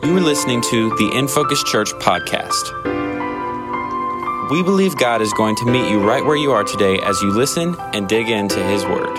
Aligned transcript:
You 0.00 0.16
are 0.16 0.20
listening 0.20 0.62
to 0.70 0.90
the 0.96 1.10
In 1.16 1.26
Focus 1.26 1.62
Church 1.64 1.92
podcast. 1.94 2.70
We 4.48 4.62
believe 4.62 4.96
God 4.96 5.20
is 5.20 5.32
going 5.32 5.56
to 5.56 5.64
meet 5.64 5.90
you 5.90 5.98
right 6.00 6.24
where 6.24 6.36
you 6.36 6.52
are 6.52 6.62
today 6.62 7.00
as 7.00 7.20
you 7.20 7.30
listen 7.32 7.74
and 7.92 8.08
dig 8.08 8.28
into 8.28 8.62
His 8.62 8.84
Word. 8.84 9.16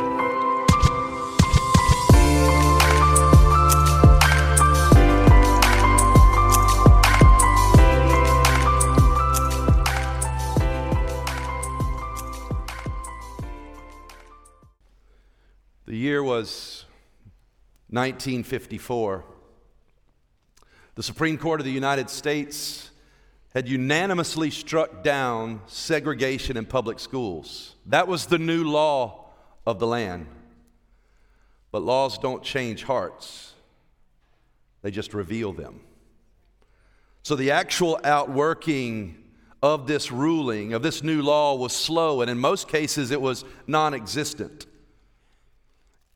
The 15.86 15.96
year 15.98 16.24
was 16.24 16.86
1954. 17.90 19.39
The 21.00 21.04
Supreme 21.04 21.38
Court 21.38 21.62
of 21.62 21.66
the 21.66 21.72
United 21.72 22.10
States 22.10 22.92
had 23.54 23.70
unanimously 23.70 24.52
struck 24.52 25.02
down 25.02 25.62
segregation 25.66 26.58
in 26.58 26.66
public 26.66 27.00
schools. 27.00 27.76
That 27.86 28.10
was 28.10 28.26
the 28.26 28.38
new 28.38 28.66
law 28.66 29.30
of 29.66 29.80
the 29.80 29.88
land. 29.88 30.28
But 31.72 31.84
laws 31.84 32.18
don't 32.18 32.44
change 32.44 32.84
hearts, 32.84 33.54
they 34.82 34.92
just 34.92 35.14
reveal 35.14 35.54
them. 35.54 35.80
So 37.24 37.38
the 37.38 37.52
actual 37.52 37.98
outworking 38.04 39.24
of 39.64 39.88
this 39.88 40.12
ruling, 40.12 40.74
of 40.74 40.84
this 40.84 41.02
new 41.02 41.22
law, 41.22 41.56
was 41.56 41.72
slow, 41.72 42.20
and 42.20 42.30
in 42.30 42.38
most 42.38 42.68
cases 42.68 43.12
it 43.12 43.22
was 43.22 43.46
non 43.68 43.94
existent. 43.94 44.66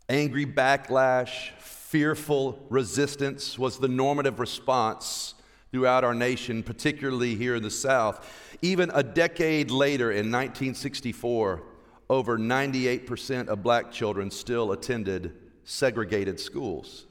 Angry 0.09 0.45
backlash, 0.45 1.51
fearful 1.93 2.57
resistance 2.71 3.59
was 3.59 3.77
the 3.77 3.87
normative 3.87 4.39
response 4.39 5.35
throughout 5.71 6.03
our 6.03 6.15
nation, 6.15 6.63
particularly 6.63 7.35
here 7.35 7.55
in 7.55 7.61
the 7.61 7.69
South. 7.69 8.27
Even 8.63 8.89
a 8.95 9.03
decade 9.03 9.69
later, 9.69 10.09
in 10.09 10.31
1964, 10.31 11.61
over 12.09 12.39
98% 12.39 13.47
of 13.47 13.61
black 13.61 13.91
children 13.91 14.31
still 14.31 14.71
attended 14.71 15.35
segregated 15.65 16.39
schools. 16.39 17.05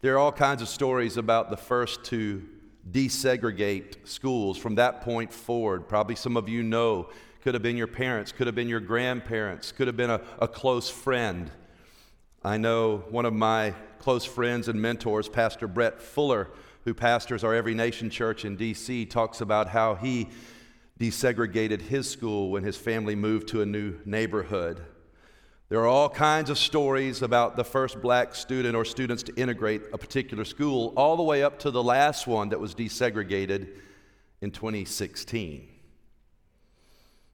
There 0.00 0.16
are 0.16 0.18
all 0.18 0.32
kinds 0.32 0.60
of 0.60 0.68
stories 0.68 1.16
about 1.16 1.50
the 1.50 1.56
first 1.56 2.02
to 2.06 2.44
desegregate 2.90 4.08
schools 4.08 4.58
from 4.58 4.74
that 4.74 5.02
point 5.02 5.32
forward. 5.32 5.86
Probably 5.88 6.16
some 6.16 6.36
of 6.36 6.48
you 6.48 6.64
know 6.64 7.10
could 7.42 7.54
have 7.54 7.62
been 7.62 7.76
your 7.76 7.86
parents, 7.86 8.32
could 8.32 8.48
have 8.48 8.56
been 8.56 8.68
your 8.68 8.80
grandparents, 8.80 9.70
could 9.70 9.86
have 9.86 9.96
been 9.96 10.10
a, 10.10 10.20
a 10.40 10.48
close 10.48 10.90
friend. 10.90 11.52
I 12.44 12.56
know 12.56 12.98
one 13.10 13.26
of 13.26 13.34
my 13.34 13.74
close 13.98 14.24
friends 14.24 14.68
and 14.68 14.80
mentors, 14.80 15.28
Pastor 15.28 15.66
Brett 15.66 16.00
Fuller, 16.00 16.48
who 16.84 16.94
pastors 16.94 17.42
our 17.42 17.52
Every 17.52 17.74
Nation 17.74 18.10
Church 18.10 18.44
in 18.44 18.54
D.C., 18.54 19.06
talks 19.06 19.40
about 19.40 19.68
how 19.68 19.96
he 19.96 20.28
desegregated 21.00 21.80
his 21.80 22.08
school 22.08 22.50
when 22.50 22.62
his 22.62 22.76
family 22.76 23.16
moved 23.16 23.48
to 23.48 23.62
a 23.62 23.66
new 23.66 23.98
neighborhood. 24.04 24.80
There 25.68 25.80
are 25.80 25.88
all 25.88 26.08
kinds 26.08 26.48
of 26.48 26.58
stories 26.58 27.22
about 27.22 27.56
the 27.56 27.64
first 27.64 28.00
black 28.00 28.36
student 28.36 28.76
or 28.76 28.84
students 28.84 29.24
to 29.24 29.34
integrate 29.34 29.82
a 29.92 29.98
particular 29.98 30.44
school, 30.44 30.94
all 30.96 31.16
the 31.16 31.24
way 31.24 31.42
up 31.42 31.58
to 31.60 31.72
the 31.72 31.82
last 31.82 32.28
one 32.28 32.50
that 32.50 32.60
was 32.60 32.72
desegregated 32.72 33.68
in 34.40 34.52
2016. 34.52 35.68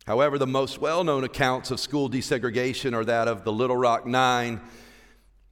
However, 0.06 0.39
the 0.39 0.46
most 0.46 0.80
well 0.80 1.05
known 1.05 1.24
accounts 1.24 1.70
of 1.70 1.78
school 1.78 2.08
desegregation 2.08 2.94
are 2.94 3.05
that 3.05 3.28
of 3.28 3.44
the 3.44 3.52
Little 3.52 3.77
Rock 3.77 4.06
Nine 4.06 4.62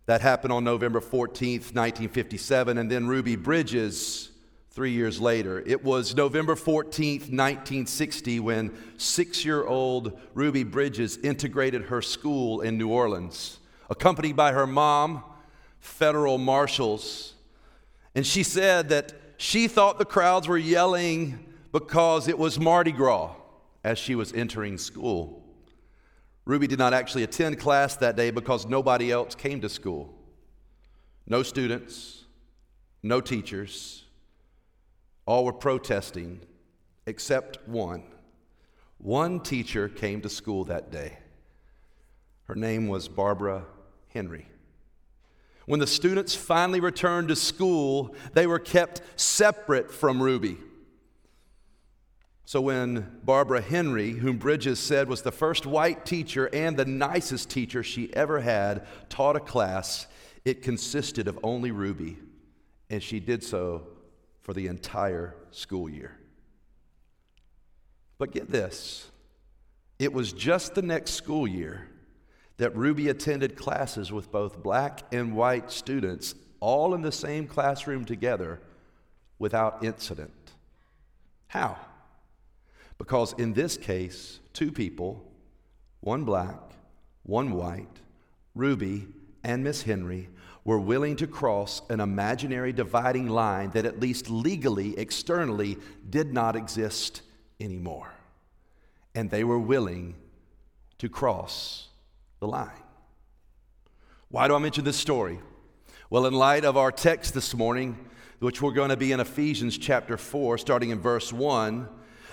that 0.06 0.20
happened 0.20 0.52
on 0.52 0.64
November 0.64 1.00
14th, 1.00 1.74
1957, 1.74 2.78
and 2.78 2.90
then 2.90 3.06
Ruby 3.06 3.36
Bridges 3.36 4.30
three 4.70 4.90
years 4.90 5.20
later. 5.20 5.62
It 5.66 5.84
was 5.84 6.16
November 6.16 6.54
14th, 6.54 7.30
1960, 7.30 8.40
when 8.40 8.76
six 8.96 9.44
year 9.44 9.64
old 9.64 10.18
Ruby 10.34 10.64
Bridges 10.64 11.18
integrated 11.18 11.82
her 11.82 12.02
school 12.02 12.62
in 12.62 12.78
New 12.78 12.88
Orleans, 12.88 13.58
accompanied 13.90 14.34
by 14.34 14.52
her 14.52 14.66
mom, 14.66 15.22
federal 15.78 16.38
marshals. 16.38 17.34
And 18.14 18.26
she 18.26 18.42
said 18.42 18.88
that 18.88 19.12
she 19.36 19.68
thought 19.68 19.98
the 19.98 20.04
crowds 20.04 20.48
were 20.48 20.58
yelling 20.58 21.38
because 21.70 22.28
it 22.28 22.38
was 22.38 22.58
Mardi 22.58 22.92
Gras 22.92 23.34
as 23.84 23.98
she 23.98 24.14
was 24.14 24.32
entering 24.32 24.78
school. 24.78 25.41
Ruby 26.44 26.66
did 26.66 26.78
not 26.78 26.92
actually 26.92 27.22
attend 27.22 27.58
class 27.58 27.96
that 27.96 28.16
day 28.16 28.30
because 28.30 28.66
nobody 28.66 29.12
else 29.12 29.34
came 29.34 29.60
to 29.60 29.68
school. 29.68 30.12
No 31.26 31.42
students, 31.42 32.24
no 33.02 33.20
teachers. 33.20 34.04
All 35.24 35.44
were 35.44 35.52
protesting 35.52 36.40
except 37.06 37.58
one. 37.68 38.02
One 38.98 39.40
teacher 39.40 39.88
came 39.88 40.20
to 40.22 40.28
school 40.28 40.64
that 40.64 40.90
day. 40.90 41.18
Her 42.44 42.54
name 42.56 42.88
was 42.88 43.08
Barbara 43.08 43.64
Henry. 44.08 44.46
When 45.66 45.78
the 45.80 45.86
students 45.86 46.34
finally 46.34 46.80
returned 46.80 47.28
to 47.28 47.36
school, 47.36 48.14
they 48.32 48.48
were 48.48 48.58
kept 48.58 49.00
separate 49.14 49.92
from 49.92 50.20
Ruby. 50.20 50.58
So 52.44 52.60
when 52.60 53.20
Barbara 53.24 53.60
Henry, 53.60 54.10
whom 54.10 54.36
Bridges 54.36 54.78
said 54.78 55.08
was 55.08 55.22
the 55.22 55.32
first 55.32 55.64
white 55.64 56.04
teacher 56.04 56.50
and 56.52 56.76
the 56.76 56.84
nicest 56.84 57.50
teacher 57.50 57.82
she 57.82 58.14
ever 58.14 58.40
had, 58.40 58.86
taught 59.08 59.36
a 59.36 59.40
class, 59.40 60.06
it 60.44 60.62
consisted 60.62 61.28
of 61.28 61.38
only 61.42 61.70
Ruby, 61.70 62.18
and 62.90 63.02
she 63.02 63.20
did 63.20 63.44
so 63.44 63.86
for 64.40 64.52
the 64.52 64.66
entire 64.66 65.36
school 65.50 65.88
year. 65.88 66.18
But 68.18 68.32
get 68.32 68.50
this 68.50 69.08
it 69.98 70.12
was 70.12 70.32
just 70.32 70.74
the 70.74 70.82
next 70.82 71.12
school 71.12 71.46
year 71.46 71.88
that 72.56 72.76
Ruby 72.76 73.08
attended 73.08 73.56
classes 73.56 74.10
with 74.10 74.32
both 74.32 74.62
black 74.62 75.02
and 75.12 75.36
white 75.36 75.70
students, 75.70 76.34
all 76.58 76.94
in 76.94 77.02
the 77.02 77.12
same 77.12 77.46
classroom 77.46 78.04
together, 78.04 78.60
without 79.38 79.84
incident. 79.84 80.32
How? 81.46 81.78
Because 83.02 83.32
in 83.32 83.52
this 83.52 83.76
case, 83.76 84.38
two 84.52 84.70
people, 84.70 85.28
one 86.02 86.22
black, 86.22 86.56
one 87.24 87.50
white, 87.50 87.98
Ruby 88.54 89.08
and 89.42 89.64
Miss 89.64 89.82
Henry, 89.82 90.28
were 90.64 90.78
willing 90.78 91.16
to 91.16 91.26
cross 91.26 91.82
an 91.90 91.98
imaginary 91.98 92.72
dividing 92.72 93.28
line 93.28 93.72
that, 93.72 93.86
at 93.86 93.98
least 93.98 94.30
legally, 94.30 94.96
externally, 94.96 95.78
did 96.10 96.32
not 96.32 96.54
exist 96.54 97.22
anymore. 97.58 98.14
And 99.16 99.28
they 99.28 99.42
were 99.42 99.58
willing 99.58 100.14
to 100.98 101.08
cross 101.08 101.88
the 102.38 102.46
line. 102.46 102.70
Why 104.28 104.46
do 104.46 104.54
I 104.54 104.60
mention 104.60 104.84
this 104.84 104.96
story? 104.96 105.40
Well, 106.08 106.24
in 106.26 106.34
light 106.34 106.64
of 106.64 106.76
our 106.76 106.92
text 106.92 107.34
this 107.34 107.52
morning, 107.52 107.98
which 108.38 108.62
we're 108.62 108.70
going 108.70 108.90
to 108.90 108.96
be 108.96 109.10
in 109.10 109.18
Ephesians 109.18 109.76
chapter 109.76 110.16
4, 110.16 110.56
starting 110.56 110.90
in 110.90 111.00
verse 111.00 111.32
1 111.32 111.88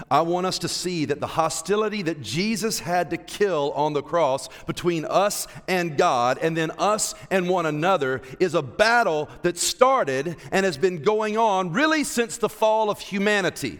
I 0.09 0.21
want 0.21 0.45
us 0.45 0.59
to 0.59 0.67
see 0.67 1.05
that 1.05 1.19
the 1.19 1.27
hostility 1.27 2.01
that 2.03 2.21
Jesus 2.21 2.79
had 2.79 3.09
to 3.09 3.17
kill 3.17 3.71
on 3.75 3.93
the 3.93 4.03
cross 4.03 4.49
between 4.65 5.05
us 5.05 5.47
and 5.67 5.97
God 5.97 6.37
and 6.41 6.55
then 6.55 6.71
us 6.77 7.15
and 7.31 7.49
one 7.49 7.65
another 7.65 8.21
is 8.39 8.53
a 8.53 8.61
battle 8.61 9.29
that 9.41 9.57
started 9.57 10.35
and 10.51 10.65
has 10.65 10.77
been 10.77 11.01
going 11.01 11.37
on 11.37 11.73
really 11.73 12.03
since 12.03 12.37
the 12.37 12.49
fall 12.49 12.89
of 12.89 12.99
humanity. 12.99 13.79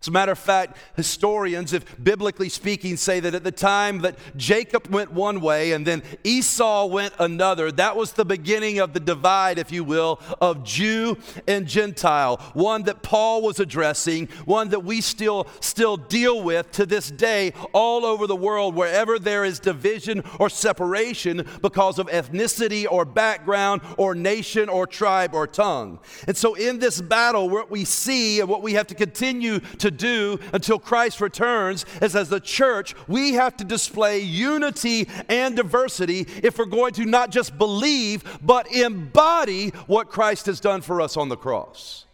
As 0.00 0.06
a 0.06 0.12
matter 0.12 0.30
of 0.30 0.38
fact, 0.38 0.76
historians, 0.94 1.72
if 1.72 1.84
biblically 2.02 2.48
speaking, 2.48 2.96
say 2.96 3.18
that 3.18 3.34
at 3.34 3.42
the 3.42 3.50
time 3.50 3.98
that 4.02 4.16
Jacob 4.36 4.86
went 4.88 5.12
one 5.12 5.40
way 5.40 5.72
and 5.72 5.84
then 5.84 6.04
Esau 6.22 6.86
went 6.86 7.14
another, 7.18 7.72
that 7.72 7.96
was 7.96 8.12
the 8.12 8.24
beginning 8.24 8.78
of 8.78 8.92
the 8.92 9.00
divide, 9.00 9.58
if 9.58 9.72
you 9.72 9.82
will, 9.82 10.20
of 10.40 10.62
Jew 10.62 11.18
and 11.48 11.66
Gentile. 11.66 12.36
One 12.54 12.84
that 12.84 13.02
Paul 13.02 13.42
was 13.42 13.58
addressing, 13.58 14.28
one 14.44 14.68
that 14.68 14.84
we 14.84 15.00
still 15.00 15.48
still 15.60 15.96
deal 15.96 16.42
with 16.42 16.70
to 16.72 16.86
this 16.86 17.10
day 17.10 17.52
all 17.72 18.04
over 18.04 18.28
the 18.28 18.36
world, 18.36 18.76
wherever 18.76 19.18
there 19.18 19.44
is 19.44 19.58
division 19.58 20.22
or 20.38 20.48
separation 20.48 21.44
because 21.60 21.98
of 21.98 22.06
ethnicity 22.06 22.86
or 22.88 23.04
background 23.04 23.82
or 23.96 24.14
nation 24.14 24.68
or 24.68 24.86
tribe 24.86 25.34
or 25.34 25.48
tongue. 25.48 25.98
And 26.28 26.36
so, 26.36 26.54
in 26.54 26.78
this 26.78 27.00
battle, 27.00 27.50
what 27.50 27.68
we 27.68 27.84
see 27.84 28.38
and 28.38 28.48
what 28.48 28.62
we 28.62 28.74
have 28.74 28.86
to 28.86 28.94
continue 28.94 29.58
to 29.78 29.87
to 29.88 29.96
do 29.96 30.38
until 30.52 30.78
Christ 30.78 31.20
returns 31.20 31.86
is 32.02 32.14
as 32.14 32.28
the 32.28 32.40
church, 32.40 32.94
we 33.06 33.32
have 33.34 33.56
to 33.56 33.64
display 33.64 34.20
unity 34.20 35.08
and 35.28 35.56
diversity 35.56 36.26
if 36.42 36.58
we're 36.58 36.66
going 36.66 36.92
to 36.94 37.04
not 37.04 37.30
just 37.30 37.56
believe, 37.56 38.38
but 38.42 38.70
embody 38.72 39.70
what 39.86 40.10
Christ 40.10 40.46
has 40.46 40.60
done 40.60 40.80
for 40.80 41.00
us 41.00 41.16
on 41.16 41.28
the 41.28 41.36
cross. 41.36 42.06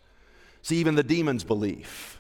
See, 0.63 0.77
even 0.77 0.95
the 0.95 1.03
demons 1.03 1.45
believe, 1.45 2.19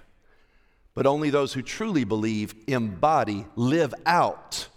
but 0.94 1.06
only 1.06 1.30
those 1.30 1.52
who 1.54 1.62
truly 1.62 2.04
believe 2.04 2.54
embody, 2.66 3.46
live 3.56 3.94
out 4.04 4.68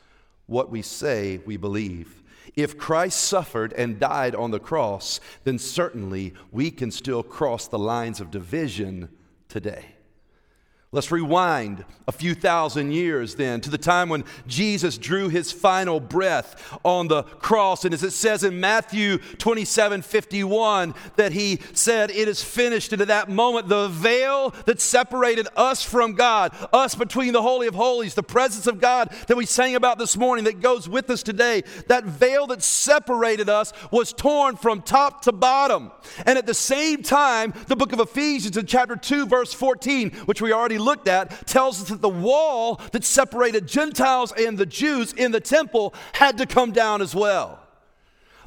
what 0.45 0.69
we 0.71 0.81
say 0.81 1.41
we 1.45 1.57
believe. 1.57 2.23
If 2.55 2.77
Christ 2.77 3.19
suffered 3.19 3.73
and 3.73 3.99
died 3.99 4.33
on 4.33 4.51
the 4.51 4.59
cross, 4.59 5.19
then 5.43 5.59
certainly 5.59 6.33
we 6.51 6.71
can 6.71 6.91
still 6.91 7.21
cross 7.21 7.67
the 7.67 7.77
lines 7.77 8.19
of 8.19 8.31
division 8.31 9.09
today. 9.49 9.96
Let's 10.93 11.11
rewind 11.11 11.83
a 12.07 12.13
few 12.13 12.33
thousand 12.33 12.93
years 12.93 13.35
then 13.35 13.59
to 13.59 13.69
the 13.69 13.77
time 13.77 14.07
when 14.07 14.23
Jesus 14.47 14.97
drew 14.97 15.27
his 15.27 15.51
final 15.51 15.99
breath 15.99 16.79
on 16.85 17.09
the 17.09 17.23
cross. 17.23 17.83
And 17.83 17.93
as 17.93 18.03
it 18.03 18.11
says 18.11 18.45
in 18.45 18.61
Matthew 18.61 19.17
27 19.17 20.01
51, 20.01 20.95
that 21.17 21.33
he 21.33 21.59
said, 21.73 22.09
It 22.09 22.29
is 22.29 22.41
finished. 22.41 22.93
And 22.93 23.01
at 23.01 23.09
that 23.09 23.27
moment, 23.27 23.67
the 23.67 23.89
veil 23.89 24.55
that 24.65 24.79
separated 24.79 25.49
us 25.57 25.83
from 25.83 26.13
God, 26.13 26.55
us 26.71 26.95
between 26.95 27.33
the 27.33 27.41
Holy 27.41 27.67
of 27.67 27.75
Holies, 27.75 28.13
the 28.13 28.23
presence 28.23 28.65
of 28.65 28.79
God 28.79 29.13
that 29.27 29.35
we 29.35 29.45
sang 29.45 29.75
about 29.75 29.99
this 29.99 30.15
morning 30.15 30.45
that 30.45 30.61
goes 30.61 30.87
with 30.87 31.09
us 31.09 31.21
today, 31.21 31.63
that 31.87 32.05
veil 32.05 32.47
that 32.47 32.63
separated 32.63 33.49
us 33.49 33.73
was 33.91 34.13
torn 34.13 34.55
from 34.55 34.81
top 34.81 35.23
to 35.23 35.33
bottom. 35.33 35.91
And 36.25 36.37
at 36.37 36.45
the 36.45 36.53
same 36.53 37.03
time, 37.03 37.53
the 37.67 37.75
book 37.75 37.91
of 37.91 37.99
Ephesians 37.99 38.55
in 38.55 38.65
chapter 38.65 38.95
2, 38.95 39.25
verse 39.25 39.51
14, 39.51 40.11
which 40.25 40.41
we 40.41 40.53
already 40.53 40.76
looked 40.77 41.07
at 41.07 41.47
tells 41.47 41.81
us 41.81 41.89
that 41.89 42.01
the 42.01 42.09
wall 42.09 42.81
that 42.91 43.03
separated 43.03 43.67
Gentiles 43.67 44.33
and 44.37 44.57
the 44.57 44.65
Jews 44.65 45.13
in 45.13 45.31
the 45.31 45.39
temple 45.39 45.93
had 46.13 46.37
to 46.37 46.45
come 46.45 46.71
down 46.71 47.01
as 47.01 47.15
well. 47.15 47.59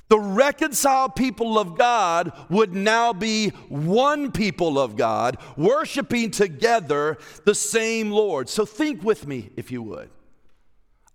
The 0.09 0.19
reconciled 0.19 1.15
people 1.15 1.57
of 1.57 1.79
God 1.79 2.33
would 2.51 2.75
now 2.75 3.13
be 3.13 3.51
one 3.69 4.33
people 4.33 4.77
of 4.77 4.97
God, 4.97 5.39
worshiping 5.57 6.33
together 6.33 7.17
the 7.45 7.55
same 7.55 8.11
Lord. 8.11 8.49
So 8.49 8.67
think 8.67 9.05
with 9.05 9.27
me, 9.27 9.51
if 9.57 9.71
you 9.71 9.83
would. 9.85 10.11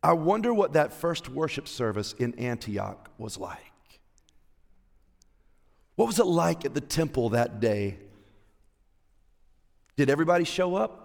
I 0.02 0.14
wonder 0.14 0.54
what 0.54 0.74
that 0.74 0.94
first 0.94 1.28
worship 1.28 1.68
service 1.68 2.14
in 2.14 2.40
Antioch 2.40 3.10
was 3.18 3.38
like. 3.38 3.60
What 5.96 6.06
was 6.06 6.20
it 6.20 6.26
like 6.26 6.64
at 6.64 6.74
the 6.74 6.82
temple 6.82 7.30
that 7.30 7.60
day? 7.60 7.98
Did 9.98 10.10
everybody 10.10 10.44
show 10.44 10.76
up? 10.76 11.05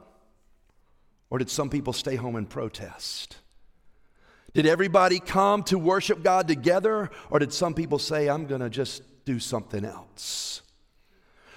Or 1.31 1.39
did 1.39 1.49
some 1.49 1.71
people 1.71 1.93
stay 1.93 2.17
home 2.17 2.37
and 2.37 2.49
protest? 2.49 3.37
Did 4.53 4.67
everybody 4.67 5.21
come 5.21 5.63
to 5.65 5.79
worship 5.79 6.23
God 6.23 6.49
together? 6.49 7.11
Or 7.31 7.39
did 7.39 7.53
some 7.53 7.73
people 7.73 7.99
say, 7.99 8.29
I'm 8.29 8.47
going 8.47 8.61
to 8.61 8.71
just 8.71 9.03
do 9.25 9.39
something 9.39 9.85
else? 9.85 10.63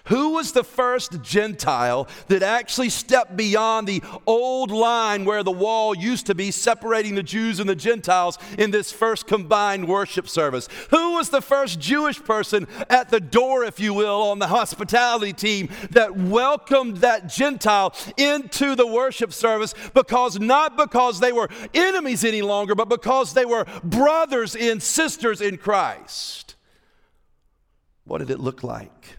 Who 0.08 0.32
was 0.32 0.52
the 0.52 0.66
first 0.66 1.22
Gentile 1.22 2.10
that 2.28 2.44
actually 2.44 2.90
stepped 2.90 3.38
beyond 3.38 3.88
the 3.88 4.04
old 4.26 4.70
line 4.70 5.24
where 5.24 5.44
the 5.44 5.52
wall 5.52 5.96
used 5.96 6.26
to 6.26 6.36
be 6.36 6.52
separating 6.52 7.16
the 7.16 7.24
Jews 7.24 7.62
and 7.62 7.70
the 7.70 7.76
Gentiles 7.76 8.38
in 8.58 8.72
this 8.72 8.92
first 8.92 9.28
combined 9.28 9.88
worship 9.88 10.28
service? 10.28 10.68
Who 10.90 11.14
was 11.14 11.30
the 11.30 11.42
first 11.42 11.80
Jewish 11.80 12.22
person 12.22 12.68
at 12.90 13.12
the 13.12 13.22
door, 13.22 13.64
if 13.64 13.80
you 13.80 13.94
will, 13.94 14.24
on 14.24 14.40
the 14.40 14.48
hospitality 14.48 15.32
team 15.32 15.70
that 15.92 16.18
welcomed 16.18 16.98
that 16.98 17.28
Gentile 17.28 17.96
into 18.18 18.76
the 18.76 18.88
worship 18.88 19.32
service 19.32 19.74
because 19.94 20.38
not 20.38 20.76
because 20.76 21.22
they 21.22 21.32
were 21.32 21.48
enemies 21.74 22.26
any 22.26 22.42
longer, 22.42 22.76
but 22.76 22.90
because 22.90 23.34
they 23.34 23.46
were 23.46 23.66
brothers 23.86 24.54
and 24.54 24.84
sisters 24.84 25.40
in 25.40 25.58
Christ? 25.58 26.56
What 28.04 28.18
did 28.18 28.30
it 28.30 28.42
look 28.42 28.64
like? 28.64 29.18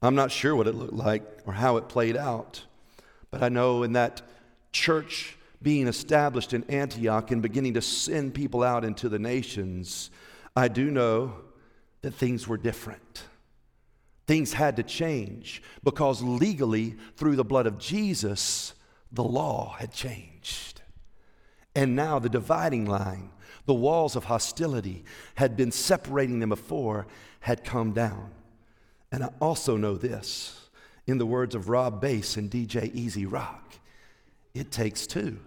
I'm 0.00 0.14
not 0.14 0.30
sure 0.30 0.54
what 0.54 0.68
it 0.68 0.74
looked 0.74 0.92
like 0.92 1.22
or 1.46 1.52
how 1.52 1.76
it 1.76 1.88
played 1.88 2.16
out, 2.16 2.64
but 3.30 3.42
I 3.42 3.48
know 3.48 3.82
in 3.82 3.94
that 3.94 4.22
church 4.72 5.36
being 5.60 5.88
established 5.88 6.52
in 6.52 6.62
Antioch 6.64 7.30
and 7.30 7.42
beginning 7.42 7.74
to 7.74 7.82
send 7.82 8.34
people 8.34 8.62
out 8.62 8.84
into 8.84 9.08
the 9.08 9.18
nations, 9.18 10.10
I 10.54 10.68
do 10.68 10.90
know 10.90 11.34
that 12.02 12.14
things 12.14 12.46
were 12.46 12.56
different. 12.56 13.24
Things 14.26 14.52
had 14.52 14.76
to 14.76 14.82
change 14.82 15.62
because 15.82 16.22
legally, 16.22 16.96
through 17.16 17.36
the 17.36 17.44
blood 17.44 17.66
of 17.66 17.78
Jesus, 17.78 18.74
the 19.10 19.24
law 19.24 19.74
had 19.78 19.92
changed. 19.92 20.82
And 21.74 21.96
now 21.96 22.18
the 22.18 22.28
dividing 22.28 22.86
line, 22.86 23.30
the 23.66 23.74
walls 23.74 24.16
of 24.16 24.24
hostility 24.24 25.04
had 25.34 25.56
been 25.56 25.72
separating 25.72 26.38
them 26.40 26.50
before, 26.50 27.06
had 27.40 27.64
come 27.64 27.92
down. 27.92 28.30
And 29.10 29.24
I 29.24 29.30
also 29.40 29.76
know 29.76 29.96
this 29.96 30.68
in 31.06 31.18
the 31.18 31.26
words 31.26 31.54
of 31.54 31.68
Rob 31.68 32.00
Base 32.00 32.36
and 32.36 32.50
DJ 32.50 32.94
E-Z 32.94 33.24
Rock 33.26 33.68
it 34.54 34.70
takes 34.72 35.06
two 35.06 35.38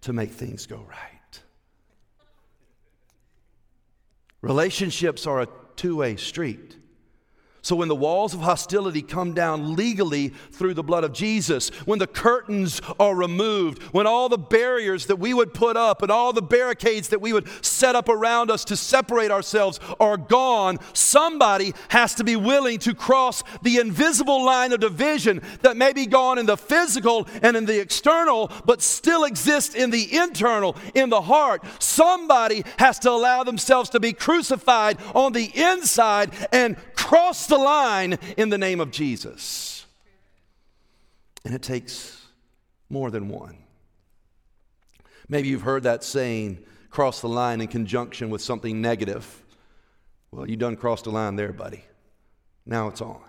to 0.00 0.12
make 0.12 0.32
things 0.32 0.66
go 0.66 0.84
right. 0.88 1.40
Relationships 4.40 5.26
are 5.26 5.42
a 5.42 5.48
two 5.76 5.96
way 5.96 6.16
street. 6.16 6.76
So, 7.66 7.74
when 7.74 7.88
the 7.88 7.96
walls 7.96 8.32
of 8.32 8.42
hostility 8.42 9.02
come 9.02 9.34
down 9.34 9.74
legally 9.74 10.28
through 10.52 10.74
the 10.74 10.84
blood 10.84 11.02
of 11.02 11.12
Jesus, 11.12 11.70
when 11.84 11.98
the 11.98 12.06
curtains 12.06 12.80
are 13.00 13.12
removed, 13.12 13.82
when 13.92 14.06
all 14.06 14.28
the 14.28 14.38
barriers 14.38 15.06
that 15.06 15.16
we 15.16 15.34
would 15.34 15.52
put 15.52 15.76
up 15.76 16.00
and 16.00 16.12
all 16.12 16.32
the 16.32 16.42
barricades 16.42 17.08
that 17.08 17.20
we 17.20 17.32
would 17.32 17.48
set 17.64 17.96
up 17.96 18.08
around 18.08 18.52
us 18.52 18.64
to 18.66 18.76
separate 18.76 19.32
ourselves 19.32 19.80
are 19.98 20.16
gone, 20.16 20.78
somebody 20.92 21.74
has 21.88 22.14
to 22.14 22.22
be 22.22 22.36
willing 22.36 22.78
to 22.78 22.94
cross 22.94 23.42
the 23.62 23.78
invisible 23.78 24.44
line 24.44 24.72
of 24.72 24.78
division 24.78 25.42
that 25.62 25.76
may 25.76 25.92
be 25.92 26.06
gone 26.06 26.38
in 26.38 26.46
the 26.46 26.56
physical 26.56 27.26
and 27.42 27.56
in 27.56 27.66
the 27.66 27.80
external, 27.80 28.48
but 28.64 28.80
still 28.80 29.24
exists 29.24 29.74
in 29.74 29.90
the 29.90 30.16
internal, 30.16 30.76
in 30.94 31.10
the 31.10 31.22
heart. 31.22 31.64
Somebody 31.80 32.62
has 32.78 33.00
to 33.00 33.10
allow 33.10 33.42
themselves 33.42 33.90
to 33.90 33.98
be 33.98 34.12
crucified 34.12 34.98
on 35.16 35.32
the 35.32 35.50
inside 35.52 36.30
and 36.52 36.76
cross 36.94 37.46
the 37.46 37.55
the 37.56 37.62
line 37.62 38.18
in 38.36 38.50
the 38.50 38.58
name 38.58 38.80
of 38.80 38.90
Jesus. 38.90 39.86
And 41.44 41.54
it 41.54 41.62
takes 41.62 42.26
more 42.90 43.10
than 43.10 43.28
one. 43.28 43.56
Maybe 45.28 45.48
you've 45.48 45.62
heard 45.62 45.84
that 45.84 46.04
saying, 46.04 46.58
cross 46.90 47.20
the 47.20 47.28
line 47.28 47.60
in 47.60 47.68
conjunction 47.68 48.30
with 48.30 48.40
something 48.40 48.80
negative. 48.80 49.42
Well, 50.30 50.48
you 50.48 50.56
done 50.56 50.76
crossed 50.76 51.04
the 51.04 51.10
line 51.10 51.36
there, 51.36 51.52
buddy. 51.52 51.84
Now 52.64 52.88
it's 52.88 53.00
on. 53.00 53.20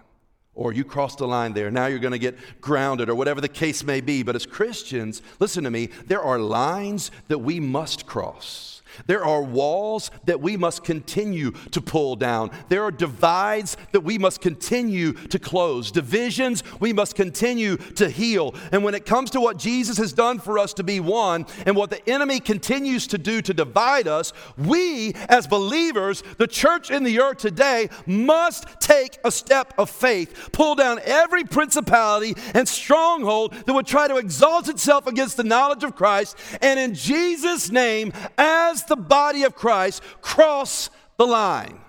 Or 0.54 0.74
you 0.74 0.84
crossed 0.84 1.20
the 1.20 1.28
line 1.28 1.54
there. 1.54 1.70
Now 1.70 1.86
you're 1.86 2.00
going 2.00 2.14
to 2.14 2.20
get 2.20 2.38
grounded, 2.60 3.10
or 3.10 3.16
whatever 3.16 3.42
the 3.42 3.48
case 3.48 3.84
may 3.84 4.02
be. 4.02 4.24
But 4.24 4.36
as 4.36 4.46
Christians, 4.46 5.22
listen 5.40 5.64
to 5.64 5.72
me, 5.72 5.90
there 6.06 6.22
are 6.22 6.40
lines 6.40 7.12
that 7.28 7.40
we 7.40 7.60
must 7.60 8.08
cross. 8.08 8.77
There 9.06 9.24
are 9.24 9.42
walls 9.42 10.12
that 10.26 10.42
we 10.42 10.58
must 10.58 10.84
continue 10.84 11.52
to 11.72 11.82
pull 11.82 12.16
down. 12.16 12.52
There 12.70 12.84
are 12.84 12.92
divides 12.92 13.78
that 13.92 14.02
we 14.02 14.18
must 14.18 14.42
continue 14.42 15.14
to 15.14 15.40
close. 15.40 15.92
Divisions 15.92 16.64
we 16.80 16.94
must 16.94 17.16
continue 17.16 17.78
to 17.78 18.10
heal. 18.10 18.56
And 18.72 18.84
when 18.84 18.96
it 18.96 19.06
comes 19.06 19.30
to 19.32 19.40
what 19.40 19.58
Jesus 19.58 19.98
has 19.98 20.14
done 20.14 20.40
for 20.40 20.58
us 20.58 20.74
to 20.76 20.84
be 20.84 21.00
one 21.00 21.46
and 21.66 21.76
what 21.76 21.90
the 21.90 22.10
enemy 22.10 22.40
continues 22.40 23.08
to 23.08 23.18
do 23.18 23.42
to 23.42 23.54
divide 23.54 24.08
us, 24.08 24.34
we 24.58 25.14
as 25.30 25.48
believers, 25.48 26.24
the 26.38 26.48
church 26.48 26.92
in 26.92 27.04
the 27.04 27.20
earth 27.20 27.38
today, 27.38 27.90
must 28.06 28.66
take 28.80 29.20
a 29.24 29.32
step 29.32 29.74
of 29.78 29.90
faith, 29.90 30.50
pull 30.52 30.76
down 30.76 31.00
every 31.04 31.44
principality 31.44 32.36
and 32.54 32.68
stronghold 32.68 33.54
that 33.66 33.74
would 33.74 33.88
try 33.88 34.08
to 34.08 34.18
exalt 34.18 34.70
itself 34.70 35.08
against 35.08 35.38
the 35.38 35.44
knowledge 35.44 35.84
of 35.84 35.96
Christ. 35.96 36.38
And 36.62 36.80
in 36.80 36.94
Jesus' 36.94 37.70
name, 37.70 38.14
as 38.38 38.84
the 38.88 38.96
body 38.96 39.44
of 39.44 39.56
Christ 39.56 40.02
cross 40.22 40.90
the 41.18 41.26
line. 41.26 41.80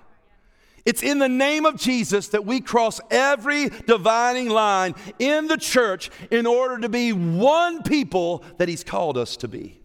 It's 0.85 1.03
in 1.03 1.19
the 1.19 1.29
name 1.29 1.67
of 1.67 1.77
Jesus 1.77 2.29
that 2.29 2.47
we 2.47 2.61
cross 2.61 2.99
every 3.11 3.69
dividing 3.69 4.49
line 4.49 4.95
in 5.19 5.47
the 5.47 5.59
church 5.59 6.11
in 6.31 6.47
order 6.47 6.79
to 6.79 6.89
be 6.89 7.13
one 7.13 7.83
people 7.83 8.43
that 8.57 8.69
He's 8.69 8.85
called 8.85 9.19
us 9.19 9.37
to 9.39 9.49
be. 9.49 9.81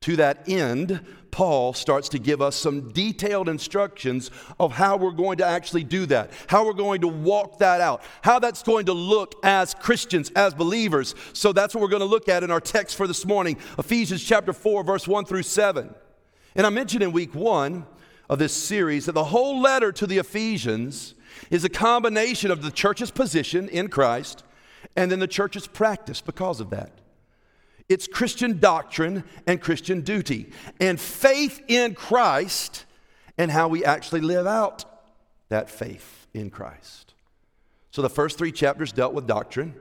To 0.00 0.16
that 0.16 0.48
end, 0.48 1.06
Paul 1.36 1.74
starts 1.74 2.08
to 2.08 2.18
give 2.18 2.40
us 2.40 2.56
some 2.56 2.88
detailed 2.92 3.50
instructions 3.50 4.30
of 4.58 4.72
how 4.72 4.96
we're 4.96 5.10
going 5.10 5.36
to 5.36 5.44
actually 5.44 5.84
do 5.84 6.06
that, 6.06 6.30
how 6.46 6.64
we're 6.64 6.72
going 6.72 7.02
to 7.02 7.08
walk 7.08 7.58
that 7.58 7.82
out, 7.82 8.02
how 8.22 8.38
that's 8.38 8.62
going 8.62 8.86
to 8.86 8.94
look 8.94 9.34
as 9.42 9.74
Christians, 9.74 10.32
as 10.34 10.54
believers. 10.54 11.14
So 11.34 11.52
that's 11.52 11.74
what 11.74 11.82
we're 11.82 11.88
going 11.88 12.00
to 12.00 12.06
look 12.06 12.30
at 12.30 12.42
in 12.42 12.50
our 12.50 12.58
text 12.58 12.96
for 12.96 13.06
this 13.06 13.26
morning 13.26 13.58
Ephesians 13.78 14.24
chapter 14.24 14.54
4, 14.54 14.82
verse 14.82 15.06
1 15.06 15.26
through 15.26 15.42
7. 15.42 15.94
And 16.54 16.66
I 16.66 16.70
mentioned 16.70 17.02
in 17.02 17.12
week 17.12 17.34
one 17.34 17.84
of 18.30 18.38
this 18.38 18.54
series 18.54 19.04
that 19.04 19.12
the 19.12 19.24
whole 19.24 19.60
letter 19.60 19.92
to 19.92 20.06
the 20.06 20.16
Ephesians 20.16 21.14
is 21.50 21.64
a 21.64 21.68
combination 21.68 22.50
of 22.50 22.62
the 22.62 22.70
church's 22.70 23.10
position 23.10 23.68
in 23.68 23.88
Christ 23.88 24.42
and 24.96 25.12
then 25.12 25.18
the 25.18 25.28
church's 25.28 25.66
practice 25.66 26.22
because 26.22 26.60
of 26.60 26.70
that. 26.70 26.92
It's 27.88 28.06
Christian 28.08 28.58
doctrine 28.58 29.24
and 29.46 29.60
Christian 29.60 30.00
duty, 30.00 30.50
and 30.80 31.00
faith 31.00 31.62
in 31.68 31.94
Christ 31.94 32.84
and 33.38 33.50
how 33.50 33.68
we 33.68 33.84
actually 33.84 34.22
live 34.22 34.46
out 34.46 34.84
that 35.48 35.70
faith 35.70 36.26
in 36.34 36.50
Christ. 36.50 37.14
So 37.90 38.02
the 38.02 38.10
first 38.10 38.38
three 38.38 38.52
chapters 38.52 38.92
dealt 38.92 39.14
with 39.14 39.26
doctrine. 39.26 39.74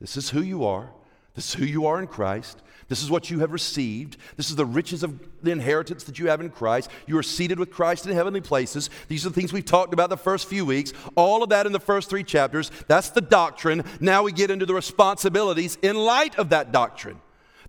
This 0.00 0.16
is 0.16 0.30
who 0.30 0.42
you 0.42 0.64
are. 0.64 0.90
This 1.34 1.48
is 1.48 1.54
who 1.54 1.64
you 1.64 1.86
are 1.86 1.98
in 2.00 2.06
Christ. 2.06 2.62
This 2.88 3.02
is 3.02 3.10
what 3.10 3.30
you 3.30 3.40
have 3.40 3.52
received. 3.52 4.18
This 4.36 4.50
is 4.50 4.56
the 4.56 4.64
riches 4.64 5.02
of 5.02 5.18
the 5.42 5.50
inheritance 5.50 6.04
that 6.04 6.18
you 6.18 6.28
have 6.28 6.40
in 6.40 6.50
Christ. 6.50 6.90
You 7.06 7.18
are 7.18 7.22
seated 7.22 7.58
with 7.58 7.70
Christ 7.70 8.06
in 8.06 8.12
heavenly 8.12 8.40
places. 8.40 8.90
These 9.08 9.26
are 9.26 9.30
the 9.30 9.34
things 9.34 9.52
we've 9.52 9.64
talked 9.64 9.94
about 9.94 10.10
the 10.10 10.16
first 10.16 10.46
few 10.46 10.64
weeks. 10.64 10.92
All 11.16 11.42
of 11.42 11.48
that 11.48 11.66
in 11.66 11.72
the 11.72 11.80
first 11.80 12.08
three 12.08 12.22
chapters. 12.22 12.70
That's 12.86 13.10
the 13.10 13.20
doctrine. 13.20 13.84
Now 14.00 14.22
we 14.22 14.32
get 14.32 14.50
into 14.50 14.66
the 14.66 14.74
responsibilities 14.74 15.76
in 15.82 15.96
light 15.96 16.38
of 16.38 16.50
that 16.50 16.70
doctrine. 16.70 17.20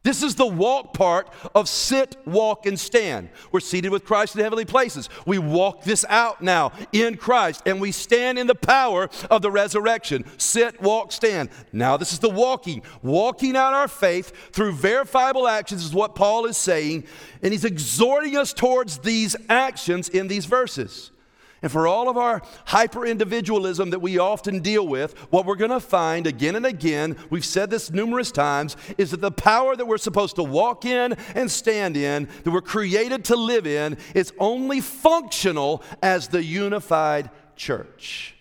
This 0.06 0.22
is 0.22 0.36
the 0.36 0.46
walk 0.46 0.94
part 0.94 1.34
of 1.56 1.68
sit, 1.68 2.16
walk, 2.26 2.68
and 2.68 2.80
stand. 2.80 3.28
We're 3.52 3.60
seated 3.60 3.90
with 3.90 4.06
Christ 4.06 4.36
in 4.36 4.42
heavenly 4.44 4.64
places. 4.64 5.10
We 5.26 5.40
walk 5.40 5.84
this 5.84 6.06
out 6.08 6.44
now 6.44 6.74
in 6.92 7.18
Christ, 7.18 7.64
and 7.66 7.82
we 7.82 7.92
stand 7.92 8.38
in 8.38 8.46
the 8.46 8.54
power 8.54 9.10
of 9.32 9.42
the 9.42 9.50
resurrection. 9.50 10.24
Sit, 10.38 10.80
walk, 10.80 11.12
stand. 11.12 11.50
Now, 11.74 11.98
this 11.98 12.14
is 12.14 12.20
the 12.20 12.30
walking. 12.30 12.84
Walking 13.02 13.56
out 13.58 13.74
our 13.74 13.88
faith 13.88 14.32
through 14.52 14.74
verifiable 14.74 15.48
actions 15.48 15.84
is 15.84 15.96
what 15.96 16.14
Paul 16.14 16.46
is 16.46 16.56
saying, 16.56 17.06
and 17.42 17.52
he's 17.52 17.66
exhorting 17.66 18.38
us 18.38 18.54
towards 18.54 19.00
these 19.00 19.36
actions 19.50 20.08
in 20.08 20.28
these 20.28 20.46
verses. 20.46 21.10
And 21.66 21.72
for 21.72 21.88
all 21.88 22.10
of 22.10 22.16
our 22.16 22.44
hyper 22.66 23.08
individualism 23.08 23.90
that 23.90 23.98
we 23.98 24.20
often 24.20 24.60
deal 24.60 24.88
with, 24.88 25.18
what 25.32 25.48
we're 25.48 25.56
going 25.56 25.72
to 25.72 25.80
find 25.80 26.28
again 26.28 26.56
and 26.56 26.64
again, 26.64 27.18
we've 27.32 27.44
said 27.44 27.72
this 27.72 27.90
numerous 27.90 28.32
times, 28.32 28.78
is 29.00 29.10
that 29.10 29.22
the 29.22 29.32
power 29.32 29.76
that 29.76 29.88
we're 29.88 29.98
supposed 29.98 30.36
to 30.36 30.44
walk 30.44 30.86
in 30.86 31.14
and 31.34 31.50
stand 31.50 31.98
in, 31.98 32.30
that 32.44 32.52
we're 32.52 32.62
created 32.62 33.26
to 33.26 33.36
live 33.36 33.66
in, 33.66 33.98
is 34.14 34.32
only 34.38 34.80
functional 34.80 35.82
as 36.04 36.28
the 36.28 36.44
unified 36.44 37.32
church. 37.56 38.36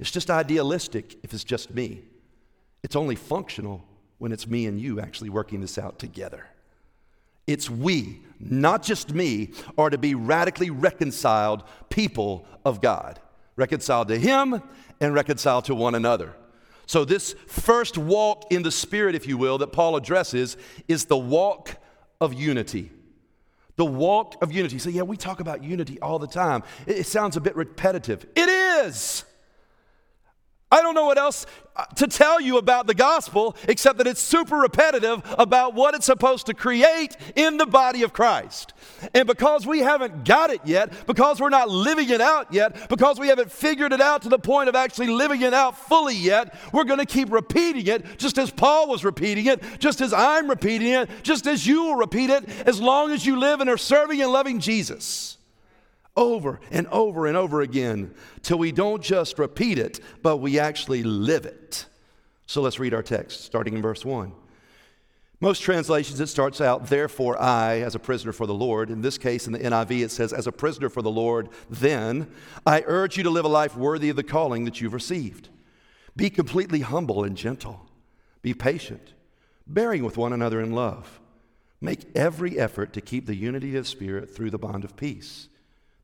It's 0.00 0.10
just 0.10 0.28
idealistic 0.28 1.20
if 1.22 1.32
it's 1.32 1.44
just 1.44 1.72
me. 1.72 2.02
It's 2.82 2.96
only 2.96 3.14
functional 3.14 3.84
when 4.18 4.32
it's 4.32 4.48
me 4.48 4.66
and 4.66 4.80
you 4.80 4.98
actually 4.98 5.30
working 5.30 5.60
this 5.60 5.78
out 5.78 6.00
together. 6.00 6.48
It's 7.46 7.70
we, 7.70 8.24
not 8.40 8.82
just 8.82 9.12
me, 9.12 9.50
are 9.78 9.90
to 9.90 9.98
be 9.98 10.14
radically 10.14 10.70
reconciled 10.70 11.64
people 11.90 12.46
of 12.64 12.80
God, 12.80 13.20
reconciled 13.56 14.08
to 14.08 14.18
Him 14.18 14.62
and 15.00 15.14
reconciled 15.14 15.64
to 15.66 15.74
one 15.74 15.94
another. 15.94 16.34
So, 16.86 17.04
this 17.04 17.34
first 17.48 17.98
walk 17.98 18.52
in 18.52 18.62
the 18.62 18.70
Spirit, 18.70 19.14
if 19.14 19.26
you 19.26 19.36
will, 19.36 19.58
that 19.58 19.68
Paul 19.68 19.96
addresses 19.96 20.56
is 20.86 21.06
the 21.06 21.16
walk 21.16 21.76
of 22.20 22.32
unity. 22.32 22.92
The 23.74 23.84
walk 23.84 24.40
of 24.42 24.52
unity. 24.52 24.78
So, 24.78 24.88
yeah, 24.88 25.02
we 25.02 25.16
talk 25.16 25.40
about 25.40 25.64
unity 25.64 26.00
all 26.00 26.18
the 26.18 26.28
time. 26.28 26.62
It, 26.86 27.04
sounds 27.06 27.36
a 27.36 27.40
bit 27.40 27.56
repetitive. 27.56 28.24
It 28.36 28.48
is. 28.48 29.24
I 30.68 30.82
don't 30.82 30.96
know 30.96 31.06
what 31.06 31.16
else 31.16 31.46
uh, 31.76 31.84
to 31.94 32.08
tell 32.08 32.40
you 32.40 32.58
about 32.58 32.88
the 32.88 32.94
gospel 32.94 33.54
except 33.68 33.98
that 33.98 34.08
it's 34.08 34.20
super 34.20 34.56
repetitive 34.56 35.22
about 35.38 35.74
what 35.74 35.94
it's 35.94 36.06
supposed 36.06 36.46
to 36.46 36.54
create 36.54 37.16
in 37.36 37.56
the 37.56 37.66
body 37.66 38.02
of 38.02 38.12
Christ. 38.12 38.72
And 39.14 39.28
because 39.28 39.64
we 39.64 39.78
haven't 39.78 40.24
got 40.24 40.50
it 40.50 40.60
yet, 40.64 41.06
because 41.06 41.40
we're 41.40 41.50
not 41.50 41.68
living 41.70 42.10
it 42.10 42.20
out 42.20 42.52
yet, 42.52 42.88
because 42.88 43.20
we 43.20 43.28
haven't 43.28 43.52
figured 43.52 43.92
it 43.92 44.00
out 44.00 44.22
to 44.22 44.28
the 44.28 44.40
point 44.40 44.68
of 44.68 44.74
actually 44.74 45.06
living 45.08 45.42
it 45.42 45.54
out 45.54 45.78
fully 45.78 46.16
yet, 46.16 46.58
we're 46.72 46.84
going 46.84 46.98
to 46.98 47.06
keep 47.06 47.30
repeating 47.30 47.86
it 47.86 48.18
just 48.18 48.36
as 48.36 48.50
Paul 48.50 48.88
was 48.88 49.04
repeating 49.04 49.46
it, 49.46 49.62
just 49.78 50.00
as 50.00 50.12
I'm 50.12 50.50
repeating 50.50 50.88
it, 50.88 51.08
just 51.22 51.46
as 51.46 51.64
you 51.64 51.84
will 51.84 51.96
repeat 51.96 52.28
it, 52.28 52.44
as 52.66 52.80
long 52.80 53.12
as 53.12 53.24
you 53.24 53.38
live 53.38 53.60
and 53.60 53.70
are 53.70 53.78
serving 53.78 54.20
and 54.20 54.32
loving 54.32 54.58
Jesus 54.58 55.35
over 56.16 56.60
and 56.70 56.86
over 56.88 57.26
and 57.26 57.36
over 57.36 57.60
again 57.60 58.14
till 58.42 58.58
we 58.58 58.72
don't 58.72 59.02
just 59.02 59.38
repeat 59.38 59.78
it, 59.78 60.00
but 60.22 60.38
we 60.38 60.58
actually 60.58 61.02
live 61.02 61.46
it. 61.46 61.86
So 62.46 62.62
let's 62.62 62.78
read 62.78 62.94
our 62.94 63.02
text, 63.02 63.44
starting 63.44 63.74
in 63.74 63.82
verse 63.82 64.04
1. 64.04 64.32
Most 65.38 65.60
translations, 65.60 66.18
it 66.18 66.28
starts 66.28 66.62
out, 66.62 66.86
therefore 66.86 67.40
I, 67.40 67.80
as 67.80 67.94
a 67.94 67.98
prisoner 67.98 68.32
for 68.32 68.46
the 68.46 68.54
Lord. 68.54 68.88
In 68.88 69.02
this 69.02 69.18
case, 69.18 69.46
in 69.46 69.52
the 69.52 69.58
NIV, 69.58 70.04
it 70.04 70.10
says, 70.10 70.32
as 70.32 70.46
a 70.46 70.52
prisoner 70.52 70.88
for 70.88 71.02
the 71.02 71.10
Lord, 71.10 71.50
then 71.68 72.30
I 72.64 72.84
urge 72.86 73.18
you 73.18 73.22
to 73.24 73.30
live 73.30 73.44
a 73.44 73.48
life 73.48 73.76
worthy 73.76 74.08
of 74.08 74.16
the 74.16 74.22
calling 74.22 74.64
that 74.64 74.80
you've 74.80 74.94
received. 74.94 75.50
Be 76.16 76.30
completely 76.30 76.80
humble 76.80 77.22
and 77.22 77.36
gentle. 77.36 77.86
Be 78.40 78.54
patient, 78.54 79.12
bearing 79.66 80.04
with 80.04 80.16
one 80.16 80.32
another 80.32 80.60
in 80.60 80.72
love. 80.72 81.20
Make 81.82 82.06
every 82.14 82.58
effort 82.58 82.94
to 82.94 83.02
keep 83.02 83.26
the 83.26 83.36
unity 83.36 83.76
of 83.76 83.86
spirit 83.86 84.34
through 84.34 84.50
the 84.50 84.58
bond 84.58 84.84
of 84.84 84.96
peace. 84.96 85.48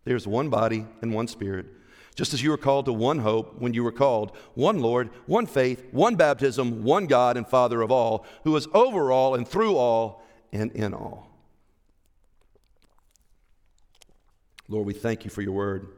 There's 0.05 0.27
one 0.27 0.49
body 0.49 0.87
and 1.01 1.15
one 1.15 1.29
spirit. 1.29 1.67
Just 2.15 2.35
as 2.35 2.43
you 2.43 2.51
were 2.51 2.59
called 2.59 2.85
to 2.87 2.93
one 2.93 3.21
hope 3.21 3.59
when 3.59 3.73
you 3.73 3.83
were 3.83 3.93
called, 3.93 4.37
one 4.55 4.81
Lord, 4.81 5.09
one 5.27 5.47
faith, 5.47 5.85
one 5.93 6.17
baptism, 6.17 6.83
one 6.83 7.07
God 7.07 7.37
and 7.37 7.47
Father 7.47 7.81
of 7.81 7.91
all, 7.91 8.27
who 8.45 8.55
is 8.57 8.69
over 8.75 9.11
all 9.11 9.35
and 9.35 9.49
through 9.49 9.77
all 9.77 10.23
and 10.53 10.71
in 10.73 10.93
all. 10.93 11.31
Lord, 14.69 14.87
we 14.87 14.93
thank 14.93 15.25
you 15.25 15.31
for 15.31 15.43
your 15.43 15.53
word. 15.53 15.89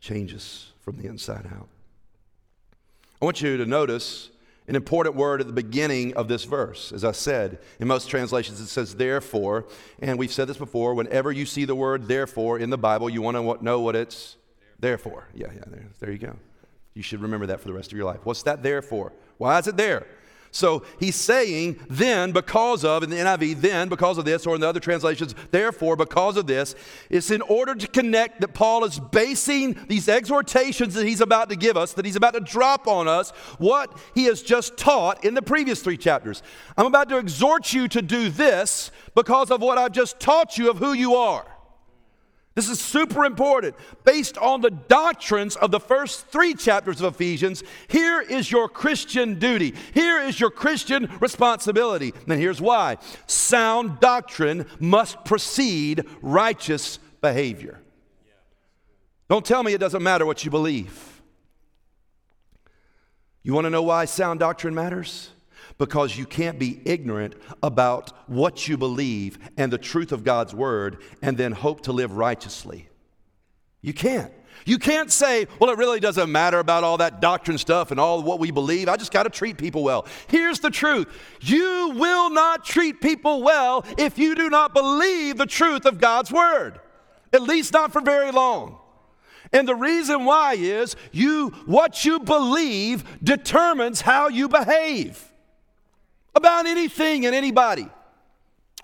Change 0.00 0.34
us 0.34 0.72
from 0.80 0.96
the 0.96 1.06
inside 1.06 1.46
out. 1.46 1.68
I 3.20 3.24
want 3.24 3.40
you 3.40 3.56
to 3.56 3.66
notice 3.66 4.30
an 4.66 4.76
important 4.76 5.14
word 5.14 5.40
at 5.40 5.46
the 5.46 5.52
beginning 5.52 6.14
of 6.14 6.28
this 6.28 6.44
verse. 6.44 6.92
As 6.92 7.04
I 7.04 7.12
said, 7.12 7.58
in 7.78 7.88
most 7.88 8.08
translations 8.08 8.60
it 8.60 8.68
says 8.68 8.94
therefore, 8.94 9.66
and 10.00 10.18
we've 10.18 10.32
said 10.32 10.48
this 10.48 10.56
before. 10.56 10.94
Whenever 10.94 11.30
you 11.30 11.44
see 11.44 11.64
the 11.64 11.74
word 11.74 12.08
therefore 12.08 12.58
in 12.58 12.70
the 12.70 12.78
Bible, 12.78 13.10
you 13.10 13.20
want 13.20 13.36
to 13.36 13.64
know 13.64 13.80
what 13.80 13.96
it's 13.96 14.36
there 14.78 14.98
for. 14.98 15.28
Yeah, 15.34 15.48
yeah, 15.54 15.64
there, 15.66 15.88
there 16.00 16.12
you 16.12 16.18
go. 16.18 16.36
You 16.94 17.02
should 17.02 17.20
remember 17.20 17.46
that 17.46 17.60
for 17.60 17.68
the 17.68 17.74
rest 17.74 17.92
of 17.92 17.98
your 17.98 18.06
life. 18.06 18.20
What's 18.24 18.42
that 18.44 18.62
there 18.62 18.80
for? 18.80 19.12
Why 19.36 19.58
is 19.58 19.66
it 19.66 19.76
there? 19.76 20.06
So 20.54 20.84
he's 21.00 21.16
saying, 21.16 21.80
then 21.90 22.30
because 22.30 22.84
of, 22.84 23.02
in 23.02 23.10
the 23.10 23.16
NIV, 23.16 23.60
then 23.60 23.88
because 23.88 24.18
of 24.18 24.24
this, 24.24 24.46
or 24.46 24.54
in 24.54 24.60
the 24.60 24.68
other 24.68 24.78
translations, 24.78 25.34
therefore 25.50 25.96
because 25.96 26.36
of 26.36 26.46
this, 26.46 26.76
it's 27.10 27.32
in 27.32 27.42
order 27.42 27.74
to 27.74 27.88
connect 27.88 28.40
that 28.40 28.54
Paul 28.54 28.84
is 28.84 29.00
basing 29.00 29.76
these 29.88 30.08
exhortations 30.08 30.94
that 30.94 31.08
he's 31.08 31.20
about 31.20 31.48
to 31.48 31.56
give 31.56 31.76
us, 31.76 31.94
that 31.94 32.04
he's 32.04 32.14
about 32.14 32.34
to 32.34 32.40
drop 32.40 32.86
on 32.86 33.08
us, 33.08 33.30
what 33.58 33.98
he 34.14 34.26
has 34.26 34.42
just 34.42 34.76
taught 34.76 35.24
in 35.24 35.34
the 35.34 35.42
previous 35.42 35.82
three 35.82 35.96
chapters. 35.96 36.40
I'm 36.76 36.86
about 36.86 37.08
to 37.08 37.18
exhort 37.18 37.72
you 37.72 37.88
to 37.88 38.00
do 38.00 38.28
this 38.30 38.92
because 39.16 39.50
of 39.50 39.60
what 39.60 39.76
I've 39.76 39.90
just 39.90 40.20
taught 40.20 40.56
you 40.56 40.70
of 40.70 40.78
who 40.78 40.92
you 40.92 41.16
are. 41.16 41.44
This 42.54 42.68
is 42.68 42.80
super 42.80 43.24
important. 43.24 43.74
Based 44.04 44.38
on 44.38 44.60
the 44.60 44.70
doctrines 44.70 45.56
of 45.56 45.72
the 45.72 45.80
first 45.80 46.26
three 46.28 46.54
chapters 46.54 47.00
of 47.00 47.14
Ephesians, 47.14 47.64
here 47.88 48.20
is 48.20 48.50
your 48.50 48.68
Christian 48.68 49.40
duty. 49.40 49.74
Here 49.92 50.20
is 50.20 50.38
your 50.38 50.50
Christian 50.50 51.10
responsibility. 51.20 52.14
And 52.28 52.40
here's 52.40 52.60
why 52.60 52.98
sound 53.26 53.98
doctrine 53.98 54.66
must 54.78 55.24
precede 55.24 56.04
righteous 56.22 56.98
behavior. 57.20 57.80
Don't 59.28 59.44
tell 59.44 59.62
me 59.62 59.72
it 59.72 59.78
doesn't 59.78 60.02
matter 60.02 60.24
what 60.24 60.44
you 60.44 60.50
believe. 60.50 61.22
You 63.42 63.52
want 63.52 63.64
to 63.64 63.70
know 63.70 63.82
why 63.82 64.04
sound 64.04 64.38
doctrine 64.40 64.74
matters? 64.74 65.30
Because 65.78 66.16
you 66.16 66.24
can't 66.24 66.58
be 66.58 66.80
ignorant 66.84 67.34
about 67.62 68.12
what 68.28 68.68
you 68.68 68.76
believe 68.76 69.38
and 69.56 69.72
the 69.72 69.78
truth 69.78 70.12
of 70.12 70.24
God's 70.24 70.54
word 70.54 70.98
and 71.22 71.36
then 71.36 71.52
hope 71.52 71.82
to 71.82 71.92
live 71.92 72.16
righteously. 72.16 72.88
You 73.82 73.92
can't. 73.92 74.32
You 74.66 74.78
can't 74.78 75.10
say, 75.10 75.46
well, 75.58 75.70
it 75.70 75.78
really 75.78 76.00
doesn't 76.00 76.30
matter 76.30 76.58
about 76.58 76.84
all 76.84 76.98
that 76.98 77.20
doctrine 77.20 77.58
stuff 77.58 77.90
and 77.90 78.00
all 78.00 78.22
what 78.22 78.38
we 78.38 78.50
believe. 78.50 78.88
I 78.88 78.96
just 78.96 79.12
got 79.12 79.24
to 79.24 79.30
treat 79.30 79.58
people 79.58 79.82
well. 79.82 80.06
Here's 80.28 80.60
the 80.60 80.70
truth 80.70 81.08
you 81.40 81.92
will 81.96 82.30
not 82.30 82.64
treat 82.64 83.00
people 83.00 83.42
well 83.42 83.84
if 83.98 84.18
you 84.18 84.34
do 84.34 84.48
not 84.48 84.72
believe 84.72 85.36
the 85.36 85.46
truth 85.46 85.84
of 85.84 85.98
God's 85.98 86.32
word, 86.32 86.80
at 87.32 87.42
least 87.42 87.72
not 87.72 87.92
for 87.92 88.00
very 88.00 88.30
long. 88.30 88.78
And 89.52 89.68
the 89.68 89.74
reason 89.74 90.24
why 90.24 90.54
is 90.54 90.96
you 91.12 91.50
what 91.66 92.04
you 92.04 92.20
believe 92.20 93.04
determines 93.22 94.00
how 94.00 94.28
you 94.28 94.48
behave 94.48 95.32
about 96.64 96.70
anything 96.70 97.26
and 97.26 97.34
anybody. 97.34 97.88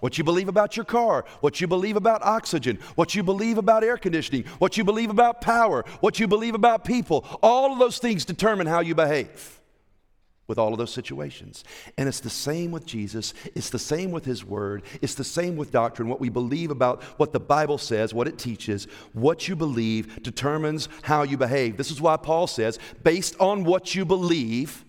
What 0.01 0.17
you 0.17 0.25
believe 0.25 0.49
about 0.49 0.77
your 0.77 0.87
car, 0.87 1.27
what 1.41 1.61
you 1.61 1.67
believe 1.67 1.97
about 1.97 2.23
oxygen, 2.23 2.79
what 2.95 3.15
you 3.15 3.23
believe 3.23 3.59
about 3.59 3.85
air 3.85 3.99
conditioning, 3.99 4.45
what 4.59 4.79
you 4.79 4.85
believe 4.85 5.11
about 5.11 5.43
power, 5.43 5.85
what 6.01 6.19
you 6.19 6.27
believe 6.27 6.55
about 6.55 6.85
people, 6.85 7.27
all 7.43 7.73
of 7.73 7.79
those 7.79 7.99
things 7.99 8.25
determine 8.25 8.67
how 8.67 8.81
you 8.81 8.95
behave 8.95 9.61
with 10.47 10.59
all 10.59 10.73
of 10.73 10.79
those 10.79 10.93
situations. 10.93 11.65
And 11.99 12.09
it's 12.09 12.21
the 12.21 12.31
same 12.31 12.71
with 12.71 12.87
Jesus, 12.87 13.35
it's 13.55 13.69
the 13.69 13.79
same 13.79 14.11
with 14.11 14.25
His 14.25 14.43
Word, 14.43 14.85
it's 15.03 15.15
the 15.15 15.23
same 15.23 15.55
with 15.55 15.71
doctrine. 15.71 16.09
What 16.09 16.19
we 16.19 16.31
believe 16.31 16.71
about 16.71 17.03
what 17.19 17.35
the 17.35 17.39
Bible 17.39 17.77
says, 17.77 18.15
what 18.15 18.27
it 18.27 18.39
teaches, 18.39 18.87
what 19.13 19.49
you 19.49 19.55
believe 19.55 20.23
determines 20.23 20.89
how 21.03 21.25
you 21.25 21.37
behave. 21.37 21.77
This 21.77 21.91
is 21.91 22.01
why 22.01 22.17
Paul 22.17 22.47
says, 22.47 22.79
based 23.05 23.39
on 23.39 23.65
what 23.65 23.95
you 23.95 24.07
believe, 24.07 24.83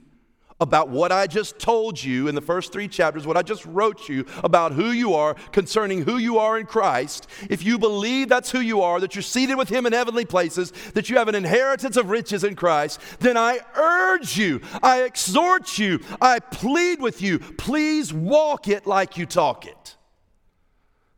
about 0.62 0.90
what 0.90 1.12
I 1.12 1.26
just 1.26 1.58
told 1.58 2.02
you 2.02 2.28
in 2.28 2.36
the 2.36 2.42
first 2.42 2.72
three 2.72 2.88
chapters, 2.88 3.26
what 3.26 3.36
I 3.36 3.42
just 3.42 3.66
wrote 3.66 4.08
you 4.08 4.26
about 4.44 4.74
who 4.74 4.92
you 4.92 5.16
are, 5.16 5.34
concerning 5.52 6.04
who 6.04 6.18
you 6.18 6.38
are 6.38 6.60
in 6.60 6.68
Christ, 6.68 7.28
if 7.50 7.66
you 7.66 7.80
believe 7.80 8.30
that's 8.30 8.52
who 8.52 8.60
you 8.60 8.82
are, 8.82 9.00
that 9.00 9.16
you're 9.16 9.24
seated 9.24 9.58
with 9.58 9.70
Him 9.70 9.88
in 9.88 9.92
heavenly 9.92 10.24
places, 10.24 10.72
that 10.94 11.10
you 11.10 11.18
have 11.18 11.28
an 11.28 11.36
inheritance 11.36 11.98
of 11.98 12.12
riches 12.12 12.44
in 12.44 12.56
Christ, 12.56 13.02
then 13.20 13.38
I 13.38 13.60
urge 13.76 14.38
you, 14.38 14.62
I 14.84 15.02
exhort 15.02 15.80
you, 15.80 16.00
I 16.22 16.40
plead 16.40 17.02
with 17.02 17.24
you, 17.24 17.40
please 17.40 18.14
walk 18.14 18.68
it 18.68 18.86
like 18.86 19.18
you 19.18 19.26
talk 19.26 19.66
it. 19.66 19.98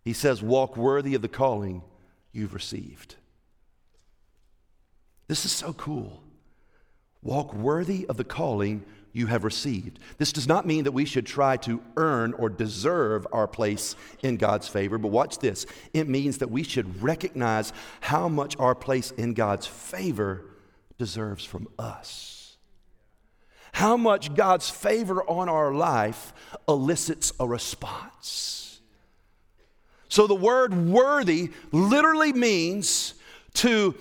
He 0.06 0.14
says, 0.14 0.42
walk 0.42 0.78
worthy 0.78 1.16
of 1.16 1.22
the 1.22 1.28
calling 1.28 1.84
you've 2.32 2.54
received. 2.54 3.16
This 5.28 5.46
is 5.46 5.52
so 5.52 5.74
cool. 5.74 6.24
Walk 7.22 7.54
worthy 7.54 8.06
of 8.08 8.18
the 8.18 8.24
calling 8.24 8.86
you 9.14 9.28
have 9.28 9.44
received. 9.44 10.00
This 10.18 10.34
does 10.34 10.48
not 10.48 10.66
mean 10.66 10.84
that 10.84 10.92
we 10.92 11.06
should 11.06 11.26
try 11.26 11.56
to 11.58 11.82
earn 11.96 12.34
or 12.34 12.50
deserve 12.50 13.26
our 13.32 13.48
place 13.48 13.96
in 14.24 14.38
God's 14.38 14.68
favor, 14.68 14.98
but 14.98 15.10
watch 15.10 15.40
this. 15.40 15.66
It 15.94 16.10
means 16.10 16.40
that 16.40 16.50
we 16.52 16.64
should 16.64 17.02
recognize 17.02 17.72
how 18.02 18.28
much 18.28 18.58
our 18.60 18.76
place 18.76 19.12
in 19.12 19.36
God's 19.36 19.68
favor 19.68 20.44
deserves 20.98 21.46
from 21.46 21.68
us. 21.78 22.58
How 23.74 23.98
much 23.98 24.36
God's 24.36 24.70
favor 24.70 25.24
on 25.24 25.48
our 25.48 25.74
life 25.74 26.34
elicits 26.68 27.34
a 27.40 27.48
response. 27.48 28.80
So 30.10 30.28
the 30.28 30.36
word 30.36 30.76
worthy 30.88 31.50
literally 31.72 32.34
means 32.34 33.16
to 33.56 33.96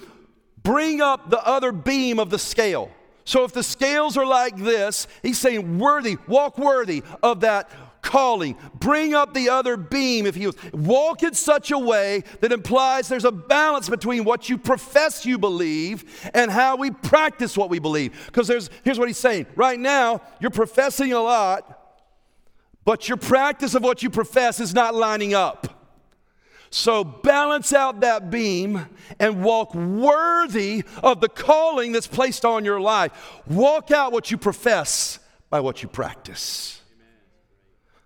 bring 0.62 1.00
up 1.00 1.30
the 1.30 1.44
other 1.46 1.72
beam 1.72 2.18
of 2.18 2.30
the 2.30 2.38
scale. 2.38 2.90
So 3.24 3.44
if 3.44 3.52
the 3.52 3.62
scales 3.62 4.16
are 4.16 4.26
like 4.26 4.56
this, 4.56 5.06
he's 5.22 5.38
saying, 5.38 5.78
worthy, 5.78 6.16
walk 6.26 6.58
worthy 6.58 7.02
of 7.22 7.40
that 7.40 7.70
calling. 8.02 8.56
Bring 8.74 9.14
up 9.14 9.32
the 9.32 9.48
other 9.48 9.76
beam, 9.76 10.26
if 10.26 10.36
you 10.36 10.52
walk 10.72 11.22
in 11.22 11.34
such 11.34 11.70
a 11.70 11.78
way 11.78 12.24
that 12.40 12.52
implies 12.52 13.08
there's 13.08 13.24
a 13.24 13.32
balance 13.32 13.88
between 13.88 14.24
what 14.24 14.48
you 14.48 14.58
profess 14.58 15.24
you 15.24 15.38
believe 15.38 16.30
and 16.34 16.50
how 16.50 16.76
we 16.76 16.90
practice 16.90 17.56
what 17.56 17.70
we 17.70 17.78
believe. 17.78 18.12
Because 18.26 18.48
there's 18.48 18.70
here's 18.84 18.98
what 18.98 19.08
he's 19.08 19.18
saying. 19.18 19.46
Right 19.54 19.78
now, 19.78 20.20
you're 20.40 20.50
professing 20.50 21.12
a 21.12 21.20
lot, 21.20 21.78
but 22.84 23.08
your 23.08 23.18
practice 23.18 23.74
of 23.74 23.82
what 23.82 24.02
you 24.02 24.10
profess 24.10 24.60
is 24.60 24.74
not 24.74 24.94
lining 24.94 25.32
up. 25.32 25.81
So 26.74 27.04
balance 27.04 27.74
out 27.74 28.00
that 28.00 28.30
beam 28.30 28.86
and 29.18 29.44
walk 29.44 29.74
worthy 29.74 30.84
of 31.02 31.20
the 31.20 31.28
calling 31.28 31.92
that's 31.92 32.06
placed 32.06 32.46
on 32.46 32.64
your 32.64 32.80
life. 32.80 33.12
Walk 33.46 33.90
out 33.90 34.10
what 34.10 34.30
you 34.30 34.38
profess 34.38 35.18
by 35.50 35.60
what 35.60 35.82
you 35.82 35.88
practice. 35.90 36.80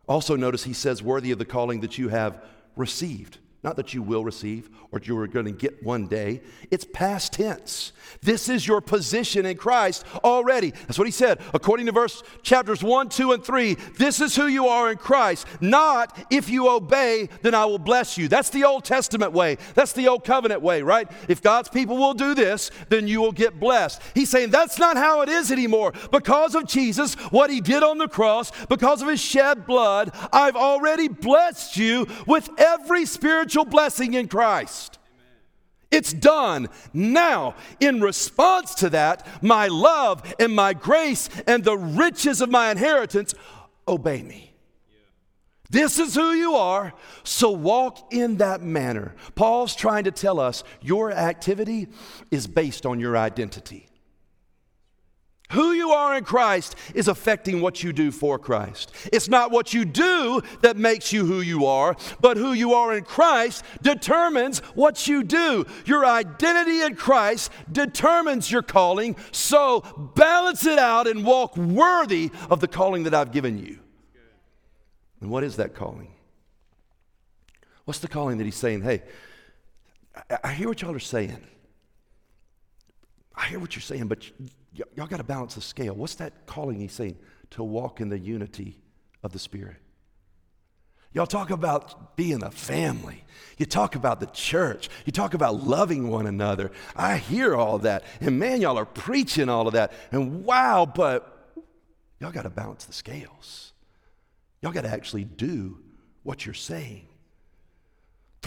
Also, 0.08 0.34
notice 0.34 0.64
he 0.64 0.72
says, 0.72 1.00
worthy 1.00 1.30
of 1.30 1.38
the 1.38 1.44
calling 1.44 1.80
that 1.82 1.96
you 1.96 2.08
have 2.08 2.42
received. 2.74 3.38
Not 3.66 3.74
that 3.74 3.92
you 3.92 4.00
will 4.00 4.22
receive 4.24 4.70
or 4.92 5.00
you 5.02 5.18
are 5.18 5.26
going 5.26 5.46
to 5.46 5.50
get 5.50 5.82
one 5.82 6.06
day. 6.06 6.40
It's 6.70 6.84
past 6.84 7.32
tense. 7.32 7.90
This 8.22 8.48
is 8.48 8.64
your 8.64 8.80
position 8.80 9.44
in 9.44 9.56
Christ 9.56 10.04
already. 10.22 10.70
That's 10.70 10.98
what 10.98 11.08
he 11.08 11.12
said. 11.12 11.40
According 11.52 11.86
to 11.86 11.92
verse 11.92 12.22
chapters 12.44 12.84
1, 12.84 13.08
2, 13.08 13.32
and 13.32 13.44
3, 13.44 13.74
this 13.98 14.20
is 14.20 14.36
who 14.36 14.46
you 14.46 14.68
are 14.68 14.92
in 14.92 14.98
Christ. 14.98 15.48
Not 15.60 16.16
if 16.30 16.48
you 16.48 16.70
obey, 16.70 17.28
then 17.42 17.56
I 17.56 17.64
will 17.64 17.80
bless 17.80 18.16
you. 18.16 18.28
That's 18.28 18.50
the 18.50 18.62
Old 18.62 18.84
Testament 18.84 19.32
way. 19.32 19.58
That's 19.74 19.92
the 19.92 20.06
Old 20.06 20.22
Covenant 20.22 20.62
way, 20.62 20.82
right? 20.82 21.10
If 21.28 21.42
God's 21.42 21.68
people 21.68 21.96
will 21.96 22.14
do 22.14 22.32
this, 22.36 22.70
then 22.88 23.08
you 23.08 23.20
will 23.20 23.32
get 23.32 23.58
blessed. 23.58 24.00
He's 24.14 24.30
saying 24.30 24.50
that's 24.50 24.78
not 24.78 24.96
how 24.96 25.22
it 25.22 25.28
is 25.28 25.50
anymore. 25.50 25.92
Because 26.12 26.54
of 26.54 26.66
Jesus, 26.66 27.14
what 27.32 27.50
he 27.50 27.60
did 27.60 27.82
on 27.82 27.98
the 27.98 28.06
cross, 28.06 28.52
because 28.66 29.02
of 29.02 29.08
his 29.08 29.20
shed 29.20 29.66
blood, 29.66 30.12
I've 30.32 30.56
already 30.56 31.08
blessed 31.08 31.76
you 31.76 32.06
with 32.28 32.48
every 32.58 33.06
spiritual 33.06 33.55
spiritual 33.56 33.70
blessing 33.70 34.12
in 34.14 34.28
Christ. 34.28 34.98
It's 35.90 36.12
done. 36.12 36.68
Now, 36.92 37.54
in 37.80 38.02
response 38.02 38.74
to 38.76 38.90
that, 38.90 39.26
my 39.42 39.68
love 39.68 40.22
and 40.38 40.54
my 40.54 40.74
grace 40.74 41.30
and 41.46 41.64
the 41.64 41.78
riches 41.78 42.42
of 42.42 42.50
my 42.50 42.70
inheritance 42.70 43.34
obey 43.88 44.22
me. 44.22 44.52
This 45.70 45.98
is 45.98 46.14
who 46.14 46.32
you 46.32 46.54
are, 46.54 46.92
so 47.24 47.50
walk 47.50 48.12
in 48.12 48.36
that 48.36 48.60
manner. 48.60 49.14
Paul's 49.34 49.74
trying 49.74 50.04
to 50.04 50.10
tell 50.10 50.38
us 50.38 50.62
your 50.82 51.10
activity 51.10 51.88
is 52.30 52.46
based 52.46 52.84
on 52.84 53.00
your 53.00 53.16
identity. 53.16 53.86
Who 55.50 55.72
you 55.72 55.90
are 55.90 56.16
in 56.16 56.24
Christ 56.24 56.74
is 56.94 57.06
affecting 57.06 57.60
what 57.60 57.82
you 57.82 57.92
do 57.92 58.10
for 58.10 58.38
Christ. 58.38 58.92
It's 59.12 59.28
not 59.28 59.52
what 59.52 59.72
you 59.72 59.84
do 59.84 60.42
that 60.62 60.76
makes 60.76 61.12
you 61.12 61.24
who 61.24 61.40
you 61.40 61.66
are, 61.66 61.96
but 62.20 62.36
who 62.36 62.52
you 62.52 62.74
are 62.74 62.96
in 62.96 63.04
Christ 63.04 63.64
determines 63.80 64.58
what 64.74 65.06
you 65.06 65.22
do. 65.22 65.64
Your 65.84 66.04
identity 66.04 66.82
in 66.82 66.96
Christ 66.96 67.52
determines 67.70 68.50
your 68.50 68.62
calling, 68.62 69.14
so 69.30 69.80
balance 70.16 70.66
it 70.66 70.80
out 70.80 71.06
and 71.06 71.24
walk 71.24 71.56
worthy 71.56 72.30
of 72.50 72.60
the 72.60 72.68
calling 72.68 73.04
that 73.04 73.14
I've 73.14 73.30
given 73.30 73.56
you. 73.58 73.78
And 75.20 75.30
what 75.30 75.44
is 75.44 75.56
that 75.56 75.74
calling? 75.74 76.12
What's 77.84 78.00
the 78.00 78.08
calling 78.08 78.38
that 78.38 78.44
he's 78.44 78.56
saying? 78.56 78.82
Hey, 78.82 79.04
I 80.42 80.52
hear 80.52 80.66
what 80.66 80.82
y'all 80.82 80.94
are 80.94 80.98
saying. 80.98 81.46
I 83.34 83.46
hear 83.46 83.60
what 83.60 83.76
you're 83.76 83.82
saying, 83.82 84.08
but 84.08 84.28
y- 84.78 84.84
y'all 84.96 85.06
got 85.06 85.18
to 85.18 85.24
balance 85.24 85.54
the 85.54 85.60
scale. 85.60 85.94
What's 85.94 86.16
that 86.16 86.46
calling 86.46 86.80
he's 86.80 86.92
saying? 86.92 87.16
To 87.50 87.62
walk 87.62 88.00
in 88.00 88.08
the 88.08 88.18
unity 88.18 88.78
of 89.22 89.32
the 89.32 89.38
Spirit. 89.38 89.76
Y'all 91.12 91.26
talk 91.26 91.50
about 91.50 92.14
being 92.16 92.42
a 92.42 92.50
family. 92.50 93.24
You 93.56 93.64
talk 93.64 93.94
about 93.94 94.20
the 94.20 94.26
church. 94.26 94.90
You 95.06 95.12
talk 95.12 95.32
about 95.32 95.64
loving 95.64 96.08
one 96.08 96.26
another. 96.26 96.70
I 96.94 97.16
hear 97.16 97.56
all 97.56 97.78
that. 97.78 98.04
And 98.20 98.38
man, 98.38 98.60
y'all 98.60 98.78
are 98.78 98.84
preaching 98.84 99.48
all 99.48 99.66
of 99.66 99.72
that. 99.72 99.92
And 100.12 100.44
wow, 100.44 100.84
but 100.84 101.54
y'all 102.20 102.32
got 102.32 102.42
to 102.42 102.50
balance 102.50 102.84
the 102.84 102.92
scales. 102.92 103.72
Y'all 104.60 104.72
got 104.72 104.82
to 104.82 104.90
actually 104.90 105.24
do 105.24 105.78
what 106.22 106.44
you're 106.44 106.54
saying. 106.54 107.08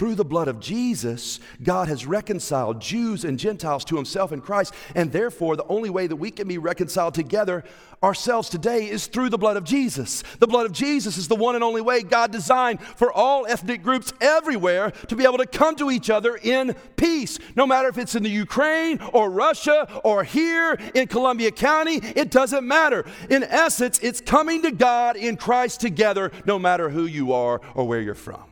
Through 0.00 0.14
the 0.14 0.24
blood 0.24 0.48
of 0.48 0.60
Jesus, 0.60 1.40
God 1.62 1.88
has 1.88 2.06
reconciled 2.06 2.80
Jews 2.80 3.22
and 3.22 3.38
Gentiles 3.38 3.84
to 3.84 3.96
himself 3.96 4.32
in 4.32 4.40
Christ, 4.40 4.72
and 4.94 5.12
therefore, 5.12 5.56
the 5.56 5.66
only 5.66 5.90
way 5.90 6.06
that 6.06 6.16
we 6.16 6.30
can 6.30 6.48
be 6.48 6.56
reconciled 6.56 7.12
together 7.12 7.64
ourselves 8.02 8.48
today 8.48 8.88
is 8.88 9.08
through 9.08 9.28
the 9.28 9.36
blood 9.36 9.58
of 9.58 9.64
Jesus. 9.64 10.22
The 10.38 10.46
blood 10.46 10.64
of 10.64 10.72
Jesus 10.72 11.18
is 11.18 11.28
the 11.28 11.36
one 11.36 11.54
and 11.54 11.62
only 11.62 11.82
way 11.82 12.00
God 12.00 12.32
designed 12.32 12.80
for 12.80 13.12
all 13.12 13.46
ethnic 13.46 13.82
groups 13.82 14.14
everywhere 14.22 14.92
to 15.08 15.16
be 15.16 15.24
able 15.24 15.36
to 15.36 15.44
come 15.44 15.76
to 15.76 15.90
each 15.90 16.08
other 16.08 16.34
in 16.42 16.74
peace. 16.96 17.38
No 17.54 17.66
matter 17.66 17.88
if 17.88 17.98
it's 17.98 18.14
in 18.14 18.22
the 18.22 18.30
Ukraine 18.30 19.00
or 19.12 19.30
Russia 19.30 19.86
or 20.02 20.24
here 20.24 20.78
in 20.94 21.08
Columbia 21.08 21.50
County, 21.50 21.96
it 21.96 22.30
doesn't 22.30 22.66
matter. 22.66 23.04
In 23.28 23.42
essence, 23.42 23.98
it's 23.98 24.22
coming 24.22 24.62
to 24.62 24.70
God 24.70 25.16
in 25.16 25.36
Christ 25.36 25.82
together, 25.82 26.32
no 26.46 26.58
matter 26.58 26.88
who 26.88 27.04
you 27.04 27.34
are 27.34 27.60
or 27.74 27.86
where 27.86 28.00
you're 28.00 28.14
from. 28.14 28.49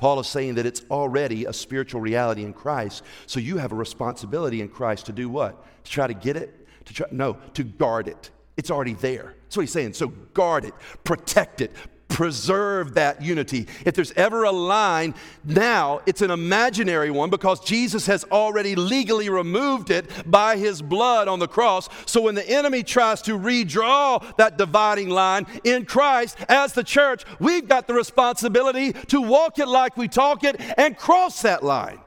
Paul 0.00 0.18
is 0.18 0.26
saying 0.26 0.54
that 0.54 0.64
it's 0.64 0.80
already 0.90 1.44
a 1.44 1.52
spiritual 1.52 2.00
reality 2.00 2.42
in 2.42 2.54
Christ. 2.54 3.04
So 3.26 3.38
you 3.38 3.58
have 3.58 3.70
a 3.70 3.74
responsibility 3.74 4.62
in 4.62 4.70
Christ 4.70 5.04
to 5.06 5.12
do 5.12 5.28
what? 5.28 5.62
To 5.84 5.90
try 5.90 6.06
to 6.06 6.14
get 6.14 6.36
it? 6.36 6.66
To 6.86 6.94
try, 6.94 7.06
no, 7.10 7.36
to 7.52 7.62
guard 7.62 8.08
it. 8.08 8.30
It's 8.56 8.70
already 8.70 8.94
there. 8.94 9.34
That's 9.42 9.58
what 9.58 9.64
he's 9.64 9.72
saying. 9.72 9.92
So 9.92 10.08
guard 10.08 10.64
it, 10.64 10.72
protect 11.04 11.60
it, 11.60 11.76
preserve 12.10 12.94
that 12.94 13.22
unity. 13.22 13.66
If 13.86 13.94
there's 13.94 14.12
ever 14.12 14.44
a 14.44 14.50
line, 14.50 15.14
now 15.44 16.02
it's 16.04 16.20
an 16.20 16.30
imaginary 16.30 17.10
one 17.10 17.30
because 17.30 17.60
Jesus 17.60 18.06
has 18.06 18.24
already 18.24 18.74
legally 18.74 19.30
removed 19.30 19.90
it 19.90 20.10
by 20.30 20.56
his 20.56 20.82
blood 20.82 21.28
on 21.28 21.38
the 21.38 21.48
cross. 21.48 21.88
So 22.04 22.20
when 22.20 22.34
the 22.34 22.48
enemy 22.48 22.82
tries 22.82 23.22
to 23.22 23.38
redraw 23.38 24.36
that 24.36 24.58
dividing 24.58 25.08
line 25.08 25.46
in 25.64 25.86
Christ, 25.86 26.36
as 26.48 26.72
the 26.72 26.84
church, 26.84 27.24
we've 27.38 27.68
got 27.68 27.86
the 27.86 27.94
responsibility 27.94 28.92
to 28.92 29.20
walk 29.20 29.58
it 29.58 29.68
like 29.68 29.96
we 29.96 30.08
talk 30.08 30.44
it 30.44 30.60
and 30.76 30.96
cross 30.96 31.42
that 31.42 31.62
line. 31.62 32.00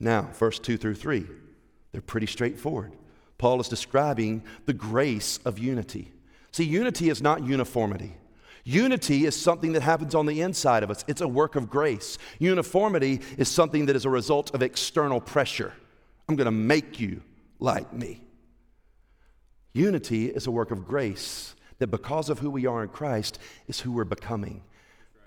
Now, 0.00 0.30
verse 0.32 0.58
2 0.58 0.78
through 0.78 0.96
3, 0.96 1.26
they're 1.92 2.00
pretty 2.00 2.26
straightforward. 2.26 2.92
Paul 3.38 3.60
is 3.60 3.68
describing 3.68 4.42
the 4.66 4.72
grace 4.72 5.38
of 5.44 5.58
unity. 5.58 6.11
See, 6.52 6.64
unity 6.64 7.08
is 7.08 7.22
not 7.22 7.42
uniformity. 7.42 8.14
Unity 8.64 9.24
is 9.24 9.34
something 9.34 9.72
that 9.72 9.82
happens 9.82 10.14
on 10.14 10.26
the 10.26 10.40
inside 10.40 10.82
of 10.82 10.90
us, 10.90 11.04
it's 11.08 11.20
a 11.20 11.28
work 11.28 11.56
of 11.56 11.68
grace. 11.68 12.18
Uniformity 12.38 13.20
is 13.36 13.48
something 13.48 13.86
that 13.86 13.96
is 13.96 14.04
a 14.04 14.10
result 14.10 14.54
of 14.54 14.62
external 14.62 15.20
pressure. 15.20 15.72
I'm 16.28 16.36
going 16.36 16.44
to 16.44 16.52
make 16.52 17.00
you 17.00 17.22
like 17.58 17.92
me. 17.92 18.22
Unity 19.72 20.26
is 20.26 20.46
a 20.46 20.50
work 20.50 20.70
of 20.70 20.86
grace 20.86 21.54
that 21.78 21.88
because 21.88 22.28
of 22.28 22.38
who 22.38 22.50
we 22.50 22.66
are 22.66 22.82
in 22.82 22.88
Christ 22.88 23.38
is 23.66 23.80
who 23.80 23.90
we're 23.90 24.04
becoming. 24.04 24.62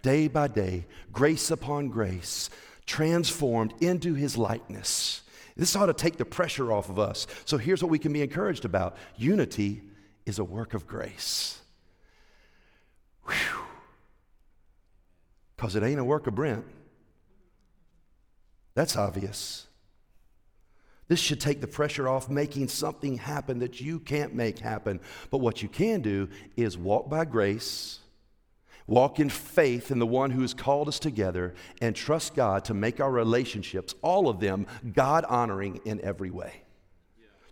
Day 0.02 0.28
by 0.28 0.48
day, 0.48 0.86
grace 1.12 1.52
upon 1.52 1.90
grace, 1.90 2.50
transformed 2.86 3.74
into 3.82 4.14
his 4.14 4.38
likeness. 4.38 5.24
This 5.58 5.76
ought 5.76 5.88
to 5.88 5.94
take 5.94 6.18
the 6.18 6.26
pressure 6.26 6.72
off 6.72 6.90
of 6.90 7.00
us. 7.00 7.28
So 7.46 7.58
here's 7.58 7.82
what 7.82 7.90
we 7.90 8.00
can 8.00 8.14
be 8.14 8.22
encouraged 8.22 8.66
about 8.66 8.96
unity 9.18 9.82
is 10.26 10.40
a 10.40 10.44
work 10.44 10.74
of 10.74 10.88
grace. 10.88 11.60
Because 15.56 15.76
it 15.76 15.84
ain't 15.84 16.00
a 16.00 16.04
work 16.04 16.28
of 16.28 16.36
Brent. 16.36 16.66
That's 18.74 18.96
obvious. 18.98 19.68
This 21.08 21.20
should 21.20 21.40
take 21.40 21.62
the 21.62 21.68
pressure 21.68 22.10
off 22.10 22.30
making 22.30 22.68
something 22.68 23.18
happen 23.18 23.60
that 23.60 23.80
you 23.80 24.00
can't 24.00 24.34
make 24.34 24.60
happen. 24.60 25.00
But 25.30 25.38
what 25.38 25.62
you 25.62 25.70
can 25.70 26.02
do 26.02 26.30
is 26.58 26.78
walk 26.78 27.10
by 27.10 27.26
grace, 27.26 28.00
walk 28.88 29.20
in 29.20 29.30
faith 29.30 29.92
in 29.92 30.00
the 30.00 30.08
one 30.08 30.32
who 30.32 30.42
has 30.42 30.54
called 30.54 30.88
us 30.88 31.00
together, 31.00 31.54
and 31.80 31.96
trust 31.96 32.36
God 32.36 32.66
to 32.66 32.74
make 32.74 33.00
our 33.00 33.12
relationships, 33.12 33.94
all 34.02 34.28
of 34.28 34.40
them, 34.40 34.66
God 34.94 35.26
honoring 35.26 35.80
in 35.86 36.02
every 36.02 36.32
way. 36.32 36.65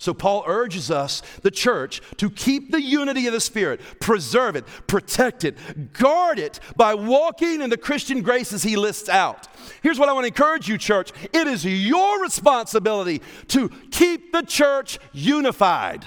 So, 0.03 0.13
Paul 0.13 0.43
urges 0.45 0.91
us, 0.91 1.21
the 1.43 1.49
church, 1.49 2.01
to 2.17 2.29
keep 2.29 2.71
the 2.71 2.81
unity 2.81 3.25
of 3.27 3.31
the 3.31 3.39
Spirit, 3.39 3.79
preserve 4.01 4.57
it, 4.57 4.65
protect 4.85 5.45
it, 5.45 5.93
guard 5.93 6.39
it 6.39 6.59
by 6.75 6.93
walking 6.93 7.61
in 7.61 7.69
the 7.69 7.77
Christian 7.77 8.21
graces 8.21 8.63
he 8.63 8.75
lists 8.75 9.07
out. 9.07 9.47
Here's 9.81 9.97
what 9.97 10.09
I 10.09 10.11
want 10.11 10.25
to 10.25 10.27
encourage 10.27 10.67
you, 10.67 10.77
church 10.77 11.13
it 11.31 11.47
is 11.47 11.63
your 11.63 12.21
responsibility 12.21 13.21
to 13.47 13.69
keep 13.91 14.33
the 14.33 14.41
church 14.41 14.99
unified. 15.13 16.05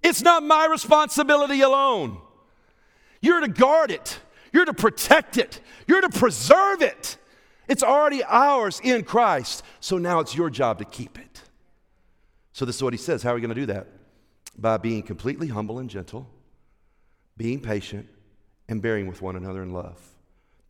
It's 0.00 0.22
not 0.22 0.44
my 0.44 0.66
responsibility 0.66 1.62
alone. 1.62 2.18
You're 3.20 3.40
to 3.40 3.48
guard 3.48 3.90
it, 3.90 4.20
you're 4.52 4.66
to 4.66 4.72
protect 4.72 5.36
it, 5.36 5.60
you're 5.88 6.00
to 6.00 6.10
preserve 6.10 6.80
it. 6.80 7.16
It's 7.66 7.82
already 7.82 8.22
ours 8.22 8.80
in 8.84 9.02
Christ. 9.02 9.64
So 9.80 9.98
now 9.98 10.20
it's 10.20 10.36
your 10.36 10.48
job 10.48 10.78
to 10.78 10.84
keep 10.84 11.18
it. 11.18 11.31
So, 12.52 12.64
this 12.64 12.76
is 12.76 12.82
what 12.82 12.92
he 12.92 12.98
says. 12.98 13.22
How 13.22 13.32
are 13.32 13.34
we 13.34 13.40
going 13.40 13.54
to 13.54 13.60
do 13.60 13.66
that? 13.66 13.86
By 14.58 14.76
being 14.76 15.02
completely 15.02 15.48
humble 15.48 15.78
and 15.78 15.88
gentle, 15.88 16.28
being 17.36 17.60
patient, 17.60 18.08
and 18.68 18.82
bearing 18.82 19.06
with 19.06 19.22
one 19.22 19.36
another 19.36 19.62
in 19.62 19.72
love. 19.72 20.00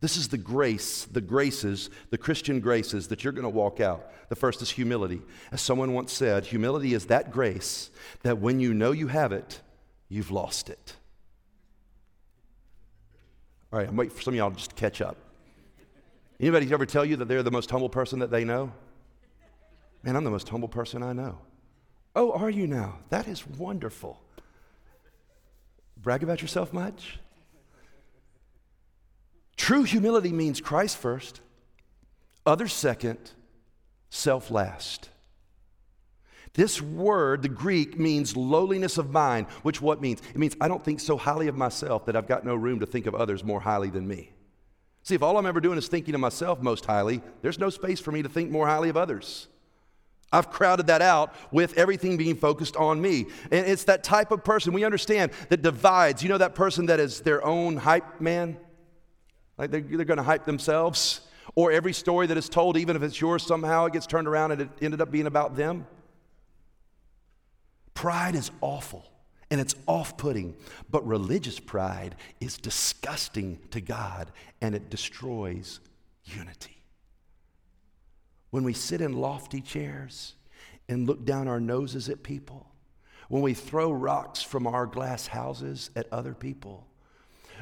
This 0.01 0.17
is 0.17 0.29
the 0.29 0.39
grace, 0.39 1.05
the 1.05 1.21
graces, 1.21 1.89
the 2.11 2.19
Christian 2.19 2.59
graces 2.59 3.07
that 3.09 3.23
you're 3.23 3.33
going 3.33 3.45
to 3.45 3.49
walk 3.49 3.81
out. 3.81 4.11
The 4.29 4.37
first 4.37 4.61
is 4.61 4.71
humility. 4.71 5.23
As 5.53 5.61
someone 5.61 5.93
once 5.93 6.13
said, 6.13 6.45
humility 6.45 6.93
is 6.93 7.07
that 7.07 7.31
grace 7.31 7.91
that 8.23 8.39
when 8.39 8.59
you 8.59 8.75
know 8.75 8.91
you 8.91 9.07
have 9.07 9.31
it, 9.31 9.61
you've 10.09 10.33
lost 10.33 10.69
it. 10.71 10.97
All 13.73 13.79
right, 13.79 13.89
I'm 13.89 13.97
waiting 13.97 14.15
for 14.15 14.23
some 14.23 14.35
of 14.35 14.39
y'all 14.39 14.51
to 14.51 14.57
just 14.57 14.71
to 14.71 14.77
catch 14.77 15.01
up. 15.01 15.17
Anybody 16.41 16.73
ever 16.73 16.85
tell 16.85 17.05
you 17.05 17.15
that 17.17 17.29
they're 17.29 17.45
the 17.45 17.53
most 17.53 17.71
humble 17.71 17.89
person 17.89 18.19
that 18.19 18.33
they 18.33 18.45
know? 18.45 18.73
Man, 20.03 20.17
I'm 20.17 20.25
the 20.25 20.31
most 20.31 20.49
humble 20.49 20.69
person 20.69 21.05
I 21.05 21.13
know. 21.13 21.39
Oh, 22.15 22.33
are 22.33 22.51
you 22.51 22.67
now? 22.67 22.99
That 23.09 23.27
is 23.27 23.47
wonderful. 23.47 24.21
Brag 25.97 26.23
about 26.23 26.43
yourself 26.43 26.73
much? 26.73 27.19
True 29.57 29.85
humility 29.85 30.33
means 30.33 30.61
Christ 30.61 30.97
first, 30.97 31.41
others 32.45 32.73
second, 32.73 33.31
self 34.11 34.51
last. 34.51 35.09
This 36.55 36.83
word, 36.83 37.43
the 37.43 37.49
Greek, 37.49 37.99
means 37.99 38.37
lowliness 38.37 38.99
of 38.99 39.11
mind, 39.11 39.47
which 39.63 39.81
what 39.81 40.03
means? 40.03 40.21
It 40.31 40.39
means 40.39 40.57
I 40.61 40.69
don't 40.69 40.85
think 40.85 41.01
so 41.01 41.17
highly 41.17 41.49
of 41.49 41.57
myself 41.57 42.05
that 42.07 42.17
I've 42.17 42.27
got 42.27 42.45
no 42.45 42.55
room 42.55 42.81
to 42.81 42.87
think 42.87 43.07
of 43.07 43.15
others 43.15 43.43
more 43.43 43.61
highly 43.61 43.89
than 43.89 44.07
me. 44.07 44.33
See, 45.03 45.15
if 45.15 45.23
all 45.23 45.39
I'm 45.39 45.47
ever 45.47 45.61
doing 45.61 45.79
is 45.79 45.89
thinking 45.89 46.15
of 46.15 46.21
myself 46.21 46.61
most 46.61 46.85
highly, 46.85 47.23
there's 47.41 47.59
no 47.59 47.71
space 47.71 48.01
for 48.01 48.13
me 48.13 48.23
to 48.23 48.29
think 48.29 48.51
more 48.51 48.67
highly 48.67 48.91
of 48.91 48.97
others. 48.97 49.49
I've 50.33 50.51
crowded 50.51 50.87
that 50.87 51.03
out 51.03 51.35
with 51.51 51.77
everything 51.77 52.17
being 52.17 52.37
focused 52.37 52.77
on 52.77 53.01
me. 53.01 53.27
And 53.51 53.67
it's 53.67 53.85
that 53.85 54.03
type 54.03 54.31
of 54.31 54.43
person 54.43 54.73
we 54.73 54.85
understand 54.85 55.33
that 55.51 55.63
divides. 55.63 56.23
You 56.23 56.31
know 56.31 56.39
that 56.39 56.55
person 56.55 56.87
that 56.87 56.99
is 56.99 57.21
their 57.21 57.45
own 57.45 57.77
hype 57.77 58.21
man? 58.21 58.57
Like 59.59 59.71
they're, 59.71 59.83
they're 59.83 60.05
going 60.05 60.17
to 60.17 60.23
hype 60.23 60.45
themselves? 60.45 61.21
Or 61.55 61.71
every 61.71 61.93
story 61.93 62.27
that 62.29 62.39
is 62.39 62.49
told, 62.49 62.79
even 62.79 62.97
if 62.97 63.03
it's 63.03 63.21
yours, 63.21 63.43
somehow 63.43 63.85
it 63.87 63.93
gets 63.93 64.07
turned 64.07 64.27
around 64.27 64.53
and 64.53 64.63
it 64.63 64.69
ended 64.81 65.01
up 65.01 65.11
being 65.11 65.27
about 65.27 65.55
them? 65.55 65.87
Pride 67.93 68.35
is 68.35 68.51
awful 68.63 69.07
and 69.51 69.61
it's 69.61 69.75
off 69.87 70.17
putting, 70.17 70.57
but 70.91 71.07
religious 71.07 71.61
pride 71.61 72.17
is 72.41 72.57
disgusting 72.57 73.59
to 73.71 73.83
God 73.83 74.33
and 74.63 74.75
it 74.75 74.89
destroys 74.89 75.81
unity 76.25 76.82
when 78.53 78.65
we 78.65 78.75
sit 78.75 79.01
in 79.01 79.15
lofty 79.15 79.63
chairs 79.63 80.35
and 80.87 81.07
look 81.07 81.25
down 81.25 81.49
our 81.49 81.59
noses 81.59 82.11
at 82.11 82.23
people, 82.23 82.67
when 83.31 83.41
we 83.41 83.55
throw 83.55 83.91
rocks 83.91 84.43
from 84.43 84.67
our 84.67 84.85
glass 84.85 85.27
houses 85.27 85.89
at 85.97 86.07
other 86.13 86.35
people, 86.35 86.87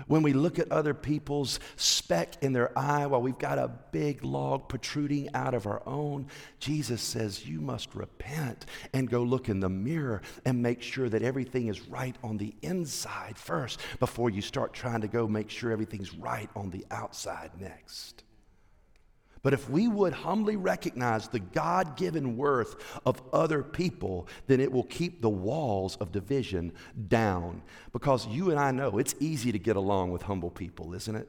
when 0.09 0.23
we 0.23 0.33
look 0.33 0.59
at 0.59 0.73
other 0.73 0.93
people's 0.93 1.61
speck 1.77 2.43
in 2.43 2.53
their 2.53 2.77
eye 2.77 3.07
while 3.07 3.23
we've 3.23 3.39
got 3.39 3.59
a 3.59 3.71
big 3.93 4.25
log 4.25 4.69
protruding 4.69 5.33
out 5.33 5.55
of 5.55 5.65
our 5.69 5.81
own, 5.87 6.27
Jesus 6.59 7.01
says, 7.01 7.47
You 7.47 7.61
must 7.61 7.95
repent 7.95 8.67
and 8.93 9.09
go 9.09 9.23
look 9.23 9.49
in 9.49 9.61
the 9.61 9.69
mirror 9.69 10.23
and 10.45 10.61
make 10.61 10.83
sure 10.83 11.09
that 11.09 11.23
everything 11.23 11.69
is 11.69 11.83
right 11.83 12.17
on 12.25 12.37
the 12.37 12.53
inside 12.63 13.39
first 13.39 13.79
before 14.01 14.29
you 14.31 14.43
start 14.43 14.73
trying 14.73 15.03
to 15.03 15.09
go 15.09 15.29
make 15.29 15.51
sure 15.51 15.71
everything's 15.71 16.15
right 16.17 16.51
on 16.57 16.71
the 16.71 16.85
outside 16.91 17.53
next. 17.61 18.25
But 19.43 19.55
if 19.55 19.71
we 19.71 19.89
would 19.89 20.13
humbly 20.13 20.57
recognize 20.57 21.29
the 21.29 21.41
God 21.41 21.97
given 21.97 22.37
worth 22.37 22.77
of 23.07 23.23
other 23.33 23.63
people, 23.63 24.29
then 24.47 24.61
it 24.61 24.71
will 24.71 24.85
keep 24.85 25.23
the 25.23 25.31
walls 25.31 25.97
of 25.97 26.13
division 26.13 26.73
down. 27.09 27.63
Because 27.93 28.27
you 28.27 28.51
and 28.51 28.61
I 28.61 28.71
know 28.71 28.99
it's 28.99 29.15
easy 29.19 29.51
to 29.53 29.59
get 29.59 29.77
along 29.77 30.13
with 30.13 30.23
humble 30.23 30.51
people, 30.51 30.95
isn't 30.95 31.17
it? 31.17 31.29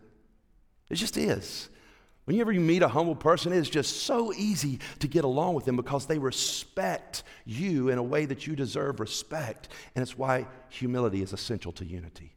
It 0.90 0.96
just 0.96 1.16
is. 1.16 1.70
Whenever 2.26 2.52
you 2.52 2.60
meet 2.60 2.84
a 2.84 2.88
humble 2.88 3.16
person, 3.16 3.52
it 3.54 3.58
is 3.58 3.70
just 3.70 4.04
so 4.04 4.32
easy 4.34 4.80
to 5.00 5.08
get 5.08 5.24
along 5.24 5.56
with 5.56 5.66
them 5.66 5.76
because 5.76 6.06
they 6.06 6.20
respect 6.20 7.24
you 7.46 7.90
in 7.90 7.98
a 7.98 8.04
way 8.04 8.26
that 8.26 8.46
you 8.46 8.56
deserve 8.56 9.00
respect. 9.00 9.70
And 9.96 10.04
it's 10.04 10.18
why 10.18 10.48
humility 10.70 11.22
is 11.22 11.34
essential 11.34 11.72
to 11.74 11.86
unity. 11.86 12.36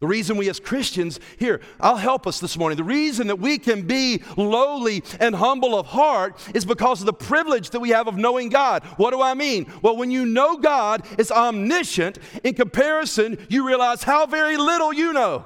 The 0.00 0.06
reason 0.06 0.38
we 0.38 0.48
as 0.48 0.58
Christians, 0.58 1.20
here, 1.38 1.60
I'll 1.78 1.98
help 1.98 2.26
us 2.26 2.40
this 2.40 2.56
morning. 2.56 2.78
The 2.78 2.84
reason 2.84 3.26
that 3.26 3.38
we 3.38 3.58
can 3.58 3.82
be 3.82 4.22
lowly 4.38 5.04
and 5.20 5.34
humble 5.34 5.78
of 5.78 5.86
heart 5.86 6.40
is 6.54 6.64
because 6.64 7.00
of 7.00 7.06
the 7.06 7.12
privilege 7.12 7.68
that 7.70 7.80
we 7.80 7.90
have 7.90 8.08
of 8.08 8.16
knowing 8.16 8.48
God. 8.48 8.82
What 8.96 9.10
do 9.10 9.20
I 9.20 9.34
mean? 9.34 9.70
Well, 9.82 9.98
when 9.98 10.10
you 10.10 10.24
know 10.24 10.56
God 10.56 11.06
is 11.18 11.30
omniscient, 11.30 12.18
in 12.42 12.54
comparison, 12.54 13.46
you 13.50 13.66
realize 13.66 14.02
how 14.02 14.24
very 14.24 14.56
little 14.56 14.90
you 14.90 15.12
know. 15.12 15.44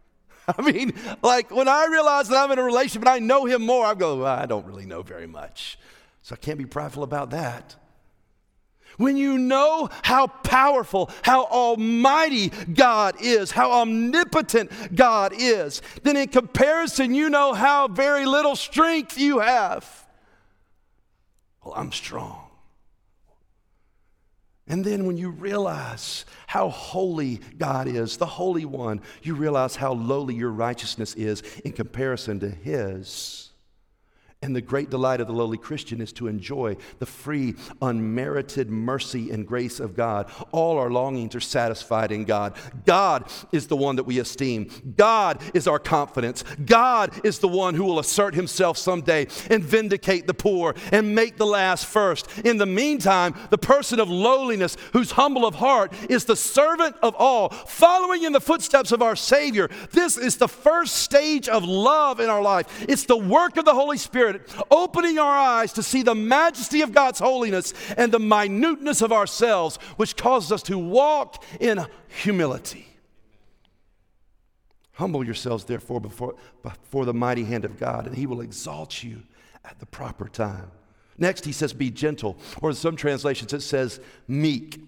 I 0.58 0.62
mean, 0.62 0.94
like 1.22 1.50
when 1.50 1.68
I 1.68 1.86
realize 1.90 2.28
that 2.28 2.38
I'm 2.38 2.50
in 2.52 2.58
a 2.58 2.64
relationship 2.64 3.02
and 3.02 3.10
I 3.10 3.18
know 3.18 3.44
Him 3.44 3.60
more, 3.66 3.84
I 3.84 3.92
go, 3.92 4.20
well, 4.20 4.26
I 4.26 4.46
don't 4.46 4.64
really 4.64 4.86
know 4.86 5.02
very 5.02 5.26
much. 5.26 5.78
So 6.22 6.34
I 6.34 6.36
can't 6.36 6.58
be 6.58 6.64
prideful 6.64 7.02
about 7.02 7.30
that. 7.30 7.76
When 9.00 9.16
you 9.16 9.38
know 9.38 9.88
how 10.02 10.26
powerful, 10.26 11.08
how 11.22 11.46
almighty 11.46 12.50
God 12.50 13.14
is, 13.18 13.50
how 13.50 13.72
omnipotent 13.72 14.70
God 14.94 15.32
is, 15.34 15.80
then 16.02 16.18
in 16.18 16.28
comparison, 16.28 17.14
you 17.14 17.30
know 17.30 17.54
how 17.54 17.88
very 17.88 18.26
little 18.26 18.54
strength 18.54 19.16
you 19.16 19.38
have. 19.38 20.06
Well, 21.64 21.72
I'm 21.74 21.92
strong. 21.92 22.44
And 24.68 24.84
then 24.84 25.06
when 25.06 25.16
you 25.16 25.30
realize 25.30 26.26
how 26.46 26.68
holy 26.68 27.40
God 27.56 27.88
is, 27.88 28.18
the 28.18 28.26
Holy 28.26 28.66
One, 28.66 29.00
you 29.22 29.34
realize 29.34 29.76
how 29.76 29.94
lowly 29.94 30.34
your 30.34 30.50
righteousness 30.50 31.14
is 31.14 31.42
in 31.64 31.72
comparison 31.72 32.38
to 32.40 32.50
His. 32.50 33.49
And 34.42 34.56
the 34.56 34.62
great 34.62 34.88
delight 34.88 35.20
of 35.20 35.26
the 35.26 35.34
lowly 35.34 35.58
Christian 35.58 36.00
is 36.00 36.14
to 36.14 36.26
enjoy 36.26 36.78
the 36.98 37.04
free, 37.04 37.56
unmerited 37.82 38.70
mercy 38.70 39.30
and 39.30 39.46
grace 39.46 39.80
of 39.80 39.94
God. 39.94 40.30
All 40.50 40.78
our 40.78 40.88
longings 40.88 41.34
are 41.34 41.40
satisfied 41.40 42.10
in 42.10 42.24
God. 42.24 42.56
God 42.86 43.30
is 43.52 43.66
the 43.66 43.76
one 43.76 43.96
that 43.96 44.04
we 44.04 44.18
esteem. 44.18 44.94
God 44.96 45.42
is 45.52 45.68
our 45.68 45.78
confidence. 45.78 46.42
God 46.64 47.20
is 47.22 47.38
the 47.38 47.48
one 47.48 47.74
who 47.74 47.84
will 47.84 47.98
assert 47.98 48.34
himself 48.34 48.78
someday 48.78 49.26
and 49.50 49.62
vindicate 49.62 50.26
the 50.26 50.32
poor 50.32 50.74
and 50.90 51.14
make 51.14 51.36
the 51.36 51.44
last 51.44 51.84
first. 51.84 52.26
In 52.38 52.56
the 52.56 52.64
meantime, 52.64 53.34
the 53.50 53.58
person 53.58 54.00
of 54.00 54.08
lowliness, 54.08 54.78
who's 54.94 55.10
humble 55.10 55.44
of 55.44 55.56
heart, 55.56 55.92
is 56.08 56.24
the 56.24 56.34
servant 56.34 56.96
of 57.02 57.14
all, 57.16 57.50
following 57.50 58.22
in 58.22 58.32
the 58.32 58.40
footsteps 58.40 58.90
of 58.90 59.02
our 59.02 59.16
Savior. 59.16 59.68
This 59.90 60.16
is 60.16 60.38
the 60.38 60.48
first 60.48 60.96
stage 60.96 61.46
of 61.46 61.62
love 61.62 62.20
in 62.20 62.30
our 62.30 62.40
life. 62.40 62.86
It's 62.88 63.04
the 63.04 63.18
work 63.18 63.58
of 63.58 63.66
the 63.66 63.74
Holy 63.74 63.98
Spirit 63.98 64.29
Spirit, 64.30 64.66
opening 64.70 65.18
our 65.18 65.36
eyes 65.36 65.72
to 65.74 65.82
see 65.82 66.02
the 66.02 66.14
majesty 66.14 66.82
of 66.82 66.92
God's 66.92 67.18
holiness 67.18 67.74
and 67.96 68.12
the 68.12 68.18
minuteness 68.18 69.02
of 69.02 69.12
ourselves, 69.12 69.76
which 69.96 70.16
causes 70.16 70.52
us 70.52 70.62
to 70.64 70.78
walk 70.78 71.42
in 71.58 71.86
humility. 72.08 72.86
Humble 74.92 75.24
yourselves, 75.24 75.64
therefore, 75.64 76.00
before, 76.00 76.34
before 76.62 77.04
the 77.04 77.14
mighty 77.14 77.44
hand 77.44 77.64
of 77.64 77.78
God, 77.78 78.06
and 78.06 78.14
He 78.14 78.26
will 78.26 78.40
exalt 78.40 79.02
you 79.02 79.22
at 79.64 79.78
the 79.78 79.86
proper 79.86 80.28
time. 80.28 80.70
Next, 81.16 81.44
he 81.44 81.52
says, 81.52 81.74
be 81.74 81.90
gentle. 81.90 82.38
Or 82.62 82.70
in 82.70 82.76
some 82.76 82.96
translations, 82.96 83.52
it 83.52 83.60
says 83.60 84.00
meek. 84.26 84.80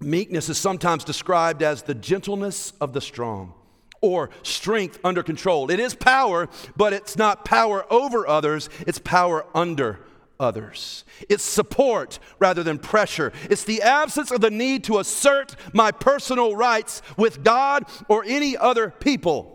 Meekness 0.00 0.48
is 0.48 0.58
sometimes 0.58 1.04
described 1.04 1.62
as 1.62 1.82
the 1.82 1.94
gentleness 1.94 2.72
of 2.80 2.92
the 2.92 3.00
strong 3.00 3.54
or 4.00 4.30
strength 4.42 4.98
under 5.04 5.22
control. 5.22 5.70
It 5.70 5.80
is 5.80 5.94
power, 5.94 6.48
but 6.76 6.92
it's 6.92 7.16
not 7.16 7.44
power 7.44 7.84
over 7.92 8.26
others, 8.26 8.68
it's 8.86 8.98
power 8.98 9.46
under 9.54 10.00
others. 10.40 11.04
It's 11.28 11.42
support 11.42 12.18
rather 12.38 12.62
than 12.62 12.78
pressure. 12.78 13.32
It's 13.50 13.64
the 13.64 13.82
absence 13.82 14.30
of 14.30 14.40
the 14.40 14.50
need 14.50 14.84
to 14.84 14.98
assert 14.98 15.56
my 15.72 15.90
personal 15.90 16.54
rights 16.54 17.02
with 17.16 17.42
God 17.42 17.84
or 18.08 18.24
any 18.26 18.56
other 18.56 18.90
people. 18.90 19.54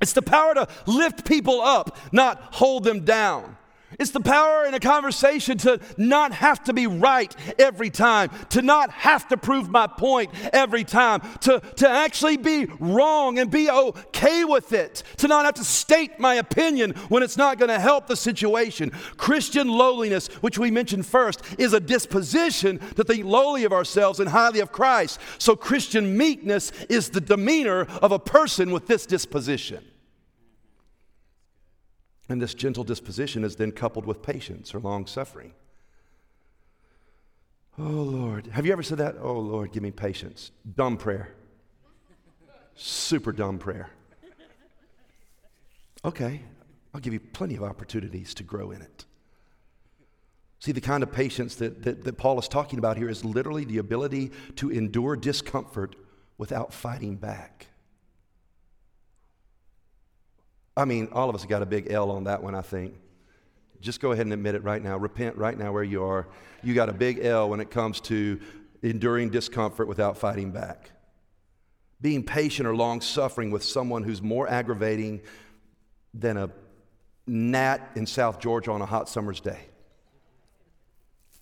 It's 0.00 0.12
the 0.12 0.22
power 0.22 0.54
to 0.54 0.68
lift 0.86 1.24
people 1.24 1.60
up, 1.60 1.96
not 2.10 2.54
hold 2.54 2.84
them 2.84 3.04
down. 3.04 3.56
It's 3.98 4.10
the 4.10 4.20
power 4.20 4.64
in 4.64 4.74
a 4.74 4.80
conversation 4.80 5.58
to 5.58 5.80
not 5.96 6.32
have 6.32 6.64
to 6.64 6.72
be 6.72 6.86
right 6.86 7.34
every 7.58 7.90
time, 7.90 8.30
to 8.50 8.62
not 8.62 8.90
have 8.90 9.28
to 9.28 9.36
prove 9.36 9.68
my 9.68 9.86
point 9.86 10.30
every 10.52 10.84
time, 10.84 11.20
to, 11.40 11.60
to 11.76 11.88
actually 11.88 12.36
be 12.36 12.66
wrong 12.80 13.38
and 13.38 13.50
be 13.50 13.70
okay 13.70 14.44
with 14.44 14.72
it, 14.72 15.02
to 15.18 15.28
not 15.28 15.44
have 15.44 15.54
to 15.54 15.64
state 15.64 16.18
my 16.18 16.34
opinion 16.34 16.92
when 17.08 17.22
it's 17.22 17.36
not 17.36 17.58
going 17.58 17.68
to 17.68 17.78
help 17.80 18.06
the 18.06 18.16
situation. 18.16 18.90
Christian 19.16 19.68
lowliness, 19.68 20.28
which 20.42 20.58
we 20.58 20.70
mentioned 20.70 21.06
first, 21.06 21.42
is 21.58 21.72
a 21.72 21.80
disposition 21.80 22.78
to 22.96 23.04
think 23.04 23.24
lowly 23.24 23.64
of 23.64 23.72
ourselves 23.72 24.20
and 24.20 24.28
highly 24.28 24.60
of 24.60 24.72
Christ. 24.72 25.20
So 25.38 25.56
Christian 25.56 26.16
meekness 26.16 26.72
is 26.88 27.10
the 27.10 27.20
demeanor 27.20 27.82
of 28.00 28.12
a 28.12 28.18
person 28.18 28.70
with 28.70 28.86
this 28.86 29.06
disposition. 29.06 29.84
And 32.32 32.40
this 32.40 32.54
gentle 32.54 32.82
disposition 32.82 33.44
is 33.44 33.56
then 33.56 33.72
coupled 33.72 34.06
with 34.06 34.22
patience 34.22 34.74
or 34.74 34.80
long 34.80 35.06
suffering. 35.06 35.52
Oh 37.78 37.82
Lord. 37.82 38.46
Have 38.46 38.64
you 38.64 38.72
ever 38.72 38.82
said 38.82 38.96
that? 38.96 39.16
Oh 39.20 39.38
Lord, 39.38 39.70
give 39.70 39.82
me 39.82 39.90
patience. 39.90 40.50
Dumb 40.74 40.96
prayer. 40.96 41.34
Super 42.74 43.32
dumb 43.32 43.58
prayer. 43.58 43.90
Okay, 46.06 46.40
I'll 46.94 47.02
give 47.02 47.12
you 47.12 47.20
plenty 47.20 47.54
of 47.54 47.64
opportunities 47.64 48.32
to 48.32 48.42
grow 48.42 48.70
in 48.70 48.80
it. 48.80 49.04
See, 50.58 50.72
the 50.72 50.80
kind 50.80 51.02
of 51.02 51.12
patience 51.12 51.56
that, 51.56 51.82
that, 51.82 52.02
that, 52.04 52.16
Paul 52.16 52.38
is 52.38 52.48
talking 52.48 52.78
about 52.78 52.96
here 52.96 53.10
is 53.10 53.26
literally 53.26 53.66
the 53.66 53.76
ability 53.76 54.30
to 54.56 54.70
endure 54.70 55.16
discomfort 55.16 55.96
without 56.38 56.72
fighting 56.72 57.16
back. 57.16 57.66
I 60.76 60.84
mean, 60.84 61.08
all 61.12 61.28
of 61.28 61.34
us 61.34 61.44
got 61.44 61.62
a 61.62 61.66
big 61.66 61.90
L 61.90 62.10
on 62.10 62.24
that 62.24 62.42
one, 62.42 62.54
I 62.54 62.62
think. 62.62 62.94
Just 63.80 64.00
go 64.00 64.12
ahead 64.12 64.26
and 64.26 64.32
admit 64.32 64.54
it 64.54 64.62
right 64.62 64.82
now. 64.82 64.96
Repent 64.96 65.36
right 65.36 65.58
now 65.58 65.72
where 65.72 65.82
you 65.82 66.04
are. 66.04 66.28
You 66.62 66.72
got 66.72 66.88
a 66.88 66.92
big 66.92 67.24
L 67.24 67.50
when 67.50 67.60
it 67.60 67.70
comes 67.70 68.00
to 68.02 68.40
enduring 68.82 69.30
discomfort 69.30 69.88
without 69.88 70.16
fighting 70.16 70.50
back. 70.50 70.90
Being 72.00 72.22
patient 72.22 72.66
or 72.66 72.74
long 72.74 73.00
suffering 73.00 73.50
with 73.50 73.62
someone 73.62 74.02
who's 74.02 74.22
more 74.22 74.48
aggravating 74.48 75.20
than 76.14 76.36
a 76.36 76.50
gnat 77.26 77.90
in 77.94 78.06
South 78.06 78.40
Georgia 78.40 78.72
on 78.72 78.82
a 78.82 78.86
hot 78.86 79.08
summer's 79.08 79.40
day. 79.40 79.60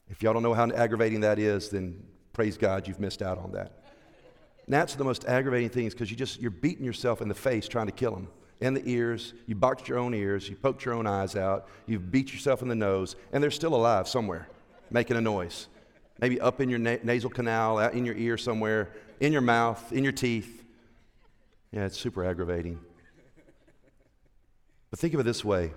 If 0.09 0.23
y'all 0.23 0.33
don't 0.33 0.43
know 0.43 0.55
how 0.55 0.69
aggravating 0.71 1.21
that 1.21 1.39
is, 1.39 1.69
then 1.71 2.03
praise 2.33 2.57
God, 2.57 2.89
you've 2.89 3.01
missed 3.01 3.23
out 3.23 3.39
on 3.39 3.53
that. 3.53 3.85
Gnats 4.67 4.95
are 4.95 4.99
the 4.99 5.05
most 5.05 5.25
aggravating 5.27 5.69
things 5.69 5.95
because 5.95 6.11
you 6.11 6.17
just 6.17 6.41
you're 6.41 6.51
beating 6.51 6.85
yourself 6.85 7.21
in 7.21 7.29
the 7.29 7.35
face 7.35 7.69
trying 7.69 7.87
to 7.87 7.93
kill 7.93 8.13
them 8.13 8.29
in 8.61 8.75
the 8.75 8.83
ears, 8.85 9.33
you 9.47 9.55
boxed 9.55 9.89
your 9.89 9.99
own 9.99 10.15
ears, 10.15 10.49
you 10.49 10.57
poked 10.57 10.85
your 10.85 10.95
own 10.95 11.07
eyes 11.07 11.35
out, 11.35 11.69
you 11.87 11.99
beat 11.99 12.33
yourself 12.33 12.63
in 12.63 12.69
the 12.69 12.75
nose, 12.75 13.17
and 13.33 13.43
they're 13.43 13.51
still 13.51 13.75
alive 13.75 14.07
somewhere, 14.07 14.49
making 14.91 15.17
a 15.17 15.21
noise. 15.21 15.69
Maybe 16.21 16.41
up 16.41 16.61
in 16.61 16.69
your 16.69 16.79
na- 16.79 16.99
nasal 17.03 17.31
canal, 17.31 17.79
out 17.79 17.95
in 17.95 18.05
your 18.05 18.17
ear 18.17 18.37
somewhere, 18.37 18.91
in 19.21 19.33
your 19.33 19.41
mouth, 19.41 19.93
in 19.93 20.05
your 20.05 20.13
teeth. 20.13 20.65
Yeah, 21.73 21.87
it's 21.87 21.99
super 21.99 22.25
aggravating. 22.25 22.79
But 24.91 24.99
think 24.99 25.15
of 25.15 25.21
it 25.21 25.23
this 25.23 25.45
way. 25.45 25.73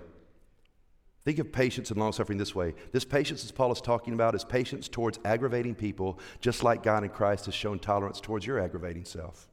Think 1.24 1.38
of 1.38 1.52
patience 1.52 1.90
and 1.90 1.98
long 1.98 2.12
suffering 2.12 2.36
this 2.36 2.54
way. 2.54 2.74
This 2.92 3.04
patience, 3.04 3.44
as 3.44 3.52
Paul 3.52 3.72
is 3.72 3.80
talking 3.80 4.12
about, 4.12 4.34
is 4.34 4.44
patience 4.44 4.88
towards 4.88 5.18
aggravating 5.24 5.74
people, 5.74 6.18
just 6.40 6.62
like 6.62 6.82
God 6.82 7.02
in 7.02 7.08
Christ 7.08 7.46
has 7.46 7.54
shown 7.54 7.78
tolerance 7.78 8.20
towards 8.20 8.44
your 8.44 8.60
aggravating 8.60 9.06
self. 9.06 9.48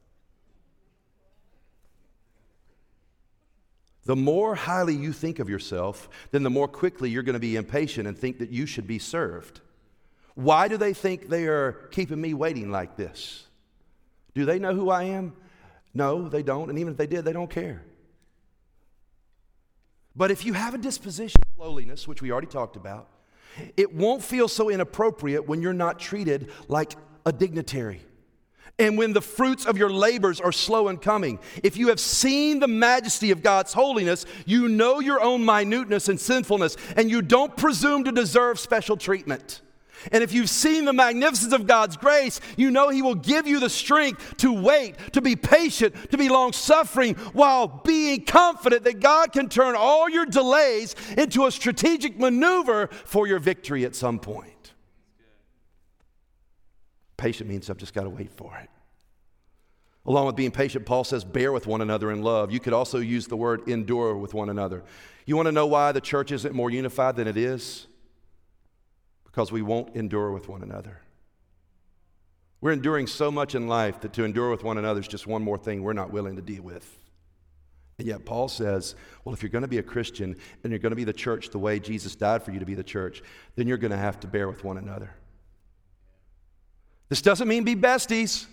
The 4.04 4.16
more 4.16 4.54
highly 4.54 4.94
you 4.94 5.12
think 5.12 5.38
of 5.38 5.48
yourself, 5.48 6.08
then 6.32 6.42
the 6.42 6.50
more 6.50 6.66
quickly 6.66 7.08
you're 7.10 7.22
going 7.22 7.34
to 7.34 7.40
be 7.40 7.56
impatient 7.56 8.08
and 8.08 8.18
think 8.18 8.38
that 8.38 8.50
you 8.50 8.66
should 8.66 8.86
be 8.86 8.98
served. 8.98 9.60
Why 10.34 10.66
do 10.66 10.76
they 10.76 10.92
think 10.92 11.28
they 11.28 11.46
are 11.46 11.72
keeping 11.92 12.20
me 12.20 12.34
waiting 12.34 12.70
like 12.70 12.96
this? 12.96 13.46
Do 14.34 14.44
they 14.44 14.58
know 14.58 14.74
who 14.74 14.90
I 14.90 15.04
am? 15.04 15.34
No, 15.94 16.28
they 16.28 16.42
don't. 16.42 16.70
And 16.70 16.78
even 16.78 16.92
if 16.92 16.96
they 16.96 17.06
did, 17.06 17.24
they 17.24 17.32
don't 17.32 17.50
care. 17.50 17.82
But 20.16 20.30
if 20.30 20.44
you 20.44 20.52
have 20.54 20.74
a 20.74 20.78
disposition 20.78 21.40
of 21.40 21.64
lowliness, 21.64 22.08
which 22.08 22.22
we 22.22 22.32
already 22.32 22.46
talked 22.46 22.76
about, 22.76 23.08
it 23.76 23.94
won't 23.94 24.22
feel 24.22 24.48
so 24.48 24.68
inappropriate 24.68 25.46
when 25.46 25.62
you're 25.62 25.72
not 25.72 25.98
treated 25.98 26.50
like 26.68 26.92
a 27.24 27.32
dignitary 27.32 28.02
and 28.82 28.98
when 28.98 29.12
the 29.12 29.22
fruits 29.22 29.64
of 29.64 29.78
your 29.78 29.90
labors 29.90 30.40
are 30.40 30.52
slow 30.52 30.88
in 30.88 30.98
coming. 30.98 31.38
If 31.62 31.76
you 31.76 31.88
have 31.88 32.00
seen 32.00 32.58
the 32.58 32.68
majesty 32.68 33.30
of 33.30 33.42
God's 33.42 33.72
holiness, 33.72 34.26
you 34.44 34.68
know 34.68 34.98
your 34.98 35.22
own 35.22 35.44
minuteness 35.44 36.08
and 36.08 36.20
sinfulness, 36.20 36.76
and 36.96 37.08
you 37.08 37.22
don't 37.22 37.56
presume 37.56 38.04
to 38.04 38.12
deserve 38.12 38.58
special 38.58 38.96
treatment. 38.96 39.60
And 40.10 40.24
if 40.24 40.32
you've 40.32 40.50
seen 40.50 40.84
the 40.84 40.92
magnificence 40.92 41.52
of 41.52 41.68
God's 41.68 41.96
grace, 41.96 42.40
you 42.56 42.72
know 42.72 42.88
He 42.88 43.02
will 43.02 43.14
give 43.14 43.46
you 43.46 43.60
the 43.60 43.70
strength 43.70 44.36
to 44.38 44.52
wait, 44.52 44.96
to 45.12 45.20
be 45.20 45.36
patient, 45.36 45.94
to 46.10 46.18
be 46.18 46.28
long 46.28 46.52
suffering, 46.52 47.14
while 47.32 47.68
being 47.68 48.24
confident 48.24 48.82
that 48.82 48.98
God 48.98 49.32
can 49.32 49.48
turn 49.48 49.76
all 49.76 50.10
your 50.10 50.26
delays 50.26 50.96
into 51.16 51.46
a 51.46 51.52
strategic 51.52 52.18
maneuver 52.18 52.88
for 52.88 53.28
your 53.28 53.38
victory 53.38 53.84
at 53.84 53.94
some 53.94 54.18
point. 54.18 54.72
Patient 57.16 57.48
means 57.48 57.70
I've 57.70 57.76
just 57.76 57.94
got 57.94 58.02
to 58.02 58.10
wait 58.10 58.32
for 58.32 58.56
it. 58.56 58.71
Along 60.04 60.26
with 60.26 60.34
being 60.34 60.50
patient, 60.50 60.84
Paul 60.84 61.04
says, 61.04 61.24
bear 61.24 61.52
with 61.52 61.66
one 61.66 61.80
another 61.80 62.10
in 62.10 62.22
love. 62.22 62.50
You 62.50 62.58
could 62.58 62.72
also 62.72 62.98
use 62.98 63.28
the 63.28 63.36
word 63.36 63.68
endure 63.68 64.16
with 64.16 64.34
one 64.34 64.48
another. 64.48 64.82
You 65.26 65.36
want 65.36 65.46
to 65.46 65.52
know 65.52 65.66
why 65.66 65.92
the 65.92 66.00
church 66.00 66.32
isn't 66.32 66.54
more 66.54 66.70
unified 66.70 67.14
than 67.14 67.28
it 67.28 67.36
is? 67.36 67.86
Because 69.24 69.52
we 69.52 69.62
won't 69.62 69.94
endure 69.94 70.32
with 70.32 70.48
one 70.48 70.62
another. 70.62 71.00
We're 72.60 72.72
enduring 72.72 73.06
so 73.06 73.30
much 73.30 73.54
in 73.54 73.68
life 73.68 74.00
that 74.00 74.12
to 74.14 74.24
endure 74.24 74.50
with 74.50 74.64
one 74.64 74.78
another 74.78 75.00
is 75.00 75.08
just 75.08 75.26
one 75.26 75.42
more 75.42 75.58
thing 75.58 75.82
we're 75.82 75.92
not 75.92 76.12
willing 76.12 76.36
to 76.36 76.42
deal 76.42 76.62
with. 76.62 76.98
And 77.98 78.08
yet, 78.08 78.24
Paul 78.24 78.48
says, 78.48 78.96
well, 79.24 79.32
if 79.34 79.42
you're 79.42 79.50
going 79.50 79.62
to 79.62 79.68
be 79.68 79.78
a 79.78 79.82
Christian 79.82 80.36
and 80.64 80.72
you're 80.72 80.80
going 80.80 80.90
to 80.90 80.96
be 80.96 81.04
the 81.04 81.12
church 81.12 81.50
the 81.50 81.58
way 81.58 81.78
Jesus 81.78 82.16
died 82.16 82.42
for 82.42 82.50
you 82.50 82.58
to 82.58 82.66
be 82.66 82.74
the 82.74 82.82
church, 82.82 83.22
then 83.54 83.68
you're 83.68 83.76
going 83.76 83.92
to 83.92 83.96
have 83.96 84.18
to 84.20 84.26
bear 84.26 84.48
with 84.48 84.64
one 84.64 84.78
another. 84.78 85.14
This 87.08 87.22
doesn't 87.22 87.46
mean 87.46 87.62
be 87.62 87.76
besties. 87.76 88.46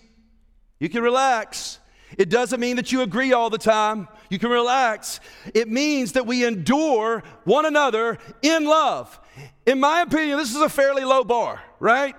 You 0.80 0.90
can 0.90 1.04
relax. 1.04 1.80
It 2.18 2.30
doesn't 2.30 2.60
mean 2.60 2.78
that 2.78 2.92
you 2.92 3.02
agree 3.02 3.34
all 3.34 3.50
the 3.50 3.58
time. 3.58 4.08
You 4.30 4.40
can 4.40 4.50
relax. 4.50 5.20
It 5.54 5.68
means 5.68 6.14
that 6.14 6.26
we 6.26 6.46
endure 6.46 7.24
one 7.44 7.66
another 7.66 8.18
in 8.42 8.66
love. 8.66 9.20
In 9.66 9.80
my 9.80 10.02
opinion, 10.02 10.38
this 10.38 10.56
is 10.56 10.62
a 10.62 10.70
fairly 10.70 11.04
low 11.04 11.24
bar, 11.24 11.62
right? 11.80 12.16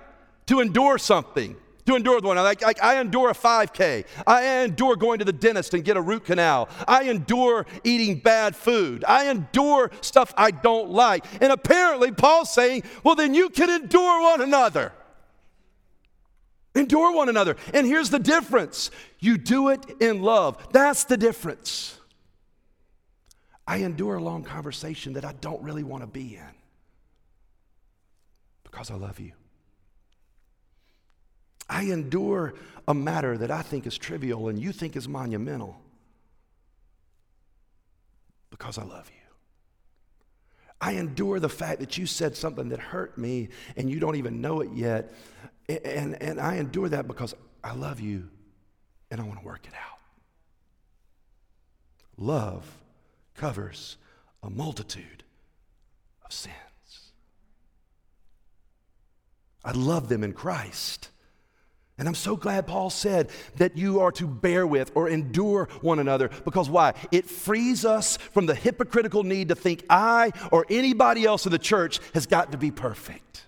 To 0.47 0.59
endure 0.59 0.97
something, 0.97 1.55
to 1.85 1.95
endure 1.95 2.21
the 2.21 2.27
one. 2.27 2.37
Like, 2.37 2.61
like 2.61 2.81
I 2.81 3.01
endure 3.01 3.29
a 3.29 3.33
5K. 3.33 4.05
I 4.25 4.63
endure 4.63 4.95
going 4.95 5.19
to 5.19 5.25
the 5.25 5.33
dentist 5.33 5.73
and 5.73 5.83
get 5.83 5.97
a 5.97 6.01
root 6.01 6.25
canal. 6.25 6.69
I 6.87 7.03
endure 7.03 7.65
eating 7.83 8.19
bad 8.19 8.55
food. 8.55 9.03
I 9.07 9.29
endure 9.29 9.91
stuff 10.01 10.33
I 10.37 10.51
don't 10.51 10.89
like. 10.89 11.25
And 11.41 11.51
apparently, 11.51 12.11
Paul's 12.11 12.53
saying, 12.53 12.83
well, 13.03 13.15
then 13.15 13.33
you 13.33 13.49
can 13.49 13.69
endure 13.69 14.21
one 14.21 14.41
another. 14.41 14.93
Endure 16.73 17.13
one 17.13 17.27
another. 17.27 17.57
And 17.73 17.85
here's 17.85 18.09
the 18.09 18.19
difference 18.19 18.91
you 19.19 19.37
do 19.37 19.69
it 19.69 19.85
in 19.99 20.21
love. 20.21 20.69
That's 20.71 21.03
the 21.03 21.17
difference. 21.17 21.97
I 23.67 23.77
endure 23.77 24.15
a 24.15 24.23
long 24.23 24.43
conversation 24.43 25.13
that 25.13 25.25
I 25.25 25.33
don't 25.33 25.61
really 25.61 25.83
want 25.83 26.03
to 26.03 26.07
be 26.07 26.35
in 26.35 26.55
because 28.63 28.89
I 28.89 28.95
love 28.95 29.19
you. 29.19 29.33
I 31.69 31.83
endure 31.83 32.53
a 32.87 32.93
matter 32.93 33.37
that 33.37 33.51
I 33.51 33.61
think 33.61 33.85
is 33.87 33.97
trivial 33.97 34.49
and 34.49 34.59
you 34.59 34.71
think 34.71 34.95
is 34.95 35.07
monumental 35.07 35.79
because 38.49 38.77
I 38.77 38.83
love 38.83 39.07
you. 39.07 39.21
I 40.81 40.93
endure 40.93 41.39
the 41.39 41.47
fact 41.47 41.79
that 41.79 41.97
you 41.97 42.05
said 42.07 42.35
something 42.35 42.69
that 42.69 42.79
hurt 42.79 43.17
me 43.17 43.49
and 43.77 43.89
you 43.89 43.99
don't 43.99 44.15
even 44.15 44.41
know 44.41 44.61
it 44.61 44.71
yet 44.73 45.13
and, 45.69 46.21
and 46.21 46.39
I 46.39 46.55
endure 46.55 46.89
that 46.89 47.07
because 47.07 47.33
I 47.63 47.73
love 47.73 47.99
you 47.99 48.29
and 49.09 49.19
I 49.19 49.23
want 49.23 49.39
to 49.39 49.45
work 49.45 49.67
it 49.67 49.73
out. 49.73 49.99
Love 52.17 52.65
covers 53.35 53.97
a 54.43 54.49
multitude 54.49 55.23
of 56.25 56.31
sins. 56.31 56.55
I 59.63 59.71
love 59.71 60.09
them 60.09 60.23
in 60.23 60.33
Christ. 60.33 61.09
And 61.97 62.07
I'm 62.07 62.15
so 62.15 62.35
glad 62.35 62.65
Paul 62.65 62.89
said 62.89 63.29
that 63.57 63.77
you 63.77 63.99
are 63.99 64.11
to 64.13 64.25
bear 64.25 64.65
with 64.65 64.91
or 64.95 65.07
endure 65.07 65.69
one 65.81 65.99
another 65.99 66.31
because 66.45 66.67
why? 66.67 66.93
It 67.11 67.29
frees 67.29 67.85
us 67.85 68.17
from 68.17 68.47
the 68.47 68.55
hypocritical 68.55 69.21
need 69.23 69.49
to 69.49 69.55
think 69.55 69.83
I 69.87 70.31
or 70.51 70.65
anybody 70.69 71.25
else 71.25 71.45
in 71.45 71.51
the 71.51 71.59
church 71.59 71.99
has 72.15 72.25
got 72.25 72.53
to 72.53 72.57
be 72.57 72.71
perfect. 72.71 73.45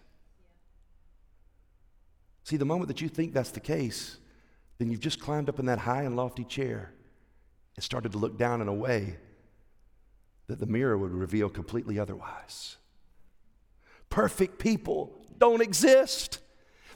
See, 2.43 2.57
the 2.57 2.65
moment 2.65 2.89
that 2.89 3.01
you 3.01 3.09
think 3.09 3.33
that's 3.33 3.51
the 3.51 3.59
case, 3.59 4.17
then 4.77 4.89
you've 4.89 4.99
just 4.99 5.19
climbed 5.19 5.49
up 5.49 5.59
in 5.59 5.65
that 5.67 5.79
high 5.79 6.03
and 6.03 6.15
lofty 6.15 6.43
chair 6.43 6.91
and 7.75 7.83
started 7.83 8.11
to 8.11 8.17
look 8.17 8.37
down 8.37 8.61
in 8.61 8.67
a 8.67 8.73
way 8.73 9.17
that 10.47 10.59
the 10.59 10.65
mirror 10.65 10.97
would 10.97 11.11
reveal 11.11 11.49
completely 11.49 11.97
otherwise. 11.97 12.77
Perfect 14.09 14.59
people 14.59 15.25
don't 15.37 15.61
exist. 15.61 16.39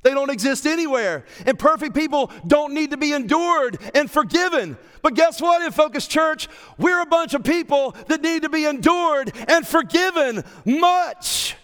They 0.04 0.14
don't 0.14 0.30
exist 0.30 0.68
anywhere. 0.68 1.26
And 1.46 1.58
perfect 1.58 1.96
people 1.96 2.32
don't 2.46 2.74
need 2.74 2.92
to 2.92 2.98
be 2.98 3.14
endured 3.14 3.80
and 3.96 4.12
forgiven. 4.12 4.78
But 5.02 5.16
guess 5.16 5.42
what, 5.42 5.64
in 5.64 5.72
Focus 5.72 6.08
Church? 6.08 6.48
We're 6.78 7.02
a 7.02 7.06
bunch 7.06 7.34
of 7.34 7.44
people 7.44 7.96
that 8.08 8.22
need 8.22 8.44
to 8.44 8.50
be 8.50 8.66
endured 8.66 9.32
and 9.48 9.66
forgiven 9.66 10.44
much, 10.66 11.56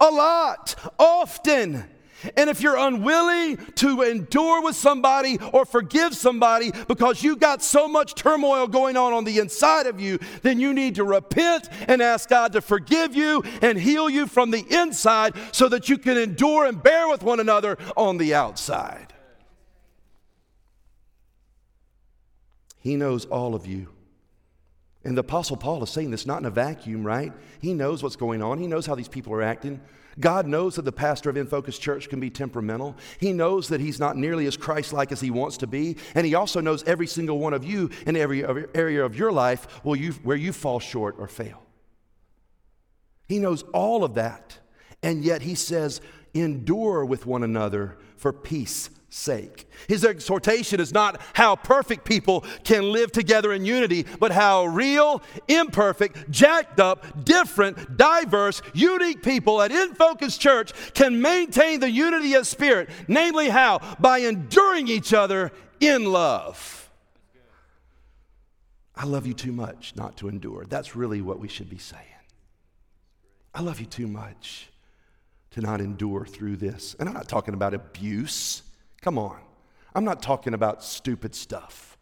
a 0.00 0.10
lot, 0.10 0.74
often. 0.98 1.84
And 2.36 2.48
if 2.48 2.60
you're 2.60 2.76
unwilling 2.76 3.56
to 3.76 4.02
endure 4.02 4.62
with 4.62 4.76
somebody 4.76 5.38
or 5.52 5.64
forgive 5.64 6.14
somebody 6.14 6.72
because 6.88 7.22
you 7.22 7.36
got 7.36 7.62
so 7.62 7.88
much 7.88 8.14
turmoil 8.14 8.66
going 8.66 8.96
on 8.96 9.12
on 9.12 9.24
the 9.24 9.38
inside 9.38 9.86
of 9.86 10.00
you, 10.00 10.18
then 10.42 10.60
you 10.60 10.72
need 10.72 10.94
to 10.96 11.04
repent 11.04 11.68
and 11.88 12.00
ask 12.00 12.28
God 12.28 12.52
to 12.52 12.60
forgive 12.60 13.14
you 13.14 13.42
and 13.62 13.78
heal 13.78 14.08
you 14.08 14.26
from 14.26 14.50
the 14.50 14.64
inside 14.70 15.34
so 15.52 15.68
that 15.68 15.88
you 15.88 15.98
can 15.98 16.16
endure 16.16 16.66
and 16.66 16.82
bear 16.82 17.08
with 17.08 17.22
one 17.22 17.40
another 17.40 17.78
on 17.96 18.18
the 18.18 18.34
outside. 18.34 19.12
He 22.78 22.96
knows 22.96 23.24
all 23.24 23.54
of 23.54 23.66
you. 23.66 23.88
And 25.04 25.16
the 25.16 25.20
Apostle 25.20 25.56
Paul 25.56 25.82
is 25.82 25.90
saying 25.90 26.10
this 26.10 26.26
not 26.26 26.40
in 26.40 26.46
a 26.46 26.50
vacuum, 26.50 27.04
right? 27.04 27.32
He 27.60 27.74
knows 27.74 28.02
what's 28.02 28.16
going 28.16 28.42
on. 28.42 28.58
He 28.58 28.66
knows 28.66 28.86
how 28.86 28.94
these 28.94 29.08
people 29.08 29.32
are 29.34 29.42
acting. 29.42 29.80
God 30.20 30.46
knows 30.46 30.76
that 30.76 30.84
the 30.84 30.92
pastor 30.92 31.30
of 31.30 31.36
In 31.36 31.46
Focus 31.46 31.78
Church 31.78 32.08
can 32.08 32.20
be 32.20 32.30
temperamental. 32.30 32.96
He 33.18 33.32
knows 33.32 33.68
that 33.68 33.80
he's 33.80 33.98
not 33.98 34.16
nearly 34.16 34.46
as 34.46 34.56
Christ 34.56 34.92
like 34.92 35.12
as 35.12 35.20
he 35.20 35.30
wants 35.30 35.56
to 35.58 35.66
be. 35.66 35.96
And 36.14 36.26
he 36.26 36.34
also 36.34 36.60
knows 36.60 36.84
every 36.84 37.06
single 37.06 37.38
one 37.38 37.54
of 37.54 37.64
you 37.64 37.90
in 38.06 38.16
every 38.16 38.44
area 38.74 39.04
of 39.04 39.16
your 39.16 39.32
life 39.32 39.66
you, 39.84 40.12
where 40.22 40.36
you 40.36 40.52
fall 40.52 40.80
short 40.80 41.16
or 41.18 41.28
fail. 41.28 41.62
He 43.28 43.38
knows 43.38 43.62
all 43.72 44.04
of 44.04 44.14
that. 44.14 44.58
And 45.02 45.24
yet 45.24 45.42
he 45.42 45.54
says, 45.54 46.00
endure 46.34 47.04
with 47.04 47.26
one 47.26 47.42
another 47.42 47.96
for 48.16 48.32
peace 48.32 48.90
sake. 49.14 49.70
His 49.86 50.04
exhortation 50.04 50.80
is 50.80 50.92
not 50.92 51.20
how 51.34 51.54
perfect 51.54 52.04
people 52.04 52.44
can 52.64 52.90
live 52.90 53.12
together 53.12 53.52
in 53.52 53.64
unity, 53.64 54.04
but 54.18 54.32
how 54.32 54.66
real, 54.66 55.22
imperfect, 55.46 56.30
jacked 56.30 56.80
up, 56.80 57.24
different, 57.24 57.96
diverse, 57.96 58.60
unique 58.72 59.22
people 59.22 59.62
at 59.62 59.70
In 59.70 59.94
Focus 59.94 60.36
Church 60.36 60.72
can 60.94 61.22
maintain 61.22 61.78
the 61.78 61.90
unity 61.90 62.34
of 62.34 62.46
spirit. 62.46 62.90
Namely, 63.06 63.48
how? 63.48 63.96
By 64.00 64.18
enduring 64.18 64.88
each 64.88 65.14
other 65.14 65.52
in 65.78 66.06
love. 66.06 66.90
I 68.96 69.04
love 69.06 69.26
you 69.26 69.34
too 69.34 69.52
much 69.52 69.94
not 69.94 70.16
to 70.18 70.28
endure. 70.28 70.64
That's 70.68 70.96
really 70.96 71.20
what 71.20 71.38
we 71.38 71.48
should 71.48 71.70
be 71.70 71.78
saying. 71.78 72.02
I 73.54 73.62
love 73.62 73.78
you 73.78 73.86
too 73.86 74.08
much 74.08 74.70
to 75.54 75.60
not 75.60 75.80
endure 75.80 76.26
through 76.26 76.56
this. 76.56 76.96
And 76.98 77.08
I'm 77.08 77.14
not 77.14 77.28
talking 77.28 77.54
about 77.54 77.74
abuse. 77.74 78.62
Come 79.02 79.18
on. 79.18 79.38
I'm 79.94 80.04
not 80.04 80.20
talking 80.20 80.52
about 80.52 80.82
stupid 80.82 81.32
stuff 81.32 81.96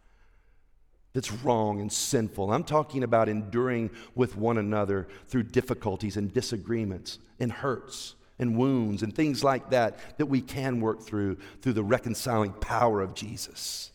that's 1.13 1.31
wrong 1.31 1.79
and 1.79 1.93
sinful. 1.93 2.51
I'm 2.51 2.63
talking 2.63 3.03
about 3.03 3.29
enduring 3.29 3.91
with 4.15 4.35
one 4.35 4.57
another 4.57 5.07
through 5.27 5.43
difficulties 5.43 6.17
and 6.17 6.33
disagreements 6.33 7.19
and 7.39 7.51
hurts 7.51 8.15
and 8.39 8.57
wounds 8.57 9.03
and 9.03 9.15
things 9.15 9.43
like 9.43 9.69
that 9.69 10.17
that 10.17 10.25
we 10.25 10.41
can 10.41 10.81
work 10.81 11.03
through 11.03 11.37
through 11.61 11.73
the 11.73 11.83
reconciling 11.83 12.53
power 12.53 13.01
of 13.01 13.13
Jesus 13.13 13.91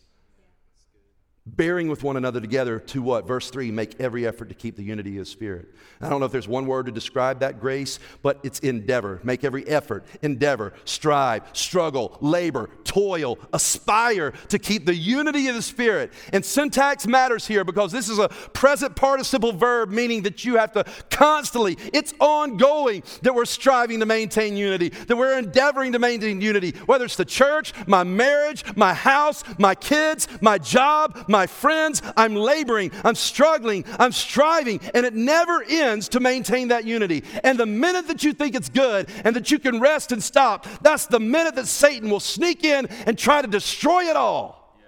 bearing 1.45 1.87
with 1.87 2.03
one 2.03 2.17
another 2.17 2.39
together 2.39 2.79
to 2.79 3.01
what? 3.01 3.27
Verse 3.27 3.49
3 3.49 3.71
make 3.71 3.99
every 3.99 4.27
effort 4.27 4.49
to 4.49 4.55
keep 4.55 4.75
the 4.75 4.83
unity 4.83 5.17
of 5.17 5.25
the 5.25 5.29
spirit. 5.29 5.67
I 6.01 6.09
don't 6.09 6.19
know 6.19 6.25
if 6.25 6.31
there's 6.31 6.47
one 6.47 6.65
word 6.65 6.85
to 6.85 6.91
describe 6.91 7.39
that 7.39 7.59
grace, 7.59 7.99
but 8.21 8.39
it's 8.43 8.59
endeavor. 8.59 9.19
Make 9.23 9.43
every 9.43 9.67
effort, 9.67 10.05
endeavor, 10.21 10.73
strive, 10.85 11.43
struggle, 11.53 12.17
labor, 12.21 12.69
toil, 12.83 13.37
aspire 13.53 14.31
to 14.49 14.59
keep 14.59 14.85
the 14.85 14.95
unity 14.95 15.47
of 15.47 15.55
the 15.55 15.61
spirit. 15.61 16.11
And 16.31 16.43
syntax 16.43 17.07
matters 17.07 17.47
here 17.47 17.63
because 17.63 17.91
this 17.91 18.09
is 18.09 18.19
a 18.19 18.29
present 18.29 18.95
participle 18.95 19.51
verb, 19.51 19.89
meaning 19.89 20.23
that 20.23 20.45
you 20.45 20.57
have 20.57 20.71
to 20.73 20.85
constantly, 21.09 21.77
it's 21.93 22.13
ongoing 22.19 23.03
that 23.23 23.33
we're 23.33 23.45
striving 23.45 23.99
to 23.99 24.05
maintain 24.05 24.55
unity, 24.55 24.89
that 24.89 25.17
we're 25.17 25.37
endeavoring 25.37 25.91
to 25.93 25.99
maintain 25.99 26.41
unity, 26.41 26.71
whether 26.85 27.05
it's 27.05 27.15
the 27.15 27.25
church, 27.25 27.73
my 27.87 28.03
marriage, 28.03 28.63
my 28.75 28.93
house, 28.93 29.43
my 29.57 29.75
kids, 29.75 30.27
my 30.41 30.57
job, 30.57 31.25
my 31.29 31.47
friends, 31.47 32.01
I'm 32.17 32.35
laboring, 32.35 32.91
I'm 33.05 33.15
struggling, 33.15 33.85
I'm 33.97 34.11
striving, 34.11 34.81
and 34.93 35.05
it 35.05 35.13
never 35.13 35.63
ends 35.63 36.09
to 36.09 36.19
maintain 36.19 36.69
that 36.69 36.85
unity. 36.85 37.23
And 37.43 37.57
the 37.57 37.65
minute 37.65 38.07
that 38.07 38.23
you 38.23 38.33
think 38.33 38.55
it's 38.55 38.69
good 38.69 39.07
and 39.23 39.35
that 39.35 39.51
you 39.51 39.59
can 39.59 39.79
rest 39.79 40.11
and 40.11 40.21
stop, 40.21 40.65
that's 40.81 41.05
the 41.05 41.19
minute 41.19 41.55
that 41.55 41.67
Satan 41.67 42.09
will 42.09 42.19
sneak 42.19 42.63
in 42.63 42.87
and 43.05 43.17
try 43.17 43.41
to 43.41 43.47
destroy 43.47 44.09
it 44.09 44.15
all. 44.15 44.75
Yeah. 44.79 44.85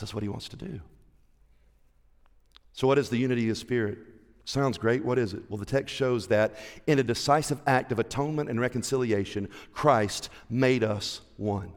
That's 0.00 0.12
what 0.12 0.22
he 0.22 0.28
wants 0.28 0.48
to 0.48 0.56
do. 0.56 0.80
So, 2.72 2.86
what 2.86 2.98
is 2.98 3.08
the 3.08 3.16
unity 3.16 3.48
of 3.48 3.56
spirit? 3.56 3.98
Sounds 4.44 4.76
great. 4.76 5.04
What 5.04 5.18
is 5.18 5.34
it? 5.34 5.42
Well, 5.48 5.58
the 5.58 5.64
text 5.64 5.94
shows 5.94 6.28
that 6.28 6.56
in 6.86 6.98
a 6.98 7.02
decisive 7.02 7.60
act 7.66 7.90
of 7.90 7.98
atonement 7.98 8.50
and 8.50 8.60
reconciliation, 8.60 9.48
Christ 9.72 10.28
made 10.50 10.84
us 10.84 11.20
one 11.36 11.72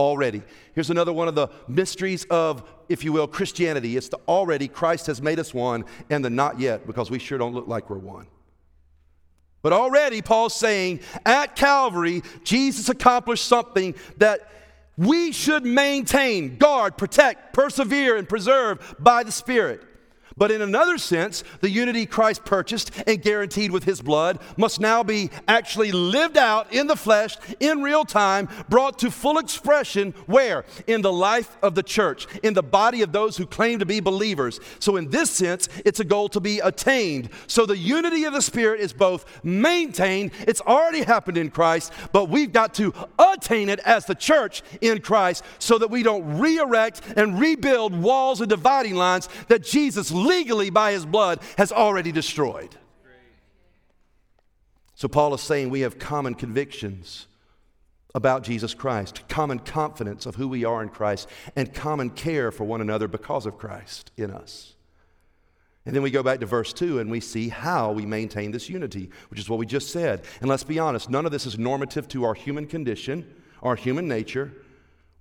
already. 0.00 0.42
Here's 0.74 0.90
another 0.90 1.12
one 1.12 1.28
of 1.28 1.34
the 1.34 1.48
mysteries 1.68 2.24
of, 2.30 2.64
if 2.88 3.04
you 3.04 3.12
will, 3.12 3.26
Christianity. 3.26 3.96
It's 3.96 4.08
the 4.08 4.18
already 4.26 4.66
Christ 4.66 5.06
has 5.06 5.20
made 5.20 5.38
us 5.38 5.52
one, 5.52 5.84
and 6.08 6.24
the 6.24 6.30
not 6.30 6.58
yet, 6.58 6.86
because 6.86 7.10
we 7.10 7.18
sure 7.18 7.38
don't 7.38 7.54
look 7.54 7.68
like 7.68 7.90
we're 7.90 7.98
one. 7.98 8.26
But 9.62 9.72
already, 9.72 10.22
Paul's 10.22 10.54
saying 10.54 11.00
at 11.26 11.54
Calvary, 11.54 12.22
Jesus 12.44 12.88
accomplished 12.88 13.44
something 13.44 13.94
that 14.16 14.50
we 14.96 15.32
should 15.32 15.64
maintain, 15.64 16.56
guard, 16.56 16.96
protect, 16.96 17.52
persevere, 17.52 18.16
and 18.16 18.28
preserve 18.28 18.94
by 18.98 19.22
the 19.22 19.32
Spirit. 19.32 19.82
But 20.40 20.50
in 20.50 20.62
another 20.62 20.96
sense, 20.96 21.44
the 21.60 21.68
unity 21.68 22.06
Christ 22.06 22.46
purchased 22.46 22.92
and 23.06 23.20
guaranteed 23.20 23.72
with 23.72 23.84
his 23.84 24.00
blood 24.00 24.38
must 24.56 24.80
now 24.80 25.02
be 25.02 25.28
actually 25.46 25.92
lived 25.92 26.38
out 26.38 26.72
in 26.72 26.86
the 26.86 26.96
flesh, 26.96 27.36
in 27.60 27.82
real 27.82 28.06
time, 28.06 28.48
brought 28.70 28.98
to 29.00 29.10
full 29.10 29.36
expression 29.36 30.14
where? 30.24 30.64
In 30.86 31.02
the 31.02 31.12
life 31.12 31.58
of 31.62 31.74
the 31.74 31.82
church, 31.82 32.26
in 32.42 32.54
the 32.54 32.62
body 32.62 33.02
of 33.02 33.12
those 33.12 33.36
who 33.36 33.44
claim 33.44 33.80
to 33.80 33.84
be 33.84 34.00
believers. 34.00 34.60
So, 34.78 34.96
in 34.96 35.10
this 35.10 35.30
sense, 35.30 35.68
it's 35.84 36.00
a 36.00 36.04
goal 36.04 36.30
to 36.30 36.40
be 36.40 36.60
attained. 36.60 37.28
So, 37.46 37.66
the 37.66 37.76
unity 37.76 38.24
of 38.24 38.32
the 38.32 38.40
Spirit 38.40 38.80
is 38.80 38.94
both 38.94 39.26
maintained, 39.44 40.30
it's 40.48 40.62
already 40.62 41.02
happened 41.02 41.36
in 41.36 41.50
Christ, 41.50 41.92
but 42.12 42.30
we've 42.30 42.50
got 42.50 42.72
to 42.76 42.94
attain 43.18 43.68
it 43.68 43.80
as 43.80 44.06
the 44.06 44.14
church 44.14 44.62
in 44.80 45.02
Christ 45.02 45.44
so 45.58 45.76
that 45.76 45.90
we 45.90 46.02
don't 46.02 46.38
re 46.38 46.56
erect 46.56 47.02
and 47.14 47.38
rebuild 47.38 47.92
walls 47.92 48.40
and 48.40 48.48
dividing 48.48 48.94
lines 48.94 49.28
that 49.48 49.62
Jesus 49.62 50.10
legally 50.30 50.70
by 50.70 50.92
his 50.92 51.04
blood 51.04 51.40
has 51.58 51.72
already 51.72 52.12
destroyed. 52.12 52.74
So, 54.94 55.08
Paul 55.08 55.34
is 55.34 55.40
saying 55.40 55.70
we 55.70 55.80
have 55.80 55.98
common 55.98 56.34
convictions 56.34 57.26
about 58.14 58.42
Jesus 58.42 58.74
Christ, 58.74 59.22
common 59.28 59.58
confidence 59.58 60.26
of 60.26 60.34
who 60.34 60.48
we 60.48 60.64
are 60.64 60.82
in 60.82 60.88
Christ, 60.88 61.28
and 61.56 61.72
common 61.72 62.10
care 62.10 62.50
for 62.50 62.64
one 62.64 62.80
another 62.80 63.08
because 63.08 63.46
of 63.46 63.58
Christ 63.58 64.10
in 64.16 64.30
us. 64.30 64.74
And 65.86 65.94
then 65.94 66.02
we 66.02 66.10
go 66.10 66.22
back 66.22 66.40
to 66.40 66.46
verse 66.46 66.72
2 66.72 66.98
and 66.98 67.10
we 67.10 67.20
see 67.20 67.48
how 67.48 67.92
we 67.92 68.04
maintain 68.04 68.50
this 68.50 68.68
unity, 68.68 69.10
which 69.30 69.40
is 69.40 69.48
what 69.48 69.58
we 69.58 69.64
just 69.64 69.90
said. 69.90 70.22
And 70.40 70.48
let's 70.50 70.64
be 70.64 70.78
honest, 70.78 71.08
none 71.08 71.24
of 71.24 71.32
this 71.32 71.46
is 71.46 71.58
normative 71.58 72.06
to 72.08 72.24
our 72.24 72.34
human 72.34 72.66
condition, 72.66 73.34
our 73.62 73.76
human 73.76 74.06
nature. 74.06 74.52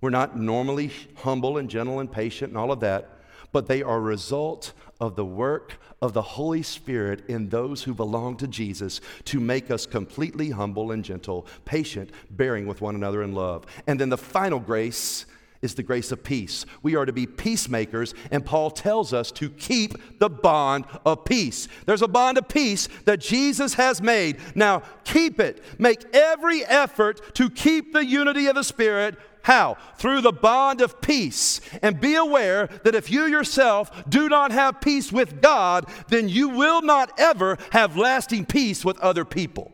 We're 0.01 0.09
not 0.09 0.37
normally 0.37 0.91
humble 1.15 1.57
and 1.57 1.69
gentle 1.69 1.99
and 1.99 2.11
patient 2.11 2.49
and 2.49 2.57
all 2.57 2.71
of 2.71 2.81
that 2.81 3.18
but 3.51 3.67
they 3.67 3.81
are 3.81 3.97
a 3.97 4.01
result 4.01 4.73
of 4.99 5.15
the 5.15 5.25
work 5.25 5.79
of 6.01 6.13
the 6.13 6.21
Holy 6.21 6.63
Spirit 6.63 7.23
in 7.27 7.49
those 7.49 7.83
who 7.83 7.93
belong 7.93 8.37
to 8.37 8.47
Jesus 8.47 9.01
to 9.25 9.39
make 9.39 9.69
us 9.69 9.85
completely 9.85 10.51
humble 10.51 10.91
and 10.91 11.03
gentle, 11.03 11.45
patient, 11.65 12.09
bearing 12.31 12.67
with 12.67 12.81
one 12.81 12.95
another 12.95 13.21
in 13.23 13.33
love. 13.33 13.65
And 13.87 13.99
then 13.99 14.09
the 14.09 14.17
final 14.17 14.59
grace 14.59 15.25
is 15.61 15.75
the 15.75 15.83
grace 15.83 16.11
of 16.11 16.23
peace. 16.23 16.65
We 16.81 16.95
are 16.95 17.05
to 17.05 17.11
be 17.11 17.25
peacemakers, 17.25 18.13
and 18.31 18.45
Paul 18.45 18.71
tells 18.71 19.13
us 19.13 19.31
to 19.33 19.49
keep 19.49 20.19
the 20.19 20.29
bond 20.29 20.85
of 21.05 21.25
peace. 21.25 21.67
There's 21.85 22.01
a 22.01 22.07
bond 22.07 22.37
of 22.37 22.47
peace 22.47 22.87
that 23.05 23.19
Jesus 23.19 23.73
has 23.73 24.01
made. 24.01 24.37
Now, 24.55 24.83
keep 25.03 25.39
it. 25.39 25.61
Make 25.77 26.05
every 26.15 26.63
effort 26.65 27.35
to 27.35 27.49
keep 27.49 27.91
the 27.91 28.05
unity 28.05 28.47
of 28.47 28.55
the 28.55 28.63
Spirit. 28.63 29.17
How? 29.49 29.77
Through 29.97 30.21
the 30.21 30.31
bond 30.31 30.79
of 30.79 31.01
peace. 31.01 31.59
And 31.81 31.99
be 31.99 32.13
aware 32.13 32.67
that 32.83 32.93
if 32.93 33.09
you 33.09 33.25
yourself 33.25 34.07
do 34.07 34.29
not 34.29 34.51
have 34.51 34.79
peace 34.79 35.11
with 35.11 35.41
God, 35.41 35.87
then 36.09 36.29
you 36.29 36.49
will 36.49 36.83
not 36.83 37.11
ever 37.17 37.57
have 37.71 37.97
lasting 37.97 38.45
peace 38.45 38.85
with 38.85 38.99
other 38.99 39.25
people. 39.25 39.71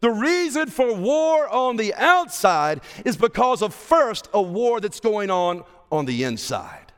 The 0.00 0.10
reason 0.10 0.70
for 0.70 0.92
war 0.92 1.48
on 1.50 1.76
the 1.76 1.94
outside 1.94 2.80
is 3.04 3.16
because 3.16 3.62
of 3.62 3.72
first 3.72 4.28
a 4.34 4.42
war 4.42 4.80
that's 4.80 4.98
going 4.98 5.30
on 5.30 5.62
on 5.92 6.06
the 6.06 6.24
inside. 6.24 6.92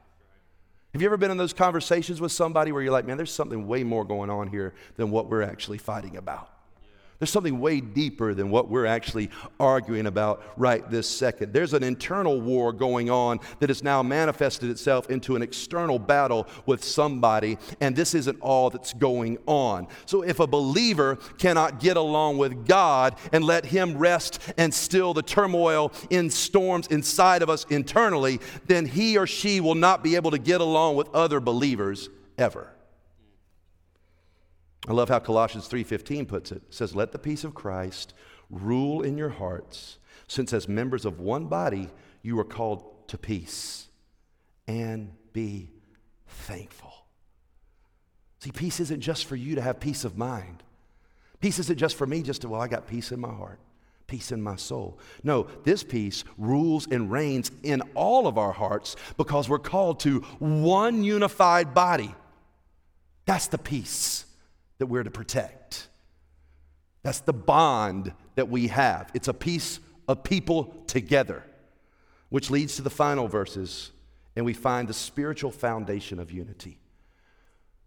Have 0.95 1.03
you 1.03 1.09
ever 1.09 1.18
been 1.18 1.30
in 1.30 1.36
those 1.36 1.53
conversations 1.53 2.22
with 2.22 2.32
somebody 2.32 2.72
where 2.72 2.80
you're 2.80 2.90
like, 2.90 3.07
man, 3.07 3.18
there's 3.18 3.30
something 3.30 3.66
way 3.66 3.84
more 3.84 4.07
going 4.07 4.30
on 4.30 4.49
here 4.49 4.72
than 4.97 5.11
what 5.11 5.28
we're 5.28 5.42
actually 5.42 5.76
fighting 5.76 6.16
about? 6.16 6.53
There's 7.24 7.32
something 7.32 7.58
way 7.58 7.80
deeper 7.80 8.34
than 8.34 8.50
what 8.50 8.68
we're 8.68 8.84
actually 8.84 9.30
arguing 9.58 10.04
about 10.04 10.44
right 10.58 10.90
this 10.90 11.08
second. 11.08 11.54
There's 11.54 11.72
an 11.72 11.82
internal 11.82 12.38
war 12.38 12.70
going 12.70 13.08
on 13.08 13.40
that 13.60 13.70
has 13.70 13.82
now 13.82 14.02
manifested 14.02 14.68
itself 14.68 15.08
into 15.08 15.34
an 15.34 15.40
external 15.40 15.98
battle 15.98 16.46
with 16.66 16.84
somebody, 16.84 17.56
and 17.80 17.96
this 17.96 18.14
isn't 18.14 18.38
all 18.42 18.68
that's 18.68 18.92
going 18.92 19.38
on. 19.46 19.88
So, 20.04 20.20
if 20.20 20.38
a 20.38 20.46
believer 20.46 21.16
cannot 21.38 21.80
get 21.80 21.96
along 21.96 22.36
with 22.36 22.66
God 22.66 23.16
and 23.32 23.42
let 23.42 23.64
Him 23.64 23.96
rest 23.96 24.38
and 24.58 24.74
still 24.74 25.14
the 25.14 25.22
turmoil 25.22 25.94
in 26.10 26.28
storms 26.28 26.88
inside 26.88 27.40
of 27.40 27.48
us 27.48 27.64
internally, 27.70 28.38
then 28.66 28.84
he 28.84 29.16
or 29.16 29.26
she 29.26 29.62
will 29.62 29.74
not 29.74 30.04
be 30.04 30.14
able 30.14 30.32
to 30.32 30.38
get 30.38 30.60
along 30.60 30.96
with 30.96 31.08
other 31.14 31.40
believers 31.40 32.10
ever. 32.36 32.73
I 34.87 34.93
love 34.93 35.09
how 35.09 35.18
Colossians 35.18 35.66
3:15 35.66 36.26
puts 36.26 36.53
it. 36.53 36.62
It 36.68 36.74
says, 36.74 36.95
"Let 36.95 37.12
the 37.12 37.18
peace 37.18 37.45
of 37.45 37.55
Christ 37.55 38.12
rule 38.51 39.03
in 39.03 39.16
your 39.16 39.30
hearts, 39.30 39.99
since 40.28 40.53
as 40.53 40.68
members 40.68 41.05
of 41.05 41.20
one 41.20 41.47
body 41.47 41.91
you 42.22 42.39
are 42.39 42.45
called 42.45 43.09
to 43.09 43.16
peace, 43.16 43.89
and 44.66 45.12
be 45.32 45.72
thankful." 46.26 46.93
See, 48.41 48.53
peace 48.53 48.78
isn't 48.78 49.01
just 49.01 49.24
for 49.24 49.37
you 49.37 49.55
to 49.55 49.62
have 49.62 49.80
peace 49.80 50.05
of 50.05 50.18
mind. 50.18 50.62
Peace 51.41 51.59
isn't 51.59 51.78
just 51.78 51.97
for 51.97 52.07
me 52.07 52.22
just 52.22 52.43
to, 52.43 52.49
well, 52.49 52.61
I 52.61 52.68
got 52.68 52.87
peace 52.87 53.11
in 53.11 53.20
my 53.20 53.32
heart, 53.32 53.61
peace 54.07 54.32
in 54.32 54.43
my 54.43 54.57
soul. 54.57 54.99
No, 55.22 55.45
this 55.64 55.82
peace 55.82 56.24
rules 56.37 56.87
and 56.91 57.11
reigns 57.11 57.51
in 57.62 57.80
all 57.95 58.26
of 58.26 58.37
our 58.37 58.53
hearts 58.53 58.97
because 59.16 59.49
we're 59.49 59.59
called 59.59 60.01
to 60.01 60.20
one 60.41 61.05
unified 61.05 61.72
body. 61.72 62.14
That's 63.24 63.47
the 63.47 63.59
peace 63.59 64.26
that 64.78 64.86
we're 64.86 65.02
to 65.02 65.10
protect. 65.10 65.88
That's 67.02 67.20
the 67.20 67.32
bond 67.32 68.12
that 68.34 68.48
we 68.48 68.68
have. 68.68 69.10
It's 69.14 69.28
a 69.28 69.34
piece 69.34 69.80
of 70.08 70.24
people 70.24 70.74
together, 70.86 71.44
which 72.30 72.50
leads 72.50 72.76
to 72.76 72.82
the 72.82 72.90
final 72.90 73.28
verses, 73.28 73.90
and 74.36 74.44
we 74.44 74.54
find 74.54 74.88
the 74.88 74.94
spiritual 74.94 75.50
foundation 75.50 76.18
of 76.18 76.30
unity. 76.30 76.78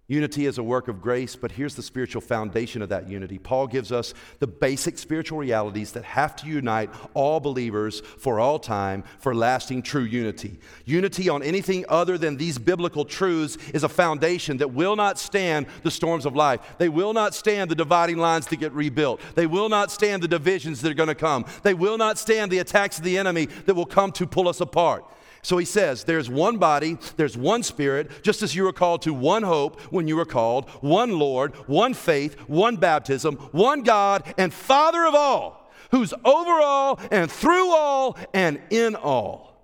Unity 0.09 0.45
is 0.45 0.57
a 0.57 0.63
work 0.63 0.87
of 0.87 1.01
grace, 1.01 1.35
but 1.35 1.51
here's 1.51 1.75
the 1.75 1.83
spiritual 1.83 2.21
foundation 2.21 2.81
of 2.81 2.87
that 2.87 3.09
unity. 3.09 3.37
Paul 3.37 3.67
gives 3.67 3.91
us 3.91 4.13
the 4.39 4.47
basic 4.47 4.97
spiritual 4.97 5.37
realities 5.37 5.91
that 5.91 6.05
have 6.05 6.33
to 6.37 6.47
unite 6.47 6.89
all 7.13 7.41
believers 7.41 7.99
for 7.99 8.39
all 8.39 8.57
time 8.57 9.03
for 9.19 9.35
lasting 9.35 9.81
true 9.81 10.03
unity. 10.03 10.59
Unity 10.85 11.27
on 11.27 11.43
anything 11.43 11.83
other 11.89 12.17
than 12.17 12.37
these 12.37 12.57
biblical 12.57 13.03
truths 13.03 13.57
is 13.73 13.83
a 13.83 13.89
foundation 13.89 14.55
that 14.57 14.71
will 14.71 14.95
not 14.95 15.19
stand 15.19 15.65
the 15.83 15.91
storms 15.91 16.25
of 16.25 16.37
life. 16.37 16.61
They 16.77 16.87
will 16.87 17.11
not 17.11 17.35
stand 17.35 17.69
the 17.69 17.75
dividing 17.75 18.17
lines 18.17 18.47
that 18.47 18.61
get 18.61 18.71
rebuilt. 18.71 19.19
They 19.35 19.45
will 19.45 19.67
not 19.67 19.91
stand 19.91 20.23
the 20.23 20.29
divisions 20.29 20.79
that 20.81 20.91
are 20.91 20.95
going 20.95 21.07
to 21.07 21.15
come. 21.15 21.43
They 21.63 21.73
will 21.73 21.97
not 21.97 22.17
stand 22.17 22.49
the 22.49 22.59
attacks 22.59 22.97
of 22.97 23.03
the 23.03 23.17
enemy 23.17 23.47
that 23.65 23.75
will 23.75 23.85
come 23.85 24.13
to 24.13 24.25
pull 24.25 24.47
us 24.47 24.61
apart. 24.61 25.03
So 25.41 25.57
he 25.57 25.65
says, 25.65 26.03
There's 26.03 26.29
one 26.29 26.57
body, 26.57 26.97
there's 27.15 27.37
one 27.37 27.63
spirit, 27.63 28.23
just 28.23 28.41
as 28.41 28.55
you 28.55 28.63
were 28.63 28.73
called 28.73 29.01
to 29.03 29.13
one 29.13 29.43
hope 29.43 29.79
when 29.91 30.07
you 30.07 30.15
were 30.15 30.25
called, 30.25 30.69
one 30.81 31.17
Lord, 31.19 31.55
one 31.67 31.93
faith, 31.93 32.39
one 32.47 32.77
baptism, 32.77 33.35
one 33.51 33.81
God, 33.81 34.33
and 34.37 34.53
Father 34.53 35.05
of 35.05 35.15
all, 35.15 35.71
who's 35.91 36.13
over 36.25 36.51
all 36.51 36.99
and 37.11 37.31
through 37.31 37.71
all 37.71 38.17
and 38.33 38.61
in 38.69 38.95
all. 38.95 39.56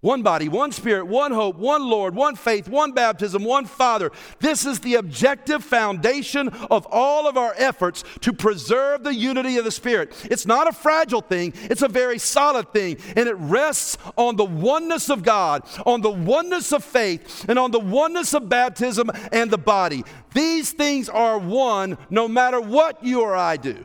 One 0.00 0.22
body, 0.22 0.48
one 0.48 0.70
spirit, 0.70 1.08
one 1.08 1.32
hope, 1.32 1.56
one 1.56 1.82
Lord, 1.88 2.14
one 2.14 2.36
faith, 2.36 2.68
one 2.68 2.92
baptism, 2.92 3.42
one 3.42 3.64
Father. 3.64 4.12
This 4.38 4.64
is 4.64 4.78
the 4.78 4.94
objective 4.94 5.64
foundation 5.64 6.50
of 6.70 6.86
all 6.88 7.26
of 7.26 7.36
our 7.36 7.52
efforts 7.56 8.04
to 8.20 8.32
preserve 8.32 9.02
the 9.02 9.12
unity 9.12 9.56
of 9.56 9.64
the 9.64 9.72
Spirit. 9.72 10.12
It's 10.30 10.46
not 10.46 10.68
a 10.68 10.72
fragile 10.72 11.20
thing, 11.20 11.52
it's 11.64 11.82
a 11.82 11.88
very 11.88 12.18
solid 12.20 12.72
thing. 12.72 12.98
And 13.16 13.28
it 13.28 13.34
rests 13.34 13.98
on 14.16 14.36
the 14.36 14.44
oneness 14.44 15.10
of 15.10 15.24
God, 15.24 15.64
on 15.84 16.00
the 16.00 16.10
oneness 16.10 16.70
of 16.70 16.84
faith, 16.84 17.46
and 17.48 17.58
on 17.58 17.72
the 17.72 17.80
oneness 17.80 18.34
of 18.34 18.48
baptism 18.48 19.10
and 19.32 19.50
the 19.50 19.58
body. 19.58 20.04
These 20.32 20.70
things 20.70 21.08
are 21.08 21.38
one 21.38 21.98
no 22.08 22.28
matter 22.28 22.60
what 22.60 23.02
you 23.02 23.22
or 23.22 23.34
I 23.34 23.56
do. 23.56 23.84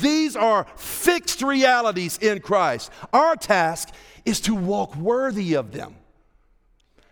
These 0.00 0.34
are 0.36 0.66
fixed 0.76 1.42
realities 1.42 2.18
in 2.18 2.40
Christ. 2.40 2.90
Our 3.12 3.36
task 3.36 3.90
is 4.24 4.40
to 4.42 4.54
walk 4.54 4.96
worthy 4.96 5.54
of 5.54 5.72
them. 5.72 5.96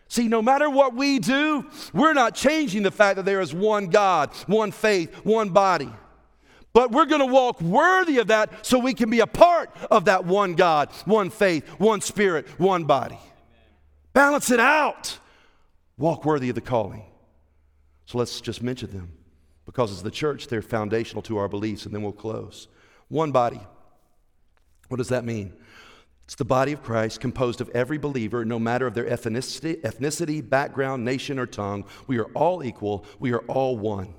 See, 0.09 0.29
no 0.29 0.43
matter 0.43 0.69
what 0.69 0.95
we 0.95 1.19
do, 1.19 1.65
we're 1.95 2.13
not 2.13 2.35
changing 2.35 2.83
the 2.83 2.91
fact 2.91 3.17
that 3.17 3.25
there 3.25 3.41
is 3.41 3.55
one 3.55 3.87
God, 3.87 4.31
one 4.47 4.73
faith, 4.73 5.25
one 5.25 5.51
body. 5.51 5.91
But 6.75 6.91
we're 6.91 7.07
going 7.07 7.21
to 7.21 7.33
walk 7.33 7.61
worthy 7.61 8.19
of 8.19 8.27
that 8.29 8.67
so 8.67 8.79
we 8.79 8.95
can 8.95 9.11
be 9.11 9.21
a 9.21 9.27
part 9.27 9.71
of 9.91 10.07
that 10.07 10.25
one 10.25 10.55
God, 10.55 10.91
one 11.05 11.31
faith, 11.31 11.67
one 11.79 12.01
spirit, 12.01 12.47
one 12.59 12.85
body. 12.85 13.19
Balance 14.13 14.51
it 14.51 14.61
out. 14.61 15.19
Walk 15.99 16.25
worthy 16.25 16.49
of 16.49 16.57
the 16.57 16.61
calling. 16.61 17.05
So 18.07 18.19
let's 18.19 18.41
just 18.41 18.63
mention 18.63 18.91
them 18.91 19.13
because 19.65 19.93
as 19.93 20.03
the 20.03 20.11
church, 20.11 20.49
they're 20.49 20.63
foundational 20.63 21.23
to 21.23 21.39
our 21.39 21.49
beliefs, 21.49 21.87
and 21.87 21.95
then 21.95 22.03
we'll 22.03 22.13
close. 22.13 22.69
One 23.13 23.31
body. 23.31 23.61
What 24.89 24.97
does 24.97 25.11
that 25.11 25.27
mean? 25.27 25.53
It's 26.25 26.35
the 26.35 26.47
body 26.47 26.73
of 26.73 26.83
Christ 26.83 27.21
composed 27.21 27.61
of 27.61 27.69
every 27.75 27.99
believer, 27.99 28.43
no 28.43 28.59
matter 28.59 28.87
of 28.87 28.95
their 28.95 29.05
ethnicity, 29.05 29.83
ethnicity, 29.83 30.49
background, 30.49 31.05
nation, 31.05 31.39
or 31.39 31.45
tongue. 31.45 31.85
We 32.07 32.19
are 32.19 32.31
all 32.33 32.65
equal. 32.65 33.05
We 33.19 33.35
are 33.35 33.41
all 33.41 33.77
one. 33.77 34.15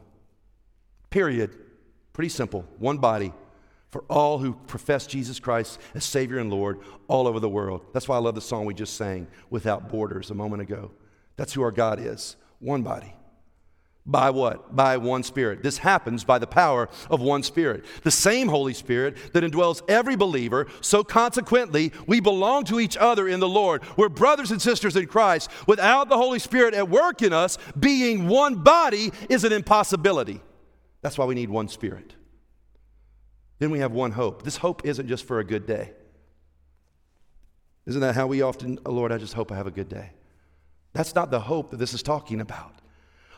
Period. 1.09 1.57
Pretty 2.13 2.29
simple. 2.29 2.67
One 2.77 2.99
body 2.99 3.33
for 3.89 4.03
all 4.11 4.37
who 4.37 4.53
profess 4.53 5.07
Jesus 5.07 5.39
Christ 5.39 5.79
as 5.95 6.03
Savior 6.03 6.37
and 6.37 6.51
Lord 6.51 6.79
all 7.07 7.27
over 7.27 7.39
the 7.39 7.49
world. 7.49 7.81
That's 7.93 8.07
why 8.07 8.17
I 8.17 8.19
love 8.19 8.35
the 8.35 8.41
song 8.41 8.65
we 8.65 8.75
just 8.75 8.95
sang, 8.95 9.25
Without 9.49 9.89
Borders, 9.89 10.29
a 10.29 10.35
moment 10.35 10.61
ago. 10.61 10.91
That's 11.35 11.53
who 11.53 11.63
our 11.63 11.71
God 11.71 11.99
is. 11.99 12.35
One 12.59 12.83
body. 12.83 13.15
By 14.05 14.31
what? 14.31 14.75
By 14.75 14.97
one 14.97 15.23
Spirit. 15.23 15.63
This 15.63 15.77
happens 15.77 16.25
by 16.25 16.37
the 16.37 16.47
power 16.47 16.89
of 17.09 17.21
one 17.21 17.41
Spirit. 17.41 17.85
The 18.03 18.11
same 18.11 18.49
Holy 18.49 18.73
Spirit 18.73 19.15
that 19.31 19.43
indwells 19.43 19.81
every 19.87 20.17
believer. 20.17 20.67
So 20.81 21.05
consequently, 21.05 21.93
we 22.05 22.19
belong 22.19 22.65
to 22.65 22.81
each 22.81 22.97
other 22.97 23.29
in 23.29 23.39
the 23.39 23.47
Lord. 23.47 23.81
We're 23.95 24.09
brothers 24.09 24.51
and 24.51 24.61
sisters 24.61 24.97
in 24.97 25.07
Christ. 25.07 25.49
Without 25.67 26.09
the 26.09 26.17
Holy 26.17 26.39
Spirit 26.39 26.73
at 26.73 26.89
work 26.89 27.21
in 27.21 27.31
us, 27.31 27.57
being 27.79 28.27
one 28.27 28.55
body 28.55 29.13
is 29.29 29.45
an 29.45 29.53
impossibility. 29.53 30.41
That's 31.01 31.17
why 31.17 31.25
we 31.25 31.35
need 31.35 31.49
one 31.49 31.69
Spirit. 31.69 32.13
Then 33.59 33.71
we 33.71 33.79
have 33.79 33.93
one 33.93 34.11
hope. 34.11 34.43
This 34.43 34.57
hope 34.57 34.85
isn't 34.85 35.07
just 35.07 35.25
for 35.25 35.39
a 35.39 35.45
good 35.45 35.65
day. 35.65 35.93
Isn't 37.85 38.01
that 38.01 38.15
how 38.15 38.27
we 38.27 38.41
often, 38.41 38.79
oh 38.85 38.91
Lord, 38.91 39.13
I 39.13 39.17
just 39.17 39.33
hope 39.33 39.49
I 39.49 39.55
have 39.55 39.67
a 39.67 39.71
good 39.71 39.87
day? 39.87 40.11
That's 40.91 41.15
not 41.15 41.31
the 41.31 41.39
hope 41.39 41.71
that 41.71 41.77
this 41.77 41.93
is 41.93 42.03
talking 42.03 42.41
about. 42.41 42.82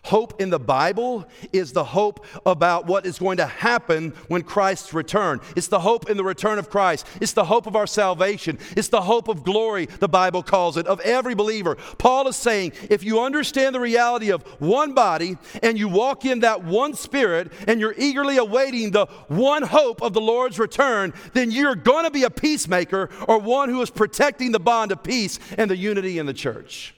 Hope 0.05 0.39
in 0.39 0.51
the 0.51 0.59
Bible 0.59 1.27
is 1.51 1.71
the 1.71 1.83
hope 1.83 2.27
about 2.45 2.85
what 2.85 3.07
is 3.07 3.17
going 3.17 3.37
to 3.37 3.47
happen 3.47 4.11
when 4.27 4.43
Christ's 4.43 4.93
return. 4.93 5.41
It's 5.55 5.67
the 5.67 5.79
hope 5.79 6.11
in 6.11 6.15
the 6.15 6.23
return 6.23 6.59
of 6.59 6.69
Christ. 6.69 7.07
It's 7.19 7.33
the 7.33 7.45
hope 7.45 7.65
of 7.65 7.75
our 7.75 7.87
salvation. 7.87 8.59
It's 8.77 8.89
the 8.89 9.01
hope 9.01 9.27
of 9.29 9.43
glory, 9.43 9.87
the 9.87 10.07
Bible 10.07 10.43
calls 10.43 10.77
it, 10.77 10.85
of 10.85 10.99
every 10.99 11.33
believer. 11.33 11.75
Paul 11.97 12.27
is 12.27 12.35
saying 12.35 12.73
if 12.91 13.03
you 13.03 13.19
understand 13.19 13.73
the 13.73 13.79
reality 13.79 14.29
of 14.31 14.43
one 14.61 14.93
body 14.93 15.39
and 15.63 15.75
you 15.75 15.87
walk 15.87 16.23
in 16.23 16.41
that 16.41 16.63
one 16.63 16.93
spirit 16.93 17.51
and 17.67 17.79
you're 17.79 17.95
eagerly 17.97 18.37
awaiting 18.37 18.91
the 18.91 19.07
one 19.27 19.63
hope 19.63 20.03
of 20.03 20.13
the 20.13 20.21
Lord's 20.21 20.59
return, 20.59 21.15
then 21.33 21.49
you're 21.49 21.73
going 21.73 22.05
to 22.05 22.11
be 22.11 22.25
a 22.25 22.29
peacemaker 22.29 23.09
or 23.27 23.39
one 23.39 23.69
who 23.69 23.81
is 23.81 23.89
protecting 23.89 24.51
the 24.51 24.59
bond 24.59 24.91
of 24.91 25.01
peace 25.01 25.39
and 25.57 25.71
the 25.71 25.75
unity 25.75 26.19
in 26.19 26.27
the 26.27 26.33
church. 26.33 26.93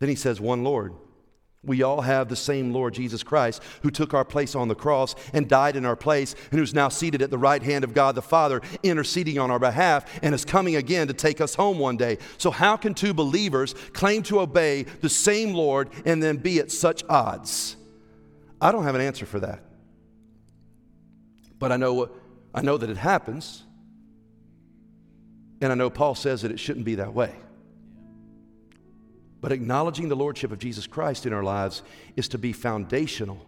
Then 0.00 0.10
he 0.10 0.16
says, 0.16 0.38
one 0.38 0.62
Lord 0.62 0.92
We 1.66 1.82
all 1.82 2.00
have 2.00 2.28
the 2.28 2.36
same 2.36 2.72
Lord 2.72 2.94
Jesus 2.94 3.22
Christ 3.22 3.62
who 3.82 3.90
took 3.90 4.14
our 4.14 4.24
place 4.24 4.54
on 4.54 4.68
the 4.68 4.74
cross 4.74 5.14
and 5.32 5.48
died 5.48 5.76
in 5.76 5.84
our 5.84 5.96
place 5.96 6.34
and 6.50 6.60
who's 6.60 6.72
now 6.72 6.88
seated 6.88 7.22
at 7.22 7.30
the 7.30 7.38
right 7.38 7.62
hand 7.62 7.84
of 7.84 7.92
God 7.92 8.14
the 8.14 8.22
Father, 8.22 8.62
interceding 8.82 9.38
on 9.38 9.50
our 9.50 9.58
behalf 9.58 10.18
and 10.22 10.34
is 10.34 10.44
coming 10.44 10.76
again 10.76 11.08
to 11.08 11.14
take 11.14 11.40
us 11.40 11.54
home 11.56 11.78
one 11.78 11.96
day. 11.96 12.18
So, 12.38 12.50
how 12.50 12.76
can 12.76 12.94
two 12.94 13.12
believers 13.12 13.74
claim 13.92 14.22
to 14.24 14.40
obey 14.40 14.84
the 14.84 15.08
same 15.08 15.52
Lord 15.52 15.90
and 16.04 16.22
then 16.22 16.36
be 16.36 16.60
at 16.60 16.70
such 16.70 17.02
odds? 17.08 17.76
I 18.60 18.72
don't 18.72 18.84
have 18.84 18.94
an 18.94 19.00
answer 19.00 19.26
for 19.26 19.40
that. 19.40 19.62
But 21.58 21.72
I 21.72 21.76
know, 21.76 22.10
I 22.54 22.62
know 22.62 22.76
that 22.76 22.90
it 22.90 22.96
happens. 22.96 23.64
And 25.60 25.72
I 25.72 25.74
know 25.74 25.90
Paul 25.90 26.14
says 26.14 26.42
that 26.42 26.50
it 26.50 26.60
shouldn't 26.60 26.84
be 26.84 26.96
that 26.96 27.14
way. 27.14 27.34
But 29.40 29.52
acknowledging 29.52 30.08
the 30.08 30.16
Lordship 30.16 30.50
of 30.50 30.58
Jesus 30.58 30.86
Christ 30.86 31.26
in 31.26 31.32
our 31.32 31.44
lives 31.44 31.82
is 32.16 32.28
to 32.28 32.38
be 32.38 32.52
foundational. 32.52 33.44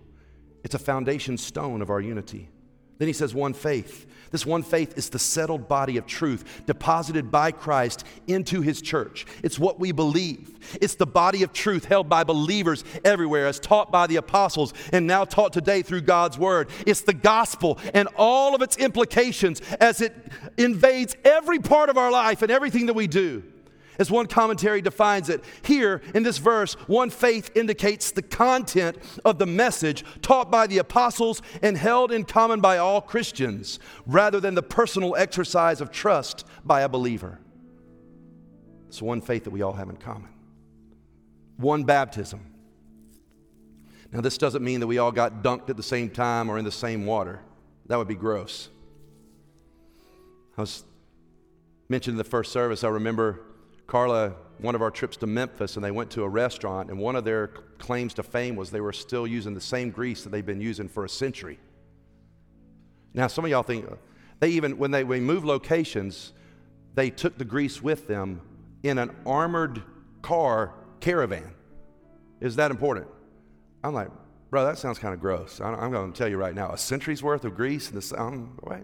It's 0.63 0.75
a 0.75 0.79
foundation 0.79 1.39
stone 1.39 1.83
of 1.83 1.91
our 1.91 2.01
unity. 2.01 2.51
Then 2.99 3.07
he 3.07 3.15
says, 3.15 3.33
one 3.33 3.55
faith. 3.55 4.07
This 4.31 4.45
one 4.45 4.63
faith 4.63 4.99
is 4.99 5.09
the 5.09 5.19
settled 5.19 5.69
body 5.69 5.97
of 5.97 6.07
truth 6.07 6.63
deposited 6.67 7.31
by 7.31 7.53
Christ 7.53 8.05
into 8.27 8.61
his 8.61 8.83
church. 8.83 9.25
It's 9.43 9.59
what 9.59 9.81
we 9.81 9.93
believe. 9.93 10.77
It's 10.81 10.97
the 10.97 11.07
body 11.07 11.45
of 11.45 11.53
truth 11.53 11.85
held 11.85 12.09
by 12.09 12.25
believers 12.25 12.85
everywhere, 13.05 13.47
as 13.47 13.59
taught 13.59 13.91
by 13.91 14.07
the 14.07 14.17
apostles 14.17 14.75
and 14.93 15.07
now 15.07 15.25
taught 15.25 15.53
today 15.53 15.81
through 15.83 16.03
God's 16.03 16.37
word. 16.39 16.69
It's 16.87 17.01
the 17.03 17.15
gospel 17.15 17.79
and 17.95 18.09
all 18.17 18.55
of 18.55 18.61
its 18.61 18.77
implications 18.77 19.63
as 19.81 20.01
it 20.01 20.15
invades 20.59 21.17
every 21.25 21.61
part 21.61 21.89
of 21.89 21.97
our 21.97 22.11
life 22.11 22.43
and 22.43 22.51
everything 22.51 22.87
that 22.87 22.95
we 22.95 23.07
do. 23.07 23.45
As 23.99 24.13
one 24.13 24.27
commentary 24.27 24.81
defines 24.81 25.29
it, 25.29 25.43
here 25.63 26.01
in 26.15 26.23
this 26.23 26.39
verse, 26.39 26.75
one 26.87 27.11
faith 27.11 27.51
indicates 27.57 28.13
the 28.13 28.23
content 28.23 28.97
of 29.25 29.39
the 29.39 29.47
message 29.47 30.05
taught 30.23 30.51
by 30.51 30.69
the 30.69 30.79
apostles 30.79 31.43
and 31.63 31.77
held 31.77 32.13
in 32.13 32.25
common 32.25 32.61
by 32.61 32.79
all 32.79 33.01
Christians, 33.01 33.81
rather 34.07 34.39
than 34.39 34.55
the 34.55 34.63
personal 34.63 35.17
exercise 35.17 35.81
of 35.81 35.91
trust 35.91 36.47
by 36.65 36.83
a 36.83 36.89
believer. 36.89 37.41
It's 38.87 39.03
one 39.03 39.21
faith 39.21 39.45
that 39.45 39.51
we 39.51 39.63
all 39.63 39.73
have 39.73 39.91
in 39.91 39.97
common. 39.97 40.31
One 41.57 41.83
baptism. 41.83 42.55
Now, 44.13 44.21
this 44.21 44.39
doesn't 44.39 44.63
mean 44.63 44.81
that 44.81 44.87
we 44.87 44.99
all 44.99 45.13
got 45.13 45.43
dunked 45.43 45.69
at 45.71 45.77
the 45.77 45.83
same 45.83 46.09
time 46.09 46.49
or 46.49 46.57
in 46.57 46.65
the 46.65 46.73
same 46.73 47.05
water. 47.05 47.41
That 47.87 47.97
would 47.97 48.09
be 48.09 48.15
gross. 48.15 48.69
I 50.57 50.63
was 50.63 50.85
mentioned 51.89 52.15
in 52.15 52.19
the 52.19 52.25
first 52.25 52.53
service, 52.53 52.85
I 52.85 52.89
remember 52.89 53.41
Carla, 53.89 54.35
one 54.59 54.75
of 54.75 54.83
our 54.83 54.91
trips 54.91 55.17
to 55.17 55.27
Memphis, 55.27 55.77
and 55.77 55.85
they 55.85 55.91
went 55.91 56.11
to 56.11 56.23
a 56.23 56.29
restaurant, 56.29 56.91
and 56.91 56.99
one 57.01 57.17
of 57.17 57.25
their 57.25 57.49
claims 57.79 58.13
to 58.15 58.23
fame 58.23 58.55
was 58.55 58.71
they 58.71 58.83
were 58.83 58.93
still 58.93 59.27
using 59.27 59.55
the 59.55 59.61
same 59.61 59.91
grease 59.91 60.23
that 60.23 60.31
they've 60.31 60.45
been 60.45 60.61
using 60.61 60.89
for 60.89 61.07
a 61.07 61.09
century. 61.09 61.59
Now, 63.15 63.29
some 63.29 63.47
of 63.47 63.51
y'all 63.51 63.63
think 63.63 63.91
uh, 63.91 63.95
they 64.41 64.51
even, 64.51 64.77
when 64.77 64.91
they, 64.91 65.05
when 65.05 65.23
moved 65.23 65.47
locations, 65.47 66.35
they 66.95 67.09
took 67.09 67.39
the 67.39 67.47
grease 67.47 67.83
with 67.83 68.07
them 68.07 68.43
in 68.83 68.99
an 68.99 69.11
armored 69.25 69.83
car 70.21 70.75
caravan. 71.01 71.55
Is 72.41 72.57
that 72.57 72.71
important? 72.71 73.07
I'm 73.83 73.95
like, 73.95 74.11
bro, 74.51 74.67
that 74.67 74.77
sounds 74.77 74.99
kind 74.99 75.15
of 75.15 75.21
gross. 75.21 75.63
I'm 75.63 75.91
going 75.91 76.13
to 76.13 76.19
tell 76.19 76.29
you 76.29 76.37
right 76.37 76.55
now, 76.55 76.73
a 76.73 76.79
century's 76.79 77.23
worth 77.23 77.47
of 77.47 77.55
grease 77.55 77.89
in 77.89 77.95
the 77.95 78.03
sun. 78.03 78.53
Wait, 78.63 78.83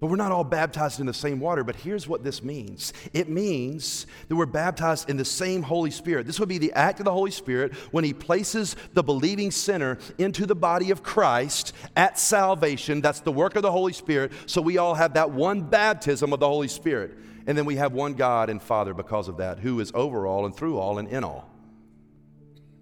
but 0.00 0.06
we're 0.06 0.16
not 0.16 0.30
all 0.30 0.44
baptized 0.44 1.00
in 1.00 1.06
the 1.06 1.14
same 1.14 1.40
water, 1.40 1.64
but 1.64 1.74
here's 1.74 2.06
what 2.06 2.22
this 2.22 2.42
means 2.42 2.92
it 3.12 3.28
means 3.28 4.06
that 4.28 4.36
we're 4.36 4.46
baptized 4.46 5.10
in 5.10 5.16
the 5.16 5.24
same 5.24 5.62
Holy 5.62 5.90
Spirit. 5.90 6.26
This 6.26 6.38
would 6.38 6.48
be 6.48 6.58
the 6.58 6.72
act 6.72 7.00
of 7.00 7.04
the 7.04 7.12
Holy 7.12 7.30
Spirit 7.30 7.74
when 7.90 8.04
He 8.04 8.12
places 8.12 8.76
the 8.94 9.02
believing 9.02 9.50
sinner 9.50 9.98
into 10.18 10.46
the 10.46 10.54
body 10.54 10.90
of 10.90 11.02
Christ 11.02 11.72
at 11.96 12.18
salvation. 12.18 13.00
That's 13.00 13.20
the 13.20 13.32
work 13.32 13.56
of 13.56 13.62
the 13.62 13.72
Holy 13.72 13.92
Spirit. 13.92 14.32
So 14.46 14.62
we 14.62 14.78
all 14.78 14.94
have 14.94 15.14
that 15.14 15.30
one 15.30 15.62
baptism 15.62 16.32
of 16.32 16.40
the 16.40 16.48
Holy 16.48 16.68
Spirit. 16.68 17.18
And 17.46 17.56
then 17.56 17.64
we 17.64 17.76
have 17.76 17.92
one 17.92 18.14
God 18.14 18.50
and 18.50 18.60
Father 18.60 18.92
because 18.92 19.26
of 19.26 19.38
that, 19.38 19.58
who 19.58 19.80
is 19.80 19.90
over 19.94 20.26
all 20.26 20.44
and 20.44 20.54
through 20.54 20.78
all 20.78 20.98
and 20.98 21.08
in 21.08 21.24
all. 21.24 21.48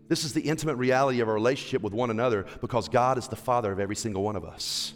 This 0.08 0.24
is 0.24 0.32
the 0.32 0.40
intimate 0.40 0.76
reality 0.76 1.20
of 1.20 1.28
our 1.28 1.34
relationship 1.34 1.82
with 1.82 1.92
one 1.92 2.10
another 2.10 2.46
because 2.60 2.88
God 2.88 3.16
is 3.16 3.28
the 3.28 3.36
Father 3.36 3.72
of 3.72 3.80
every 3.80 3.96
single 3.96 4.22
one 4.22 4.36
of 4.36 4.44
us. 4.44 4.92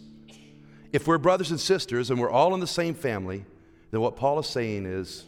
If 0.92 1.06
we're 1.06 1.18
brothers 1.18 1.50
and 1.50 1.60
sisters 1.60 2.10
and 2.10 2.20
we're 2.20 2.30
all 2.30 2.54
in 2.54 2.60
the 2.60 2.66
same 2.66 2.94
family, 2.94 3.44
then 3.90 4.00
what 4.00 4.16
Paul 4.16 4.38
is 4.38 4.46
saying 4.46 4.86
is, 4.86 5.24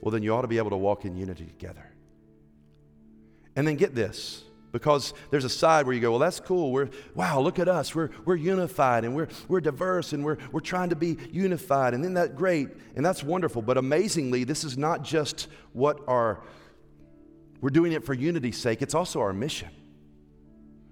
well, 0.00 0.10
then 0.10 0.22
you 0.22 0.34
ought 0.34 0.42
to 0.42 0.48
be 0.48 0.58
able 0.58 0.70
to 0.70 0.76
walk 0.76 1.04
in 1.04 1.16
unity 1.16 1.44
together. 1.44 1.84
And 3.54 3.66
then 3.66 3.76
get 3.76 3.94
this, 3.94 4.44
because 4.72 5.14
there's 5.30 5.44
a 5.44 5.50
side 5.50 5.86
where 5.86 5.94
you 5.94 6.00
go, 6.00 6.10
well, 6.10 6.18
that's 6.18 6.40
cool. 6.40 6.70
We're, 6.72 6.90
wow, 7.14 7.40
look 7.40 7.58
at 7.58 7.68
us. 7.68 7.94
We're, 7.94 8.10
we're 8.26 8.36
unified 8.36 9.04
and 9.04 9.16
we're, 9.16 9.28
we're 9.48 9.60
diverse 9.60 10.12
and 10.12 10.22
we're, 10.24 10.36
we're 10.52 10.60
trying 10.60 10.90
to 10.90 10.96
be 10.96 11.16
unified. 11.32 11.94
And 11.94 12.04
isn't 12.04 12.14
that 12.14 12.36
great? 12.36 12.68
And 12.94 13.04
that's 13.04 13.22
wonderful. 13.22 13.62
But 13.62 13.78
amazingly, 13.78 14.44
this 14.44 14.64
is 14.64 14.76
not 14.76 15.02
just 15.02 15.48
what 15.72 16.00
our, 16.06 16.42
we're 17.62 17.70
doing 17.70 17.92
it 17.92 18.04
for 18.04 18.12
unity's 18.12 18.58
sake, 18.58 18.82
it's 18.82 18.94
also 18.94 19.20
our 19.20 19.32
mission. 19.32 19.70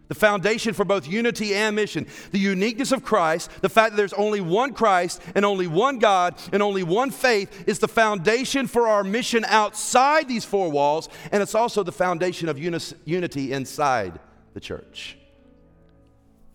The 0.08 0.14
foundation 0.14 0.74
for 0.74 0.84
both 0.84 1.08
unity 1.08 1.54
and 1.54 1.74
mission. 1.74 2.06
The 2.30 2.38
uniqueness 2.38 2.92
of 2.92 3.02
Christ, 3.02 3.50
the 3.62 3.68
fact 3.70 3.92
that 3.92 3.96
there's 3.96 4.12
only 4.12 4.40
one 4.40 4.74
Christ 4.74 5.22
and 5.34 5.44
only 5.44 5.66
one 5.66 5.98
God 5.98 6.34
and 6.52 6.62
only 6.62 6.82
one 6.82 7.10
faith 7.10 7.64
is 7.66 7.78
the 7.78 7.88
foundation 7.88 8.66
for 8.66 8.86
our 8.86 9.02
mission 9.02 9.44
outside 9.46 10.28
these 10.28 10.44
four 10.44 10.70
walls, 10.70 11.08
and 11.32 11.42
it's 11.42 11.54
also 11.54 11.82
the 11.82 11.92
foundation 11.92 12.48
of 12.48 12.58
unis- 12.58 12.94
unity 13.06 13.52
inside 13.52 14.20
the 14.52 14.60
church. 14.60 15.16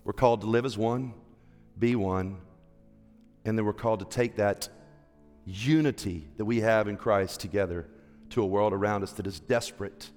We're 0.04 0.14
called 0.14 0.42
to 0.42 0.48
live 0.48 0.66
as 0.66 0.78
one, 0.78 1.14
be 1.78 1.96
one, 1.96 2.38
and 3.46 3.58
then 3.58 3.66
we're 3.66 3.74
called 3.74 4.00
to 4.02 4.06
take 4.06 4.36
that 4.36 4.70
unity 5.46 6.28
that 6.38 6.46
we 6.46 6.60
have 6.60 6.88
in 6.88 6.98
Christ 6.98 7.40
together 7.40 7.88
to 8.30 8.44
a 8.44 8.46
world 8.46 8.74
around 8.74 9.02
us 9.02 9.14
that 9.14 9.26
is 9.26 9.40
desperate 9.40 10.12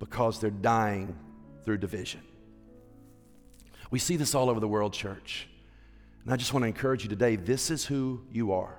because 0.00 0.40
they're 0.40 0.50
dying 0.50 1.16
through 1.66 1.78
division. 1.78 2.22
We 3.90 3.98
see 3.98 4.16
this 4.16 4.34
all 4.34 4.48
over 4.48 4.60
the 4.60 4.68
world, 4.68 4.94
church. 4.94 5.48
And 6.24 6.32
I 6.32 6.36
just 6.36 6.54
want 6.54 6.62
to 6.62 6.68
encourage 6.68 7.02
you 7.02 7.10
today 7.10 7.36
this 7.36 7.70
is 7.70 7.84
who 7.84 8.22
you 8.32 8.52
are. 8.52 8.78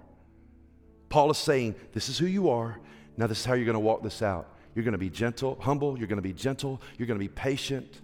Paul 1.10 1.30
is 1.30 1.38
saying, 1.38 1.76
This 1.94 2.10
is 2.10 2.18
who 2.18 2.26
you 2.26 2.50
are. 2.50 2.80
Now, 3.16 3.28
this 3.28 3.40
is 3.40 3.46
how 3.46 3.54
you're 3.54 3.66
going 3.66 3.76
to 3.76 3.80
walk 3.80 4.04
this 4.04 4.22
out. 4.22 4.56
You're 4.74 4.84
going 4.84 4.94
to 4.94 4.98
be 4.98 5.10
gentle, 5.10 5.58
humble, 5.62 5.98
you're 5.98 6.08
going 6.08 6.18
to 6.18 6.24
be 6.24 6.34
gentle, 6.34 6.82
you're 6.98 7.08
going 7.08 7.20
to 7.20 7.24
be 7.24 7.30
patient, 7.30 8.02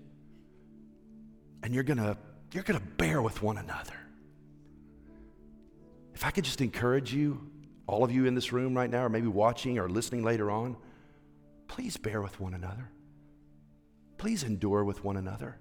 and 1.62 1.74
you're 1.74 1.84
going 1.84 1.98
to, 1.98 2.18
you're 2.52 2.64
going 2.64 2.80
to 2.80 2.86
bear 2.86 3.22
with 3.22 3.42
one 3.44 3.58
another. 3.58 3.94
If 6.16 6.26
I 6.26 6.32
could 6.32 6.46
just 6.46 6.62
encourage 6.62 7.14
you, 7.14 7.48
all 7.86 8.04
of 8.04 8.12
you 8.12 8.26
in 8.26 8.34
this 8.34 8.52
room 8.52 8.76
right 8.76 8.90
now, 8.90 9.06
or 9.06 9.10
maybe 9.10 9.28
watching 9.28 9.78
or 9.78 9.88
listening 9.88 10.24
later 10.24 10.50
on, 10.50 10.76
please 11.68 11.96
bear 11.96 12.22
with 12.22 12.40
one 12.40 12.54
another. 12.54 12.90
Please 14.24 14.44
endure 14.44 14.86
with 14.86 15.04
one 15.04 15.18
another. 15.18 15.58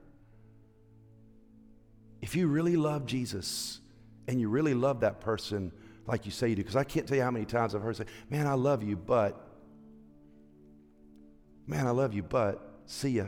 If 2.21 2.37
you 2.37 2.47
really 2.47 2.77
love 2.77 3.07
Jesus 3.07 3.81
and 4.29 4.41
you 4.41 4.49
really 4.49 4.73
love 4.73 5.01
that 5.01 5.21
person 5.21 5.73
like 6.07 6.27
you 6.27 6.31
say 6.31 6.51
you 6.51 6.55
do, 6.55 6.63
because 6.63 6.77
I 6.77 6.85
can't 6.85 7.05
tell 7.09 7.17
you 7.17 7.25
how 7.25 7.33
many 7.33 7.45
times 7.45 7.75
I've 7.75 7.83
heard 7.83 7.97
say, 7.97 8.05
Man, 8.31 8.47
I 8.47 8.53
love 8.53 8.85
you, 8.85 8.95
but, 8.95 9.37
man, 11.67 11.89
I 11.89 11.91
love 11.91 12.15
you, 12.15 12.23
but, 12.23 12.79
see 12.87 13.09
ya. 13.09 13.25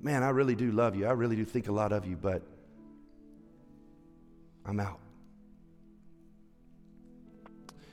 Man, 0.00 0.22
I 0.22 0.30
really 0.30 0.54
do 0.54 0.72
love 0.72 0.96
you. 0.96 1.04
I 1.04 1.12
really 1.12 1.36
do 1.36 1.44
think 1.44 1.68
a 1.68 1.72
lot 1.72 1.92
of 1.92 2.06
you, 2.06 2.16
but 2.16 2.40
I'm 4.64 4.80
out. 4.80 5.00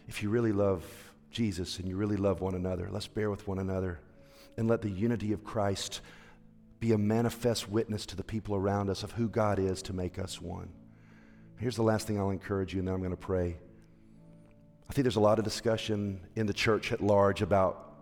If 0.08 0.24
you 0.24 0.30
really 0.30 0.54
love 0.54 0.86
Jesus 1.32 1.80
and 1.80 1.90
you 1.90 1.98
really 1.98 2.16
love 2.16 2.40
one 2.40 2.56
another, 2.56 2.88
let's 2.90 3.08
bear 3.08 3.30
with 3.30 3.46
one 3.46 3.60
another 3.60 4.00
and 4.58 4.68
let 4.68 4.82
the 4.82 4.90
unity 4.90 5.32
of 5.34 5.44
Christ 5.44 6.02
be 6.80 6.92
a 6.92 6.98
manifest 6.98 7.70
witness 7.70 8.06
to 8.08 8.16
the 8.16 8.24
people 8.24 8.56
around 8.56 8.90
us 8.90 9.04
of 9.04 9.12
who 9.12 9.30
God 9.30 9.60
is 9.60 9.82
to 9.84 9.94
make 9.94 10.20
us 10.20 10.42
one. 10.42 10.70
Here's 11.58 11.76
the 11.76 11.84
last 11.84 12.06
thing 12.06 12.20
I'll 12.20 12.30
encourage 12.30 12.74
you, 12.74 12.80
and 12.80 12.88
then 12.88 12.94
I'm 12.94 13.02
going 13.02 13.12
to 13.12 13.18
pray. 13.18 13.58
I 14.90 14.94
think 14.94 15.04
there's 15.04 15.16
a 15.16 15.22
lot 15.22 15.40
of 15.40 15.46
discussion 15.46 16.22
in 16.36 16.46
the 16.46 16.54
church 16.54 16.92
at 16.92 17.02
large 17.02 17.42
about 17.42 17.96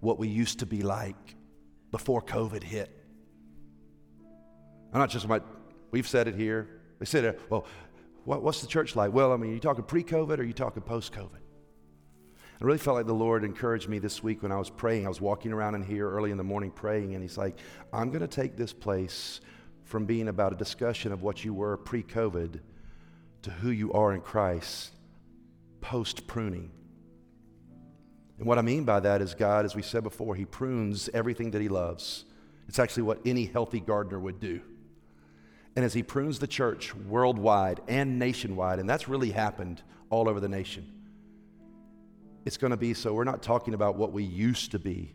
what 0.00 0.18
we 0.18 0.28
used 0.28 0.58
to 0.58 0.66
be 0.66 0.82
like 0.82 1.36
before 1.90 2.20
COVID 2.20 2.62
hit. 2.62 2.90
I'm 4.92 4.98
not 5.00 5.10
just 5.10 5.24
about, 5.24 5.46
we've 5.92 6.06
said 6.06 6.28
it 6.28 6.34
here. 6.34 6.68
They 6.98 7.06
said, 7.06 7.38
well, 7.48 7.66
what, 8.24 8.42
what's 8.42 8.60
the 8.60 8.66
church 8.66 8.96
like? 8.96 9.12
Well, 9.12 9.32
I 9.32 9.36
mean, 9.36 9.50
are 9.50 9.54
you 9.54 9.60
talking 9.60 9.84
pre 9.84 10.02
COVID 10.02 10.38
or 10.38 10.42
are 10.42 10.44
you 10.44 10.52
talking 10.52 10.82
post 10.82 11.12
COVID? 11.12 11.45
I 12.60 12.64
really 12.64 12.78
felt 12.78 12.96
like 12.96 13.06
the 13.06 13.14
Lord 13.14 13.44
encouraged 13.44 13.88
me 13.88 13.98
this 13.98 14.22
week 14.22 14.42
when 14.42 14.50
I 14.50 14.56
was 14.56 14.70
praying. 14.70 15.04
I 15.04 15.10
was 15.10 15.20
walking 15.20 15.52
around 15.52 15.74
in 15.74 15.82
here 15.82 16.08
early 16.10 16.30
in 16.30 16.38
the 16.38 16.44
morning 16.44 16.70
praying, 16.70 17.14
and 17.14 17.22
He's 17.22 17.36
like, 17.36 17.58
I'm 17.92 18.08
going 18.08 18.22
to 18.22 18.26
take 18.26 18.56
this 18.56 18.72
place 18.72 19.40
from 19.84 20.06
being 20.06 20.28
about 20.28 20.52
a 20.54 20.56
discussion 20.56 21.12
of 21.12 21.22
what 21.22 21.44
you 21.44 21.52
were 21.52 21.76
pre 21.76 22.02
COVID 22.02 22.60
to 23.42 23.50
who 23.50 23.70
you 23.70 23.92
are 23.92 24.14
in 24.14 24.22
Christ 24.22 24.92
post 25.82 26.26
pruning. 26.26 26.70
And 28.38 28.46
what 28.46 28.58
I 28.58 28.62
mean 28.62 28.84
by 28.84 29.00
that 29.00 29.20
is 29.20 29.34
God, 29.34 29.64
as 29.64 29.76
we 29.76 29.82
said 29.82 30.02
before, 30.02 30.34
He 30.34 30.46
prunes 30.46 31.10
everything 31.12 31.50
that 31.50 31.60
He 31.60 31.68
loves. 31.68 32.24
It's 32.68 32.78
actually 32.78 33.04
what 33.04 33.20
any 33.26 33.44
healthy 33.44 33.80
gardener 33.80 34.18
would 34.18 34.40
do. 34.40 34.62
And 35.76 35.84
as 35.84 35.92
He 35.92 36.02
prunes 36.02 36.38
the 36.38 36.46
church 36.46 36.94
worldwide 36.94 37.82
and 37.86 38.18
nationwide, 38.18 38.78
and 38.78 38.88
that's 38.88 39.08
really 39.08 39.30
happened 39.30 39.82
all 40.08 40.28
over 40.28 40.40
the 40.40 40.48
nation, 40.48 40.90
it's 42.46 42.56
going 42.56 42.70
to 42.70 42.76
be 42.76 42.94
so 42.94 43.12
we're 43.12 43.24
not 43.24 43.42
talking 43.42 43.74
about 43.74 43.96
what 43.96 44.12
we 44.12 44.22
used 44.22 44.70
to 44.70 44.78
be, 44.78 45.12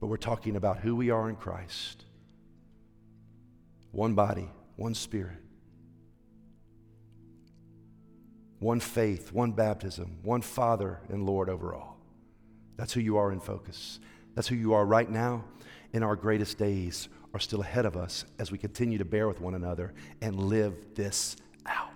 but 0.00 0.06
we're 0.06 0.16
talking 0.16 0.56
about 0.56 0.78
who 0.78 0.96
we 0.96 1.10
are 1.10 1.28
in 1.28 1.36
Christ. 1.36 2.04
One 3.92 4.14
body, 4.14 4.48
one 4.76 4.94
spirit, 4.94 5.36
one 8.58 8.80
faith, 8.80 9.32
one 9.32 9.52
baptism, 9.52 10.18
one 10.22 10.40
Father 10.40 10.98
and 11.10 11.26
Lord 11.26 11.50
over 11.50 11.74
all. 11.74 12.00
That's 12.76 12.94
who 12.94 13.00
you 13.00 13.18
are 13.18 13.32
in 13.32 13.40
focus. 13.40 14.00
That's 14.34 14.48
who 14.48 14.56
you 14.56 14.72
are 14.72 14.84
right 14.84 15.10
now. 15.10 15.44
And 15.92 16.02
our 16.02 16.16
greatest 16.16 16.56
days 16.56 17.08
are 17.34 17.40
still 17.40 17.60
ahead 17.60 17.84
of 17.84 17.98
us 17.98 18.24
as 18.38 18.50
we 18.50 18.56
continue 18.56 18.96
to 18.96 19.04
bear 19.04 19.28
with 19.28 19.42
one 19.42 19.54
another 19.54 19.92
and 20.22 20.48
live 20.48 20.94
this 20.94 21.36
out. 21.66 21.95